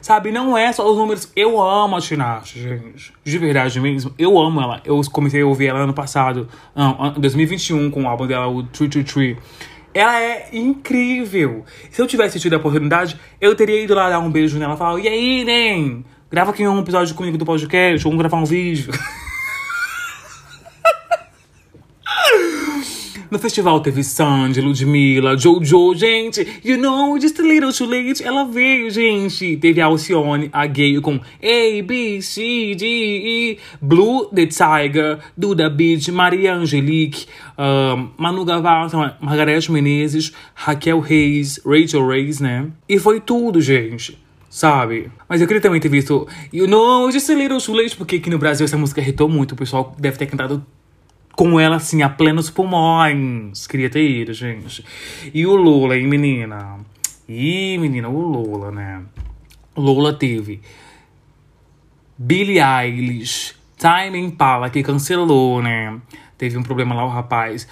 Sabe, 0.00 0.30
não 0.30 0.56
é 0.56 0.70
só 0.70 0.88
os 0.88 0.96
números. 0.98 1.32
Eu 1.34 1.60
amo 1.60 1.96
a 1.96 2.00
Tinashe, 2.00 2.60
gente. 2.60 3.12
De 3.24 3.38
verdade 3.38 3.80
mesmo. 3.80 4.14
Eu 4.18 4.38
amo 4.38 4.60
ela. 4.60 4.80
Eu 4.84 5.00
comecei 5.10 5.40
a 5.40 5.46
ouvir 5.46 5.68
ela 5.68 5.80
ano 5.80 5.94
passado, 5.94 6.46
não, 6.76 7.14
2021, 7.14 7.90
com 7.90 8.04
o 8.04 8.06
álbum 8.06 8.26
dela, 8.26 8.46
o 8.46 8.62
333. 8.64 9.38
Ela 9.94 10.20
é 10.20 10.50
incrível. 10.52 11.64
Se 11.90 12.02
eu 12.02 12.06
tivesse 12.06 12.38
tido 12.38 12.52
a 12.52 12.58
oportunidade, 12.58 13.18
eu 13.40 13.54
teria 13.54 13.82
ido 13.82 13.94
lá 13.94 14.10
dar 14.10 14.18
um 14.18 14.30
beijo 14.30 14.58
nela 14.58 14.74
e 14.74 14.76
falar: 14.76 15.00
E 15.00 15.08
aí, 15.08 15.44
Nem? 15.44 16.04
Grava 16.34 16.50
aqui 16.50 16.66
um 16.66 16.80
episódio 16.80 17.14
comigo 17.14 17.38
do 17.38 17.44
podcast, 17.44 18.02
vamos 18.02 18.18
gravar 18.18 18.38
um 18.38 18.44
vídeo. 18.44 18.92
No 23.30 23.38
festival 23.40 23.80
teve 23.80 24.04
Sandy, 24.04 24.60
Ludmilla, 24.60 25.36
Jojo, 25.36 25.92
gente. 25.96 26.60
You 26.64 26.76
know, 26.76 27.18
just 27.18 27.40
a 27.40 27.42
little 27.42 27.72
too 27.72 27.86
late. 27.86 28.22
Ela 28.22 28.44
veio, 28.44 28.88
gente. 28.90 29.56
Teve 29.56 29.80
a 29.80 29.86
Alcione, 29.86 30.48
a 30.52 30.66
Gay 30.66 31.00
com 31.00 31.16
A, 31.16 31.82
B, 31.82 32.22
C, 32.22 32.76
D, 32.76 32.86
E. 32.86 33.58
Blue, 33.82 34.26
The 34.32 34.46
Tiger, 34.46 35.18
Duda 35.36 35.68
Beach, 35.68 36.12
Maria 36.12 36.54
Angelique, 36.54 37.26
um, 37.58 38.10
Manu 38.16 38.44
Gavassi, 38.44 38.94
Margareth 39.20 39.68
Menezes, 39.68 40.32
Raquel 40.54 41.00
Reis, 41.00 41.58
Rachel 41.66 42.06
Reis, 42.06 42.38
né? 42.38 42.68
E 42.88 43.00
foi 43.00 43.20
tudo, 43.20 43.60
gente 43.60 44.23
sabe? 44.54 45.10
Mas 45.28 45.40
eu 45.40 45.48
queria 45.48 45.60
também 45.60 45.80
ter 45.80 45.88
visto 45.88 46.28
You 46.52 46.68
Know 46.68 47.10
Just 47.10 47.28
a 47.28 47.34
Little 47.34 47.60
Too 47.60 47.74
Late, 47.74 47.96
porque 47.96 48.16
aqui 48.16 48.30
no 48.30 48.38
Brasil 48.38 48.64
essa 48.64 48.76
música 48.76 49.00
irritou 49.00 49.28
muito. 49.28 49.50
O 49.50 49.56
pessoal 49.56 49.92
deve 49.98 50.16
ter 50.16 50.26
cantado 50.26 50.64
com 51.34 51.58
ela 51.58 51.74
assim, 51.74 52.02
a 52.02 52.08
plenos 52.08 52.50
pulmões. 52.50 53.66
Queria 53.66 53.90
ter 53.90 54.08
ido, 54.08 54.32
gente. 54.32 54.84
E 55.34 55.44
o 55.44 55.56
Lula, 55.56 55.96
hein, 55.96 56.06
menina? 56.06 56.76
Ih, 57.28 57.78
menina, 57.78 58.08
o 58.08 58.20
Lula, 58.20 58.70
né? 58.70 59.02
Lula 59.76 60.12
teve 60.12 60.60
Billie 62.16 62.60
Eilish, 62.60 63.56
Time 63.76 64.16
Impala, 64.16 64.70
que 64.70 64.84
cancelou, 64.84 65.60
né? 65.60 66.00
Teve 66.38 66.56
um 66.56 66.62
problema 66.62 66.94
lá, 66.94 67.04
o 67.04 67.08
rapaz. 67.08 67.66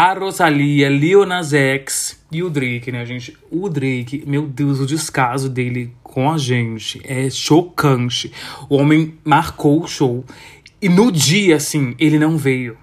A 0.00 0.14
Rosalia, 0.14 0.88
Lil 0.88 1.26
Nas 1.26 1.52
X 1.52 2.24
e 2.30 2.40
o 2.40 2.48
Drake, 2.48 2.92
né, 2.92 3.04
gente? 3.04 3.36
O 3.50 3.68
Drake, 3.68 4.22
meu 4.24 4.46
Deus, 4.46 4.78
o 4.78 4.86
descaso 4.86 5.48
dele 5.48 5.92
com 6.04 6.30
a 6.30 6.38
gente 6.38 7.02
é 7.04 7.28
chocante. 7.28 8.32
O 8.68 8.76
homem 8.76 9.18
marcou 9.24 9.82
o 9.82 9.88
show. 9.88 10.24
E 10.80 10.88
no 10.88 11.10
dia, 11.10 11.56
assim, 11.56 11.96
ele 11.98 12.16
não 12.16 12.36
veio. 12.36 12.78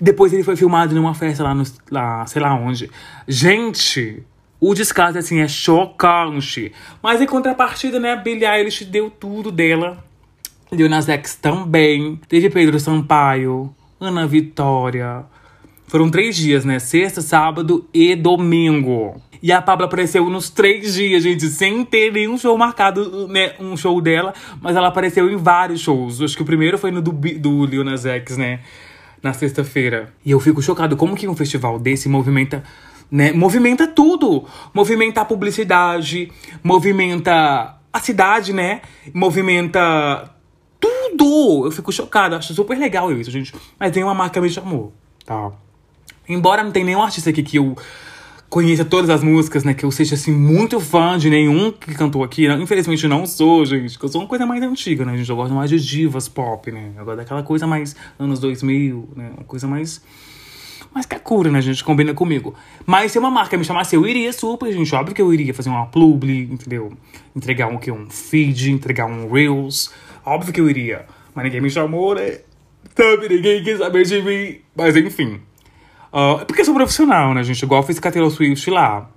Depois 0.00 0.32
ele 0.32 0.42
foi 0.42 0.56
filmado 0.56 0.96
numa 0.96 1.14
festa 1.14 1.44
lá, 1.44 1.54
no, 1.54 1.62
lá 1.92 2.26
sei 2.26 2.42
lá 2.42 2.56
onde. 2.56 2.90
Gente, 3.28 4.20
o 4.58 4.74
descaso, 4.74 5.16
assim, 5.16 5.38
é 5.38 5.46
chocante. 5.46 6.72
Mas 7.00 7.20
em 7.20 7.26
contrapartida, 7.26 8.00
né, 8.00 8.14
a 8.14 8.16
Billie 8.16 8.44
Eilish 8.44 8.84
deu 8.84 9.10
tudo 9.10 9.52
dela. 9.52 10.04
Deu 10.72 10.88
nas 10.88 11.08
X 11.08 11.36
também. 11.36 12.18
Teve 12.28 12.50
Pedro 12.50 12.80
Sampaio, 12.80 13.72
Ana 14.00 14.26
Vitória. 14.26 15.24
Foram 15.90 16.08
três 16.08 16.36
dias, 16.36 16.64
né? 16.64 16.78
Sexta, 16.78 17.20
sábado 17.20 17.84
e 17.92 18.14
domingo. 18.14 19.20
E 19.42 19.50
a 19.50 19.60
Pablo 19.60 19.86
apareceu 19.86 20.30
nos 20.30 20.48
três 20.48 20.94
dias, 20.94 21.20
gente, 21.20 21.48
sem 21.48 21.84
ter 21.84 22.12
nenhum 22.12 22.38
show 22.38 22.56
marcado, 22.56 23.26
né? 23.26 23.54
Um 23.58 23.76
show 23.76 24.00
dela, 24.00 24.32
mas 24.62 24.76
ela 24.76 24.86
apareceu 24.86 25.28
em 25.28 25.34
vários 25.34 25.80
shows. 25.80 26.22
Acho 26.22 26.36
que 26.36 26.42
o 26.42 26.46
primeiro 26.46 26.78
foi 26.78 26.92
no 26.92 27.02
do, 27.02 27.10
do 27.10 27.66
Lil 27.66 27.82
Nas 27.82 28.06
X, 28.06 28.36
né? 28.36 28.60
Na 29.20 29.32
sexta-feira. 29.32 30.12
E 30.24 30.30
eu 30.30 30.38
fico 30.38 30.62
chocado 30.62 30.96
como 30.96 31.16
que 31.16 31.26
um 31.26 31.34
festival 31.34 31.76
desse 31.76 32.08
movimenta 32.08 32.62
né? 33.10 33.32
Movimenta 33.32 33.88
tudo. 33.88 34.44
Movimenta 34.72 35.22
a 35.22 35.24
publicidade, 35.24 36.30
movimenta 36.62 37.80
a 37.92 37.98
cidade, 37.98 38.52
né? 38.52 38.80
Movimenta 39.12 40.32
tudo! 40.78 41.66
Eu 41.66 41.72
fico 41.72 41.90
chocada, 41.90 42.36
acho 42.36 42.54
super 42.54 42.78
legal 42.78 43.10
isso, 43.10 43.28
gente. 43.28 43.52
Mas 43.76 43.90
tem 43.90 44.04
uma 44.04 44.14
marca 44.14 44.40
me 44.40 44.48
chamou, 44.48 44.92
tá? 45.26 45.50
Embora 46.28 46.62
não 46.62 46.70
tenha 46.70 46.86
nenhum 46.86 47.02
artista 47.02 47.30
aqui 47.30 47.42
que 47.42 47.56
eu 47.58 47.76
conheça 48.50 48.84
todas 48.84 49.08
as 49.08 49.22
músicas, 49.22 49.62
né? 49.62 49.72
Que 49.72 49.84
eu 49.84 49.90
seja, 49.92 50.16
assim, 50.16 50.32
muito 50.32 50.80
fã 50.80 51.16
de 51.16 51.30
nenhum 51.30 51.70
que 51.70 51.94
cantou 51.94 52.24
aqui. 52.24 52.48
Né? 52.48 52.54
Infelizmente 52.60 53.06
não 53.06 53.24
sou, 53.24 53.64
gente. 53.64 53.96
Que 53.96 54.04
eu 54.04 54.08
sou 54.08 54.20
uma 54.20 54.26
coisa 54.26 54.44
mais 54.44 54.62
antiga, 54.62 55.04
né, 55.04 55.16
gente? 55.16 55.30
Eu 55.30 55.36
gosto 55.36 55.54
mais 55.54 55.70
de 55.70 55.78
divas 55.78 56.28
pop, 56.28 56.70
né? 56.70 56.90
Eu 56.98 57.04
gosto 57.04 57.18
daquela 57.18 57.44
coisa 57.44 57.66
mais 57.66 57.94
anos 58.18 58.40
2000, 58.40 59.08
né? 59.16 59.30
Uma 59.36 59.44
coisa 59.44 59.66
mais... 59.66 60.02
Mais 60.92 61.06
cura, 61.22 61.52
né, 61.52 61.62
gente? 61.62 61.84
Combina 61.84 62.12
comigo. 62.12 62.52
Mas 62.84 63.12
se 63.12 63.18
uma 63.20 63.30
marca 63.30 63.56
me 63.56 63.64
chamasse, 63.64 63.94
eu 63.94 64.04
iria 64.04 64.32
super, 64.32 64.72
gente. 64.72 64.92
Óbvio 64.92 65.14
que 65.14 65.22
eu 65.22 65.32
iria 65.32 65.54
fazer 65.54 65.68
uma 65.68 65.86
publi, 65.86 66.48
entendeu? 66.50 66.92
Entregar 67.34 67.68
um, 67.68 67.78
que, 67.78 67.92
um 67.92 68.10
feed, 68.10 68.72
entregar 68.72 69.06
um 69.06 69.30
Reels. 69.30 69.92
Óbvio 70.26 70.52
que 70.52 70.60
eu 70.60 70.68
iria. 70.68 71.06
Mas 71.32 71.44
ninguém 71.44 71.60
me 71.60 71.70
chamou, 71.70 72.16
né? 72.16 72.40
Sabe? 72.96 73.28
Ninguém 73.28 73.62
quis 73.62 73.78
saber 73.78 74.04
de 74.04 74.20
mim. 74.20 74.56
Mas 74.74 74.96
enfim. 74.96 75.40
Uh, 76.12 76.44
porque 76.44 76.62
eu 76.62 76.64
sou 76.64 76.74
profissional, 76.74 77.32
né, 77.34 77.42
gente? 77.42 77.62
Igual 77.62 77.82
eu 77.82 77.86
fiz 77.86 77.98
com 77.98 78.08
a 78.08 78.10
Taylor 78.10 78.30
Swift 78.30 78.70
lá. 78.70 79.08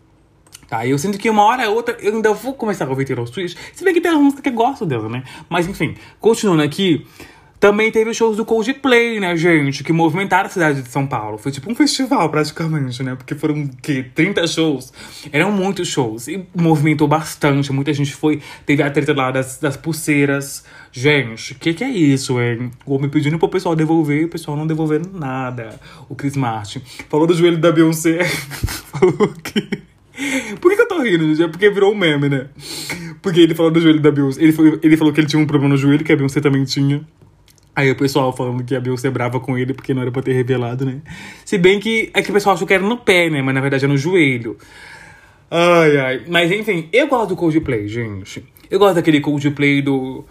Tá? 0.68 0.88
Eu 0.88 0.98
sinto 0.98 1.18
que 1.18 1.30
uma 1.30 1.44
hora 1.44 1.70
ou 1.70 1.76
outra 1.76 1.98
eu 2.00 2.16
ainda 2.16 2.34
vou 2.34 2.54
começar 2.54 2.86
a 2.86 2.90
ouvir 2.90 3.06
Taylor 3.06 3.28
Swift. 3.28 3.60
Se 3.74 3.84
bem 3.84 3.94
que 3.94 4.02
tem 4.02 4.12
uma 4.12 4.22
música 4.22 4.42
que 4.42 4.50
eu 4.50 4.54
gosto 4.54 4.86
dela, 4.86 5.10
né? 5.10 5.24
Mas 5.50 5.68
enfim, 5.68 5.96
continuando 6.20 6.64
aqui. 6.64 7.06
Também 7.64 7.90
teve 7.90 8.14
shows 8.14 8.36
do 8.36 8.44
Coldplay, 8.44 9.22
né, 9.22 9.38
gente? 9.38 9.86
Que 9.86 9.94
movimentaram 9.94 10.48
a 10.48 10.50
cidade 10.50 10.82
de 10.82 10.90
São 10.90 11.08
Paulo. 11.08 11.38
Foi 11.38 11.50
tipo 11.50 11.72
um 11.72 11.74
festival, 11.74 12.30
praticamente, 12.30 13.02
né? 13.02 13.16
Porque 13.16 13.36
foram, 13.36 13.70
que 13.82 14.04
30 14.04 14.46
shows. 14.48 14.92
Eram 15.32 15.50
muitos 15.50 15.88
shows. 15.88 16.28
E 16.28 16.46
movimentou 16.54 17.08
bastante. 17.08 17.72
Muita 17.72 17.94
gente 17.94 18.14
foi. 18.14 18.42
Teve 18.66 18.84
a 18.84 18.92
treta 18.92 19.14
lá 19.14 19.32
das, 19.32 19.60
das 19.60 19.78
pulseiras. 19.78 20.66
Gente, 20.92 21.54
o 21.54 21.56
que, 21.56 21.74
que 21.74 21.86
é 21.86 21.90
isso, 21.90 22.38
hein? 22.42 22.70
O 22.86 22.96
homem 22.96 23.10
pedindo 23.10 23.40
pro 23.40 23.48
pessoal 23.48 23.78
devolver 23.78 24.26
o 24.26 24.28
pessoal 24.28 24.58
não 24.58 24.68
devolvendo 24.68 25.18
nada. 25.18 25.80
O 26.10 26.16
Chris 26.16 26.36
Martin. 26.36 26.82
Falou 27.08 27.26
do 27.26 27.34
joelho 27.34 27.60
da 27.60 27.72
Beyoncé. 27.72 28.26
falou 28.92 29.34
que. 29.42 29.62
Por 30.60 30.70
que, 30.70 30.76
que, 30.76 30.82
eu 30.82 30.88
tô 30.90 31.02
rindo, 31.02 31.30
gente? 31.30 31.44
É 31.44 31.48
porque 31.48 31.70
virou 31.70 31.94
um 31.94 31.96
meme, 31.96 32.28
né? 32.28 32.48
Porque 33.22 33.40
ele 33.40 33.56
falou 33.56 33.72
do 33.72 33.80
joelho 33.80 34.02
da 34.02 34.12
Beyoncé. 34.12 34.44
Ele, 34.44 34.52
foi, 34.52 34.80
ele 34.84 34.98
falou 34.98 35.14
que 35.14 35.22
ele 35.22 35.28
tinha 35.28 35.42
um 35.42 35.48
problema 35.48 35.74
no 35.74 35.78
joelho, 35.78 36.04
que 36.04 36.12
a 36.12 36.16
Beyoncé 36.18 36.42
também 36.42 36.66
tinha. 36.66 37.02
Aí 37.76 37.90
o 37.90 37.96
pessoal 37.96 38.32
falando 38.32 38.64
que 38.64 38.76
a 38.76 38.80
Beyoncé 38.80 39.10
brava 39.10 39.40
com 39.40 39.58
ele 39.58 39.74
porque 39.74 39.94
não 39.94 40.02
era 40.04 40.12
pra 40.12 40.22
ter 40.22 40.34
revelado, 40.34 40.86
né? 40.86 41.02
Se 41.44 41.58
bem 41.58 41.80
que 41.80 42.12
é 42.14 42.22
que 42.22 42.30
o 42.30 42.34
pessoal 42.34 42.56
achou 42.56 42.68
que 42.68 42.74
era 42.74 42.84
no 42.84 42.98
pé, 42.98 43.30
né? 43.30 43.42
Mas 43.42 43.56
na 43.56 43.62
verdade 43.62 43.86
é 43.86 43.88
no 43.88 43.98
joelho. 43.98 44.58
Ai, 45.50 45.98
ai. 45.98 46.22
Mas 46.28 46.52
enfim, 46.52 46.88
eu 46.94 47.08
gosto 47.08 47.30
do 47.30 47.36
Coldplay, 47.36 47.88
gente. 47.88 48.44
Eu 48.70 48.78
gosto 48.78 48.96
daquele 48.96 49.20
Coldplay 49.20 49.82
do. 49.82 50.24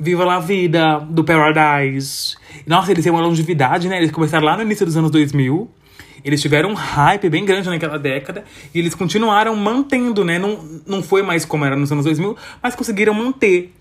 Viva 0.00 0.24
la 0.24 0.38
Vida, 0.38 1.00
do 1.00 1.24
Paradise. 1.24 2.36
Nossa, 2.66 2.90
eles 2.90 3.02
têm 3.02 3.12
uma 3.12 3.20
longevidade, 3.20 3.88
né? 3.88 3.98
Eles 3.98 4.10
começaram 4.10 4.46
lá 4.46 4.56
no 4.56 4.62
início 4.62 4.86
dos 4.86 4.96
anos 4.96 5.10
2000. 5.10 5.68
Eles 6.24 6.40
tiveram 6.40 6.70
um 6.70 6.74
hype 6.74 7.28
bem 7.28 7.44
grande 7.44 7.68
naquela 7.68 7.98
década. 7.98 8.44
E 8.74 8.78
eles 8.78 8.94
continuaram 8.94 9.54
mantendo, 9.56 10.24
né? 10.24 10.38
Não, 10.38 10.58
não 10.86 11.02
foi 11.02 11.22
mais 11.22 11.44
como 11.44 11.64
era 11.64 11.76
nos 11.76 11.90
anos 11.90 12.04
2000, 12.04 12.36
mas 12.62 12.74
conseguiram 12.74 13.12
manter 13.12 13.72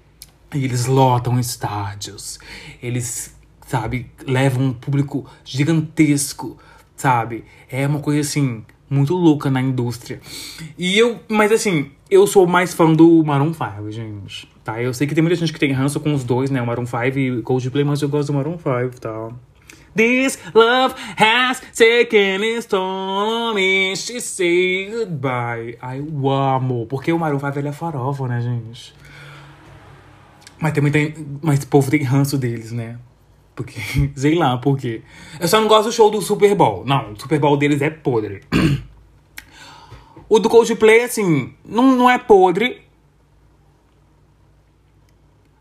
e 0.54 0.64
eles 0.64 0.86
lotam 0.86 1.40
estádios. 1.40 2.40
Eles, 2.82 3.36
sabe, 3.66 4.10
levam 4.26 4.66
um 4.66 4.74
público 4.74 5.26
gigantesco, 5.44 6.58
sabe? 6.96 7.44
É 7.70 7.86
uma 7.86 8.00
coisa 8.00 8.22
assim 8.22 8.64
muito 8.90 9.14
louca 9.14 9.50
na 9.50 9.62
indústria. 9.62 10.22
E 10.78 10.98
eu, 10.98 11.20
mas 11.28 11.52
assim, 11.52 11.92
eu 12.10 12.26
sou 12.26 12.48
mais 12.48 12.74
fã 12.74 12.92
do 12.94 13.24
Maroon 13.24 13.54
5, 13.54 13.92
gente. 13.92 14.48
Tá? 14.64 14.82
Eu 14.82 14.94
sei 14.94 15.08
que 15.08 15.14
tem 15.14 15.22
muita 15.22 15.36
gente 15.36 15.52
que 15.52 15.60
tem 15.60 15.72
ranço 15.72 16.00
com 16.00 16.14
os 16.14 16.24
dois, 16.24 16.50
né? 16.50 16.62
O 16.62 16.66
Maroon 16.66 16.86
5 16.86 17.20
e 17.20 17.42
Coldplay, 17.42 17.84
mas 17.84 18.02
eu 18.02 18.10
gosto 18.10 18.28
do 18.28 18.34
Maroon 18.34 18.58
5, 18.58 19.00
tá? 19.00 19.30
This 19.96 20.38
love 20.54 20.94
has 21.18 21.60
taken 21.76 22.44
its 22.44 22.68
toll 22.68 22.82
on 22.82 23.56
me 23.56 23.94
to 23.94 24.22
say 24.22 24.92
goodbye. 24.92 25.76
Ai, 25.82 26.00
eu 26.00 26.30
amo. 26.30 26.86
Porque 26.86 27.12
o 27.12 27.18
Maroon 27.18 27.40
5 27.40 27.58
ele 27.58 27.70
é 27.70 27.72
farofa, 27.72 28.28
né, 28.28 28.40
gente? 28.40 28.94
Mas 30.60 30.74
também 30.74 30.92
tem. 30.92 31.14
Mas 31.42 31.64
o 31.64 31.68
povo 31.68 31.90
tem 31.90 32.04
ranço 32.04 32.38
deles, 32.38 32.72
né? 32.72 32.98
Porque. 33.56 33.80
Sei 34.16 34.36
lá 34.36 34.58
por 34.58 34.78
quê. 34.78 35.02
Eu 35.40 35.48
só 35.48 35.60
não 35.60 35.68
gosto 35.68 35.86
do 35.86 35.92
show 35.92 36.10
do 36.10 36.22
Super 36.22 36.56
Bowl. 36.56 36.84
Não, 36.86 37.14
o 37.14 37.20
Super 37.20 37.40
Bowl 37.40 37.58
deles 37.58 37.82
é 37.82 37.90
podre. 37.90 38.42
o 40.30 40.40
do 40.40 40.50
Coldplay, 40.50 41.04
assim, 41.04 41.54
não, 41.66 41.96
não 41.96 42.10
é 42.10 42.18
podre. 42.18 42.88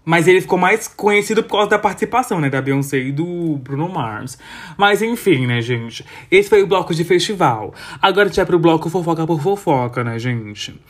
Mas 0.08 0.28
ele 0.28 0.40
ficou 0.40 0.56
mais 0.56 0.86
conhecido 0.86 1.42
por 1.42 1.50
causa 1.50 1.70
da 1.70 1.80
participação, 1.80 2.40
né? 2.40 2.48
Da 2.48 2.62
Beyoncé 2.62 2.98
e 2.98 3.10
do 3.10 3.56
Bruno 3.56 3.88
Mars. 3.88 4.38
Mas 4.78 5.02
enfim, 5.02 5.48
né, 5.48 5.60
gente? 5.60 6.06
Esse 6.30 6.48
foi 6.48 6.62
o 6.62 6.66
bloco 6.66 6.94
de 6.94 7.02
festival. 7.02 7.74
Agora 8.00 8.26
a 8.26 8.28
gente 8.28 8.36
vai 8.36 8.46
pro 8.46 8.58
bloco 8.58 8.88
fofoca 8.88 9.26
por 9.26 9.40
fofoca, 9.42 10.04
né, 10.04 10.16
gente? 10.16 10.80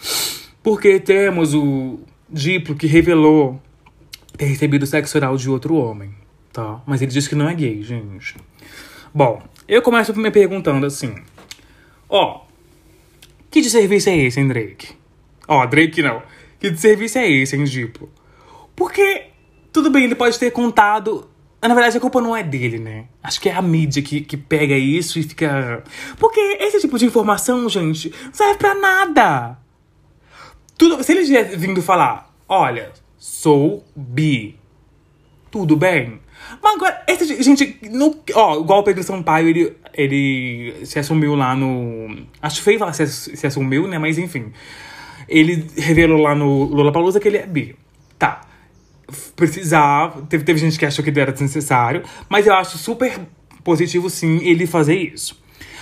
Porque 0.63 1.01
temos 1.01 1.55
o 1.55 1.99
Diplo 2.29 2.75
que 2.75 2.87
revelou 2.87 3.59
ter 4.37 4.47
recebido 4.47 4.87
sexo 4.87 5.17
oral 5.17 5.37
de 5.37 5.49
outro 5.49 5.75
homem, 5.77 6.15
tá? 6.53 6.81
Mas 6.87 7.03
ele 7.03 7.11
diz 7.11 7.27
que 7.27 7.35
não 7.35 7.49
é 7.49 7.55
gay, 7.55 7.83
gente. 7.83 8.37
Bom, 9.15 9.43
eu 9.67 9.83
começo 9.83 10.15
me 10.15 10.31
perguntando 10.31 10.87
assim: 10.87 11.15
ó, 12.09 12.43
que 13.51 13.61
de 13.61 13.71
serviço 13.71 14.11
é 14.11 14.17
esse, 14.17 14.39
hein, 14.39 14.49
Drake? 14.49 14.95
Ó, 15.49 15.65
Drake 15.67 16.03
não. 16.03 16.23
Que 16.61 16.71
de 16.71 16.81
serviço 16.81 17.19
é 17.19 17.31
esse, 17.31 17.57
hein, 17.57 17.65
Diplo? 17.65 18.11
Porque, 18.75 19.29
tudo 19.73 19.91
bem, 19.91 20.05
ele 20.05 20.15
pode 20.15 20.39
ter 20.39 20.51
contado. 20.51 21.29
Na 21.63 21.75
verdade, 21.75 21.97
a 21.97 22.01
culpa 22.01 22.21
não 22.21 22.37
é 22.37 22.43
dele, 22.43 22.79
né? 22.79 23.07
Acho 23.23 23.41
que 23.41 23.49
é 23.49 23.55
a 23.55 23.63
mídia 23.63 24.03
que, 24.03 24.21
que 24.21 24.37
pega 24.37 24.77
isso 24.77 25.19
e 25.19 25.23
fica. 25.23 25.83
Porque 26.19 26.39
esse 26.61 26.81
tipo 26.81 26.99
de 26.99 27.07
informação, 27.07 27.69
gente, 27.69 28.13
não 28.25 28.33
serve 28.33 28.59
pra 28.59 28.75
nada. 28.75 29.59
Tudo, 30.77 31.03
se 31.03 31.13
ele 31.13 31.25
tivesse 31.25 31.57
vindo 31.57 31.81
falar, 31.81 32.33
olha, 32.47 32.93
sou 33.27 33.85
bi. 33.97 34.57
Tudo 35.51 35.77
bem? 35.77 36.21
Mas 36.63 36.75
agora, 36.77 37.03
esse, 37.09 37.43
gente, 37.43 37.77
no, 37.91 38.17
ó, 38.35 38.61
igual 38.61 38.81
o 38.81 38.83
Pedro 38.85 39.03
Sampaio, 39.03 39.49
ele, 39.49 39.77
ele 39.93 40.87
se 40.87 41.01
assumiu 41.01 41.35
lá 41.35 41.57
no. 41.57 42.25
Acho 42.41 42.63
feio 42.63 42.79
falar 42.79 42.93
se, 42.93 43.05
se 43.09 43.45
assumiu, 43.45 43.89
né? 43.89 43.99
Mas 43.99 44.17
enfim. 44.17 44.53
Ele 45.29 45.67
revelou 45.77 46.21
lá 46.21 46.37
no 46.37 46.65
Lollapalooza 46.67 47.19
que 47.19 47.27
ele 47.27 47.39
é 47.39 47.47
bi. 47.47 47.75
Tá. 48.17 48.43
Precisava. 49.35 50.23
Teve, 50.23 50.45
teve 50.45 50.61
gente 50.61 50.79
que 50.79 50.87
achou 50.87 51.05
que 51.05 51.11
era 51.19 51.33
desnecessário. 51.33 52.05
Mas 52.29 52.47
eu 52.47 52.55
acho 52.55 52.79
super 52.79 53.19
positivo, 53.65 54.09
sim, 54.09 54.39
ele 54.45 54.69
fazer 54.69 54.95
isso. 54.95 55.37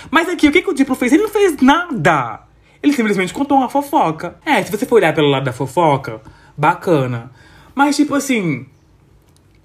Mas 0.09 0.27
aqui, 0.27 0.47
o 0.47 0.51
que, 0.51 0.63
que 0.63 0.69
o 0.69 0.73
Diplo 0.73 0.95
fez? 0.95 1.13
Ele 1.13 1.23
não 1.23 1.29
fez 1.29 1.57
nada. 1.61 2.41
Ele 2.81 2.93
simplesmente 2.93 3.31
contou 3.31 3.59
uma 3.59 3.69
fofoca. 3.69 4.39
É, 4.43 4.63
se 4.63 4.71
você 4.71 4.85
for 4.85 4.95
olhar 4.95 5.13
pelo 5.13 5.29
lado 5.29 5.43
da 5.43 5.53
fofoca, 5.53 6.21
bacana. 6.57 7.31
Mas, 7.73 7.95
tipo 7.95 8.15
assim, 8.15 8.65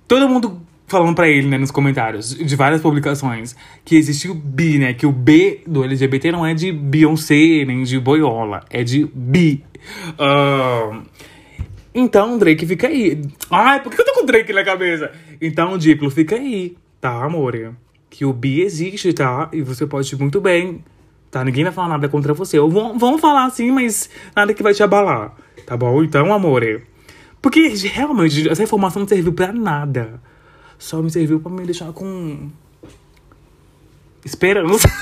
todo 0.08 0.28
mundo 0.28 0.60
falando 0.90 1.14
pra 1.14 1.28
ele, 1.28 1.46
né, 1.46 1.56
nos 1.56 1.70
comentários 1.70 2.34
de 2.34 2.56
várias 2.56 2.80
publicações, 2.80 3.54
que 3.84 3.94
existe 3.94 4.28
o 4.28 4.34
bi, 4.34 4.76
né? 4.76 4.92
Que 4.92 5.06
o 5.06 5.12
B 5.12 5.62
do 5.64 5.84
LGBT 5.84 6.32
não 6.32 6.44
é 6.44 6.52
de 6.52 6.72
Beyoncé, 6.72 7.64
nem 7.64 7.84
de 7.84 8.00
Boiola, 8.00 8.64
é 8.68 8.82
de 8.82 9.08
bi. 9.14 9.64
Uh, 10.18 11.02
então, 11.94 12.38
Drake 12.38 12.66
fica 12.66 12.88
aí. 12.88 13.22
Ai, 13.50 13.80
por 13.82 13.92
que 13.92 14.00
eu 14.00 14.04
tô 14.04 14.14
com 14.14 14.26
Drake 14.26 14.52
na 14.52 14.64
cabeça? 14.64 15.12
Então, 15.40 15.78
Diplo, 15.78 16.10
fica 16.10 16.34
aí, 16.36 16.76
tá, 17.00 17.24
amor? 17.24 17.74
Que 18.08 18.24
o 18.24 18.32
bi 18.32 18.60
existe, 18.60 19.12
tá? 19.12 19.48
E 19.52 19.62
você 19.62 19.86
pode 19.86 20.16
muito 20.16 20.40
bem, 20.40 20.84
tá? 21.30 21.44
Ninguém 21.44 21.64
vai 21.64 21.72
falar 21.72 21.88
nada 21.88 22.08
contra 22.08 22.34
você. 22.34 22.58
Ou 22.58 22.70
vão, 22.70 22.98
vão 22.98 23.18
falar 23.18 23.44
assim, 23.44 23.70
mas 23.70 24.10
nada 24.34 24.52
que 24.52 24.62
vai 24.62 24.74
te 24.74 24.82
abalar, 24.82 25.36
tá 25.70 25.76
bom? 25.76 26.02
Então, 26.02 26.32
amor, 26.32 26.82
porque 27.40 27.68
realmente 27.68 28.48
essa 28.48 28.64
informação 28.64 29.02
não 29.02 29.08
serviu 29.08 29.32
pra 29.32 29.52
nada. 29.52 30.20
Só 30.76 31.00
me 31.00 31.08
serviu 31.08 31.38
pra 31.38 31.52
me 31.52 31.64
deixar 31.64 31.92
com. 31.92 32.50
Esperança. 34.24 34.88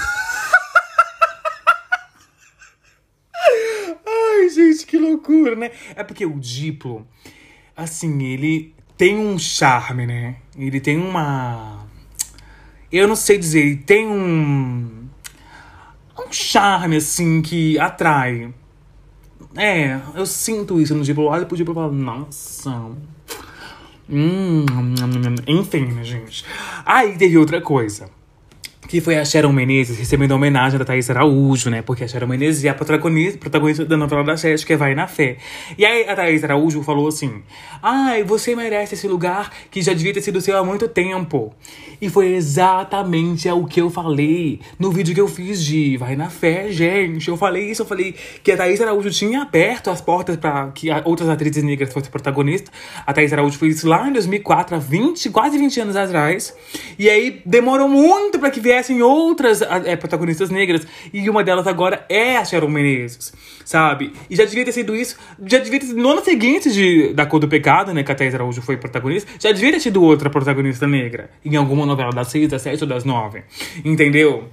Ai, 4.07 4.51
gente, 4.51 4.85
que 4.85 4.99
loucura, 4.99 5.57
né? 5.57 5.71
É 5.97 6.05
porque 6.05 6.27
o 6.27 6.39
Diplo, 6.39 7.09
assim, 7.75 8.23
ele 8.25 8.75
tem 8.99 9.17
um 9.17 9.39
charme, 9.39 10.07
né? 10.07 10.37
Ele 10.55 10.81
tem 10.81 10.99
uma. 10.99 11.87
Eu 12.93 13.09
não 13.09 13.17
sei 13.17 13.39
dizer, 13.39 13.61
ele 13.61 13.77
tem 13.77 14.07
um. 14.07 15.09
Um 16.19 16.31
charme, 16.31 16.97
assim, 16.97 17.41
que 17.41 17.79
atrai. 17.79 18.53
É, 19.57 20.01
eu 20.15 20.27
sinto 20.27 20.81
isso 20.81 20.95
no 20.95 21.03
Diplo. 21.03 21.25
Olha 21.25 21.47
pro 21.47 21.57
Diplo 21.57 21.73
e 21.73 21.75
falo, 21.75 21.93
nossa. 21.93 22.71
Hum, 24.11 24.65
enfim, 25.47 26.03
gente. 26.03 26.45
Aí 26.85 27.17
teve 27.17 27.37
outra 27.37 27.61
coisa. 27.61 28.09
Que 28.89 29.03
foi 29.03 29.19
a 29.19 29.25
Sharon 29.25 29.53
Menezes 29.53 29.99
recebendo 29.99 30.33
a 30.33 30.35
homenagem 30.37 30.79
da 30.79 30.85
Thaís 30.85 31.11
Araújo, 31.11 31.69
né? 31.69 31.83
Porque 31.83 32.05
a 32.05 32.09
Sharon 32.09 32.27
Menezes 32.27 32.65
é 32.65 32.71
a 32.71 32.75
protagonista, 32.75 33.39
protagonista 33.39 33.85
da 33.85 33.99
novela 33.99 34.25
da 34.25 34.37
Sete, 34.37 34.65
que 34.65 34.73
é 34.73 34.77
Vai 34.79 34.95
na 34.95 35.07
Fé. 35.07 35.37
E 35.77 35.85
aí 35.85 36.09
a 36.09 36.17
Thaís 36.17 36.43
Araújo 36.43 36.83
falou 36.83 37.07
assim: 37.07 37.43
Ai, 37.83 38.25
você 38.25 38.57
merece 38.57 38.95
esse 38.95 39.07
lugar 39.07 39.53
que 39.71 39.83
já 39.83 39.93
devia 39.93 40.15
ter 40.15 40.23
sido 40.23 40.41
seu 40.41 40.57
há 40.57 40.65
muito 40.65 40.89
tempo. 40.89 41.55
E 42.01 42.09
foi 42.09 42.33
exatamente 42.33 43.49
o 43.51 43.67
que 43.67 43.81
eu 43.81 43.91
falei 43.91 44.61
no 44.79 44.91
vídeo 44.91 45.15
que 45.15 45.21
eu 45.21 45.29
fiz 45.29 45.63
de 45.63 45.97
Vai 45.99 46.17
na 46.17 46.31
Fé, 46.31 46.71
gente. 46.71 47.29
Eu 47.29 47.37
falei 47.37 47.71
isso, 47.71 47.83
eu 47.83 47.87
falei 47.87 48.15
que 48.43 48.53
a 48.53 48.57
Thaís 48.57 48.81
Araújo 48.81 49.11
tinha 49.11 49.43
aberto 49.43 49.91
as 49.91 50.01
portas 50.01 50.37
para 50.37 50.71
que 50.71 50.89
outras 51.05 51.29
atrizes 51.29 51.63
negras 51.63 51.93
fossem 51.93 52.11
protagonistas. 52.11 52.73
A 53.07 53.13
Thaís 53.13 53.33
Araújo 53.35 53.59
fez 53.59 53.77
isso 53.77 53.89
lá 53.89 54.09
em 54.09 54.13
2004, 54.13 54.77
há 54.77 54.79
20, 54.79 55.29
quase 55.29 55.59
20 55.59 55.81
anos 55.81 55.97
atrás. 55.97 56.57
E 56.99 57.11
aí 57.11 57.43
demorou 57.45 57.89
muito 57.89 58.39
para 58.39 58.51
que 58.51 58.61
viessem 58.79 59.03
outras 59.03 59.61
é, 59.63 59.97
protagonistas 59.97 60.51
negras. 60.51 60.87
E 61.13 61.29
uma 61.29 61.43
delas 61.43 61.67
agora 61.67 62.05
é 62.09 62.37
a 62.37 62.45
Sharon 62.45 62.69
Menezes, 62.69 63.33
sabe? 63.65 64.13
E 64.31 64.37
já 64.37 64.45
devia 64.45 64.65
ter 64.65 64.73
sido 64.73 64.95
isso, 64.95 65.17
já 65.45 65.59
devia 65.59 65.81
ter 65.81 65.87
sido 65.87 66.01
no 66.01 66.11
ano 66.11 66.25
seguinte 66.25 66.71
de, 66.71 67.13
da 67.13 67.27
Cor 67.27 67.41
do 67.41 67.49
Pecado, 67.49 67.93
né? 67.93 68.03
Que 68.03 68.13
a 68.13 68.15
Thaís 68.15 68.35
Araújo 68.35 68.63
foi 68.63 68.77
protagonista, 68.77 69.31
já 69.39 69.53
devia 69.53 69.73
ter 69.73 69.81
sido 69.81 70.03
outra 70.03 70.31
protagonista 70.31 70.87
negra 70.87 71.31
em 71.45 71.57
alguma 71.57 71.85
novela 71.85 72.13
das 72.13 72.29
seis, 72.29 72.49
das 72.49 72.63
sete 72.63 72.83
ou 72.83 72.89
das 72.89 73.05
nove. 73.05 73.43
Entendeu? 73.85 74.49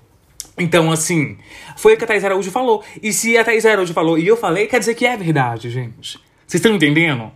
Então, 0.57 0.91
assim, 0.91 1.37
foi 1.75 1.95
o 1.95 1.97
que 1.97 2.05
a 2.05 2.07
Thais 2.07 2.23
Araújo 2.23 2.49
falou. 2.49 2.81
E 3.03 3.11
se 3.11 3.37
a 3.37 3.43
Thais 3.43 3.65
Araújo 3.65 3.93
falou 3.93 4.17
e 4.17 4.25
eu 4.25 4.37
falei, 4.37 4.67
quer 4.67 4.79
dizer 4.79 4.95
que 4.95 5.05
é 5.05 5.17
verdade, 5.17 5.69
gente. 5.69 6.17
Vocês 6.47 6.61
estão 6.61 6.73
entendendo? 6.73 7.29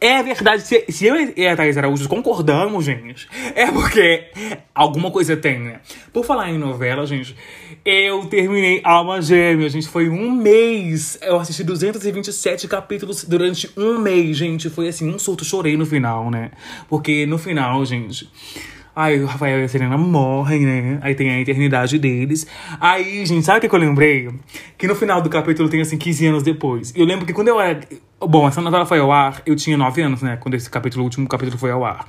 É 0.00 0.22
verdade. 0.22 0.62
Se, 0.62 0.84
se 0.88 1.06
eu 1.06 1.16
e 1.36 1.46
a 1.46 1.56
Thais 1.56 1.76
Araújo 1.78 2.08
concordamos, 2.08 2.84
gente, 2.84 3.26
é 3.54 3.70
porque 3.70 4.26
alguma 4.74 5.10
coisa 5.10 5.36
tem, 5.36 5.58
né? 5.58 5.80
Por 6.12 6.24
falar 6.24 6.50
em 6.50 6.58
novela, 6.58 7.06
gente, 7.06 7.34
eu 7.84 8.26
terminei 8.26 8.80
Alma 8.84 9.22
Gêmea, 9.22 9.68
gente. 9.68 9.88
Foi 9.88 10.08
um 10.08 10.30
mês. 10.30 11.18
Eu 11.22 11.38
assisti 11.38 11.64
227 11.64 12.68
capítulos 12.68 13.24
durante 13.24 13.70
um 13.76 13.98
mês, 13.98 14.36
gente. 14.36 14.68
Foi 14.68 14.88
assim, 14.88 15.08
um 15.08 15.18
surto. 15.18 15.44
Chorei 15.44 15.76
no 15.76 15.86
final, 15.86 16.30
né? 16.30 16.50
Porque 16.88 17.24
no 17.26 17.38
final, 17.38 17.84
gente 17.84 18.30
Aí 18.96 19.22
o 19.22 19.26
Rafael 19.26 19.60
e 19.60 19.64
a 19.64 19.68
Serena 19.68 19.98
morrem, 19.98 20.60
né? 20.64 20.98
Aí 21.02 21.14
tem 21.14 21.28
a 21.28 21.38
eternidade 21.38 21.98
deles. 21.98 22.46
Aí, 22.80 23.26
gente, 23.26 23.44
sabe 23.44 23.58
o 23.58 23.68
que, 23.68 23.76
eu 23.76 23.78
lembrei? 23.78 24.30
Que 24.78 24.86
no 24.86 24.94
final 24.94 25.20
do 25.20 25.28
capítulo 25.28 25.68
tem, 25.68 25.82
assim, 25.82 25.98
15 25.98 26.26
anos 26.28 26.42
depois. 26.42 26.94
Eu 26.96 27.04
lembro 27.04 27.26
que 27.26 27.34
quando 27.34 27.48
eu 27.48 27.60
era. 27.60 27.78
Bom, 28.18 28.48
essa 28.48 28.62
novela 28.62 28.86
foi 28.86 28.98
ao 28.98 29.12
ar, 29.12 29.42
eu 29.44 29.54
tinha 29.54 29.76
9 29.76 30.00
anos, 30.00 30.22
né? 30.22 30.38
Quando 30.38 30.54
esse 30.54 30.70
capítulo, 30.70 31.02
o 31.02 31.04
último 31.04 31.28
capítulo 31.28 31.58
foi 31.58 31.70
ao 31.70 31.84
ar. 31.84 32.08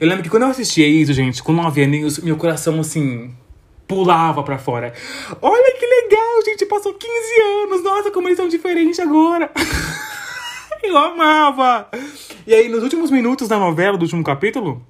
Eu 0.00 0.08
lembro 0.08 0.24
que 0.24 0.28
quando 0.28 0.42
eu 0.42 0.48
assistia 0.48 0.88
isso, 0.88 1.12
gente, 1.12 1.40
com 1.40 1.52
9 1.52 1.84
anos, 1.84 2.18
meu 2.18 2.36
coração, 2.36 2.80
assim, 2.80 3.32
pulava 3.86 4.42
pra 4.42 4.58
fora. 4.58 4.92
Olha 5.40 5.78
que 5.78 5.86
legal, 5.86 6.44
gente, 6.46 6.66
passou 6.66 6.94
15 6.94 7.12
anos. 7.62 7.84
Nossa, 7.84 8.10
como 8.10 8.26
eles 8.26 8.38
são 8.38 8.48
diferentes 8.48 8.98
agora. 8.98 9.52
eu 10.82 10.98
amava. 10.98 11.86
E 12.44 12.52
aí, 12.52 12.68
nos 12.68 12.82
últimos 12.82 13.12
minutos 13.12 13.46
da 13.46 13.56
novela, 13.56 13.96
do 13.96 14.02
último 14.02 14.24
capítulo 14.24 14.84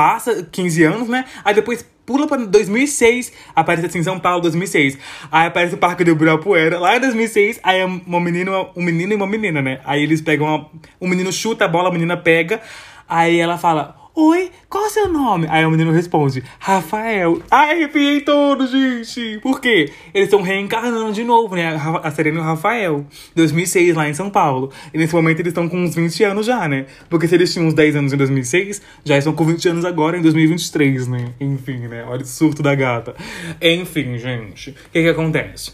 passa 0.00 0.48
15 0.50 0.82
anos, 0.82 1.08
né? 1.10 1.26
Aí 1.44 1.52
depois 1.52 1.84
pula 2.06 2.26
pra 2.26 2.38
2006, 2.38 3.34
aparece 3.54 3.86
assim, 3.86 4.02
São 4.02 4.18
Paulo, 4.18 4.40
2006. 4.40 4.96
Aí 5.30 5.46
aparece 5.46 5.74
o 5.74 5.78
Parque 5.78 6.02
do 6.02 6.12
Ibirapuera, 6.12 6.78
lá 6.78 6.96
em 6.96 7.00
2006, 7.00 7.60
aí 7.62 7.80
é 7.80 7.84
uma 7.84 8.18
menina, 8.18 8.50
um 8.74 8.82
menino 8.82 9.12
e 9.12 9.14
uma 9.14 9.26
menina, 9.26 9.60
né? 9.60 9.78
Aí 9.84 10.02
eles 10.02 10.22
pegam, 10.22 10.46
uma, 10.46 10.70
um 10.98 11.06
menino 11.06 11.30
chuta 11.30 11.66
a 11.66 11.68
bola, 11.68 11.90
a 11.90 11.92
menina 11.92 12.16
pega, 12.16 12.62
aí 13.06 13.38
ela 13.38 13.58
fala, 13.58 13.94
Oi, 14.12 14.50
qual 14.68 14.84
é 14.84 14.86
o 14.88 14.90
seu 14.90 15.08
nome? 15.08 15.46
Aí 15.48 15.64
o 15.64 15.70
menino 15.70 15.92
responde, 15.92 16.42
Rafael. 16.58 17.40
Ai, 17.48 17.76
arrepiei 17.76 18.20
todo, 18.20 18.66
gente. 18.66 19.38
Por 19.40 19.60
quê? 19.60 19.92
Eles 20.12 20.26
estão 20.26 20.42
reencarnando 20.42 21.12
de 21.12 21.22
novo, 21.22 21.54
né? 21.54 21.80
A 22.02 22.10
Serena 22.10 22.38
e 22.38 22.40
o 22.40 22.44
Rafael. 22.44 23.06
2006, 23.36 23.94
lá 23.94 24.08
em 24.08 24.14
São 24.14 24.28
Paulo. 24.28 24.72
E 24.92 24.98
nesse 24.98 25.14
momento 25.14 25.38
eles 25.38 25.50
estão 25.50 25.68
com 25.68 25.76
uns 25.76 25.94
20 25.94 26.24
anos 26.24 26.46
já, 26.46 26.66
né? 26.66 26.86
Porque 27.08 27.28
se 27.28 27.36
eles 27.36 27.52
tinham 27.52 27.68
uns 27.68 27.74
10 27.74 27.96
anos 27.96 28.12
em 28.12 28.16
2006, 28.16 28.82
já 29.04 29.16
estão 29.16 29.32
com 29.32 29.44
20 29.44 29.68
anos 29.68 29.84
agora 29.84 30.18
em 30.18 30.22
2023, 30.22 31.06
né? 31.06 31.32
Enfim, 31.40 31.86
né? 31.86 32.04
Olha 32.08 32.22
o 32.22 32.26
surto 32.26 32.64
da 32.64 32.74
gata. 32.74 33.14
Enfim, 33.62 34.18
gente. 34.18 34.70
O 34.70 34.90
que 34.92 35.02
que 35.02 35.08
acontece? 35.08 35.72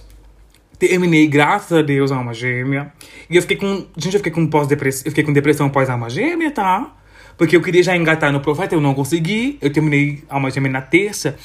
Terminei, 0.79 1.27
graças 1.27 1.73
a 1.73 1.81
Deus, 1.81 2.13
a 2.13 2.17
alma 2.17 2.35
gêmea. 2.35 2.93
E 3.31 3.37
eu 3.37 3.41
fiquei 3.41 3.57
com. 3.57 3.87
Gente, 3.97 4.15
eu 4.15 4.21
fiquei 4.21 4.33
com 4.33 4.47
pós-depressão. 4.47 5.05
Eu 5.07 5.11
fiquei 5.11 5.25
com 5.25 5.33
depressão 5.33 5.71
pós-alma 5.71 6.11
gêmea, 6.11 6.51
tá? 6.51 6.96
Porque 7.37 7.57
eu 7.57 7.63
queria 7.63 7.83
já 7.83 7.97
engatar 7.97 8.33
no 8.33 8.41
Profeta, 8.41 8.75
eu 8.75 8.81
não 8.81 8.95
consegui. 8.95 9.59
Eu 9.61 9.73
terminei 9.73 10.25
Alma 10.29 10.51
Gêmea 10.51 10.71
na 10.71 10.81
terça. 10.81 11.37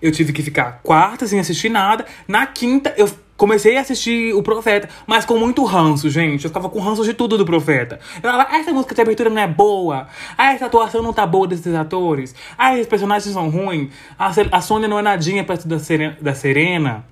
Eu 0.00 0.12
tive 0.12 0.32
que 0.32 0.42
ficar 0.42 0.80
quarta 0.82 1.26
sem 1.26 1.40
assistir 1.40 1.68
nada. 1.68 2.04
Na 2.26 2.46
quinta, 2.46 2.94
eu 2.96 3.08
comecei 3.36 3.76
a 3.76 3.80
assistir 3.80 4.34
o 4.34 4.42
Profeta, 4.42 4.88
mas 5.06 5.24
com 5.24 5.38
muito 5.38 5.64
ranço, 5.64 6.10
gente. 6.10 6.44
Eu 6.44 6.50
ficava 6.50 6.68
com 6.68 6.80
ranço 6.80 7.04
de 7.04 7.14
tudo 7.14 7.38
do 7.38 7.46
Profeta. 7.46 7.98
Eu 8.16 8.30
falava, 8.30 8.54
essa 8.54 8.72
música 8.72 8.94
de 8.94 9.00
abertura 9.00 9.30
não 9.30 9.40
é 9.40 9.46
boa. 9.46 10.08
Ah, 10.36 10.52
essa 10.52 10.66
atuação 10.66 11.02
não 11.02 11.12
tá 11.12 11.26
boa 11.26 11.46
desses 11.46 11.74
atores. 11.74 12.34
Ah, 12.58 12.74
esses 12.74 12.86
personagens 12.86 13.32
são 13.32 13.48
ruins. 13.48 13.90
A, 14.18 14.30
a 14.52 14.60
Sônia 14.60 14.88
não 14.88 14.98
é 14.98 15.02
nadinha 15.02 15.44
perto 15.44 15.66
da 15.66 15.78
Serena, 15.78 16.18
da 16.20 16.34
Serena. 16.34 17.04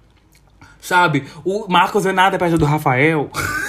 Sabe? 0.81 1.25
O 1.45 1.67
Marcos 1.69 2.05
é 2.07 2.13
nada 2.13 2.39
perto 2.39 2.59
do 2.59 2.65
Rafael. 2.65 3.31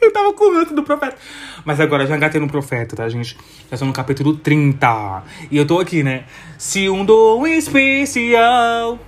eu 0.02 0.12
tava 0.12 0.32
com 0.32 0.52
ranço 0.52 0.74
do 0.74 0.82
Profeta. 0.82 1.16
Mas 1.64 1.78
agora 1.80 2.06
já 2.06 2.16
engatei 2.16 2.40
no 2.40 2.48
profeta, 2.48 2.96
tá, 2.96 3.08
gente? 3.08 3.36
Já 3.68 3.74
estou 3.74 3.86
no 3.86 3.92
capítulo 3.92 4.36
30. 4.36 5.22
E 5.50 5.56
eu 5.56 5.66
tô 5.66 5.78
aqui, 5.78 6.02
né? 6.02 6.24
Se 6.58 6.88
um 6.88 7.04
dom 7.04 7.46
especial. 7.46 8.98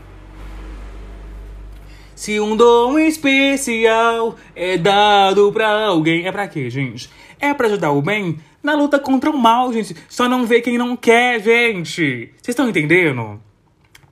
Se 2.14 2.38
um 2.38 2.54
dom 2.56 2.98
especial 2.98 4.36
é 4.54 4.76
dado 4.76 5.50
pra 5.52 5.86
alguém. 5.86 6.26
É 6.26 6.32
pra 6.32 6.46
quê, 6.46 6.68
gente? 6.68 7.10
É 7.40 7.52
pra 7.52 7.66
ajudar 7.66 7.90
o 7.90 8.02
bem 8.02 8.38
na 8.62 8.74
luta 8.74 8.98
contra 8.98 9.30
o 9.30 9.36
mal, 9.36 9.72
gente. 9.72 9.96
Só 10.08 10.28
não 10.28 10.46
vê 10.46 10.60
quem 10.60 10.78
não 10.78 10.96
quer, 10.96 11.42
gente. 11.42 12.32
Vocês 12.40 12.48
estão 12.48 12.68
entendendo? 12.68 13.40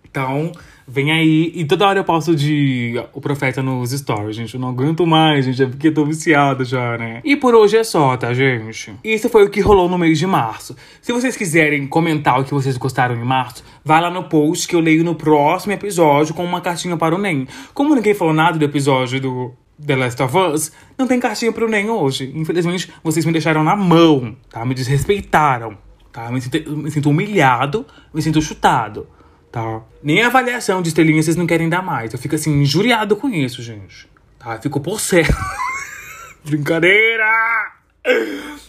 Então, 0.04 0.50
Vem 0.92 1.12
aí, 1.12 1.52
e 1.54 1.64
toda 1.64 1.86
hora 1.86 2.00
eu 2.00 2.04
posto 2.04 2.34
de 2.34 3.00
o 3.12 3.20
profeta 3.20 3.62
nos 3.62 3.92
stories, 3.92 4.34
gente. 4.34 4.54
Eu 4.54 4.60
não 4.60 4.70
aguento 4.70 5.06
mais, 5.06 5.44
gente. 5.44 5.62
É 5.62 5.66
porque 5.66 5.88
tô 5.88 6.04
viciado 6.04 6.64
já, 6.64 6.98
né? 6.98 7.20
E 7.22 7.36
por 7.36 7.54
hoje 7.54 7.76
é 7.76 7.84
só, 7.84 8.16
tá, 8.16 8.34
gente? 8.34 8.92
Isso 9.04 9.28
foi 9.28 9.44
o 9.44 9.50
que 9.50 9.60
rolou 9.60 9.88
no 9.88 9.96
mês 9.96 10.18
de 10.18 10.26
março. 10.26 10.74
Se 11.00 11.12
vocês 11.12 11.36
quiserem 11.36 11.86
comentar 11.86 12.40
o 12.40 12.44
que 12.44 12.52
vocês 12.52 12.76
gostaram 12.76 13.14
em 13.14 13.24
março, 13.24 13.62
vai 13.84 14.00
lá 14.00 14.10
no 14.10 14.24
post 14.24 14.66
que 14.66 14.74
eu 14.74 14.80
leio 14.80 15.04
no 15.04 15.14
próximo 15.14 15.72
episódio 15.72 16.34
com 16.34 16.44
uma 16.44 16.60
cartinha 16.60 16.96
para 16.96 17.14
o 17.14 17.18
NEM. 17.18 17.46
Como 17.72 17.94
ninguém 17.94 18.12
falou 18.12 18.34
nada 18.34 18.58
do 18.58 18.64
episódio 18.64 19.20
do 19.20 19.54
The 19.86 19.94
Last 19.94 20.20
of 20.20 20.36
Us, 20.36 20.72
não 20.98 21.06
tem 21.06 21.20
cartinha 21.20 21.52
pro 21.52 21.70
NEM 21.70 21.88
hoje. 21.88 22.32
Infelizmente, 22.34 22.92
vocês 23.00 23.24
me 23.24 23.30
deixaram 23.30 23.62
na 23.62 23.76
mão, 23.76 24.34
tá? 24.50 24.64
Me 24.64 24.74
desrespeitaram, 24.74 25.78
tá? 26.10 26.32
Me 26.32 26.40
sinto, 26.40 26.76
me 26.76 26.90
sinto 26.90 27.10
humilhado, 27.10 27.86
me 28.12 28.20
sinto 28.20 28.42
chutado 28.42 29.06
tá? 29.50 29.82
Nem 30.02 30.22
avaliação 30.22 30.82
de 30.82 30.88
estrelinha 30.88 31.22
vocês 31.22 31.36
não 31.36 31.46
querem 31.46 31.68
dar 31.68 31.82
mais. 31.82 32.12
Eu 32.12 32.18
fico 32.18 32.34
assim, 32.34 32.62
injuriado 32.62 33.16
com 33.16 33.28
isso, 33.28 33.62
gente. 33.62 34.08
Tá? 34.38 34.56
Eu 34.56 34.62
fico 34.62 34.80
por 34.80 35.00
certo. 35.00 35.36
Brincadeira! 36.44 37.24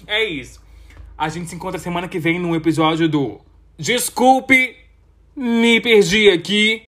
É 0.07 0.23
isso. 0.23 0.61
A 1.17 1.29
gente 1.29 1.49
se 1.49 1.55
encontra 1.55 1.79
semana 1.79 2.07
que 2.07 2.19
vem 2.19 2.39
num 2.39 2.55
episódio 2.55 3.07
do 3.07 3.39
Desculpe, 3.77 4.75
me 5.35 5.79
perdi 5.79 6.29
aqui. 6.29 6.79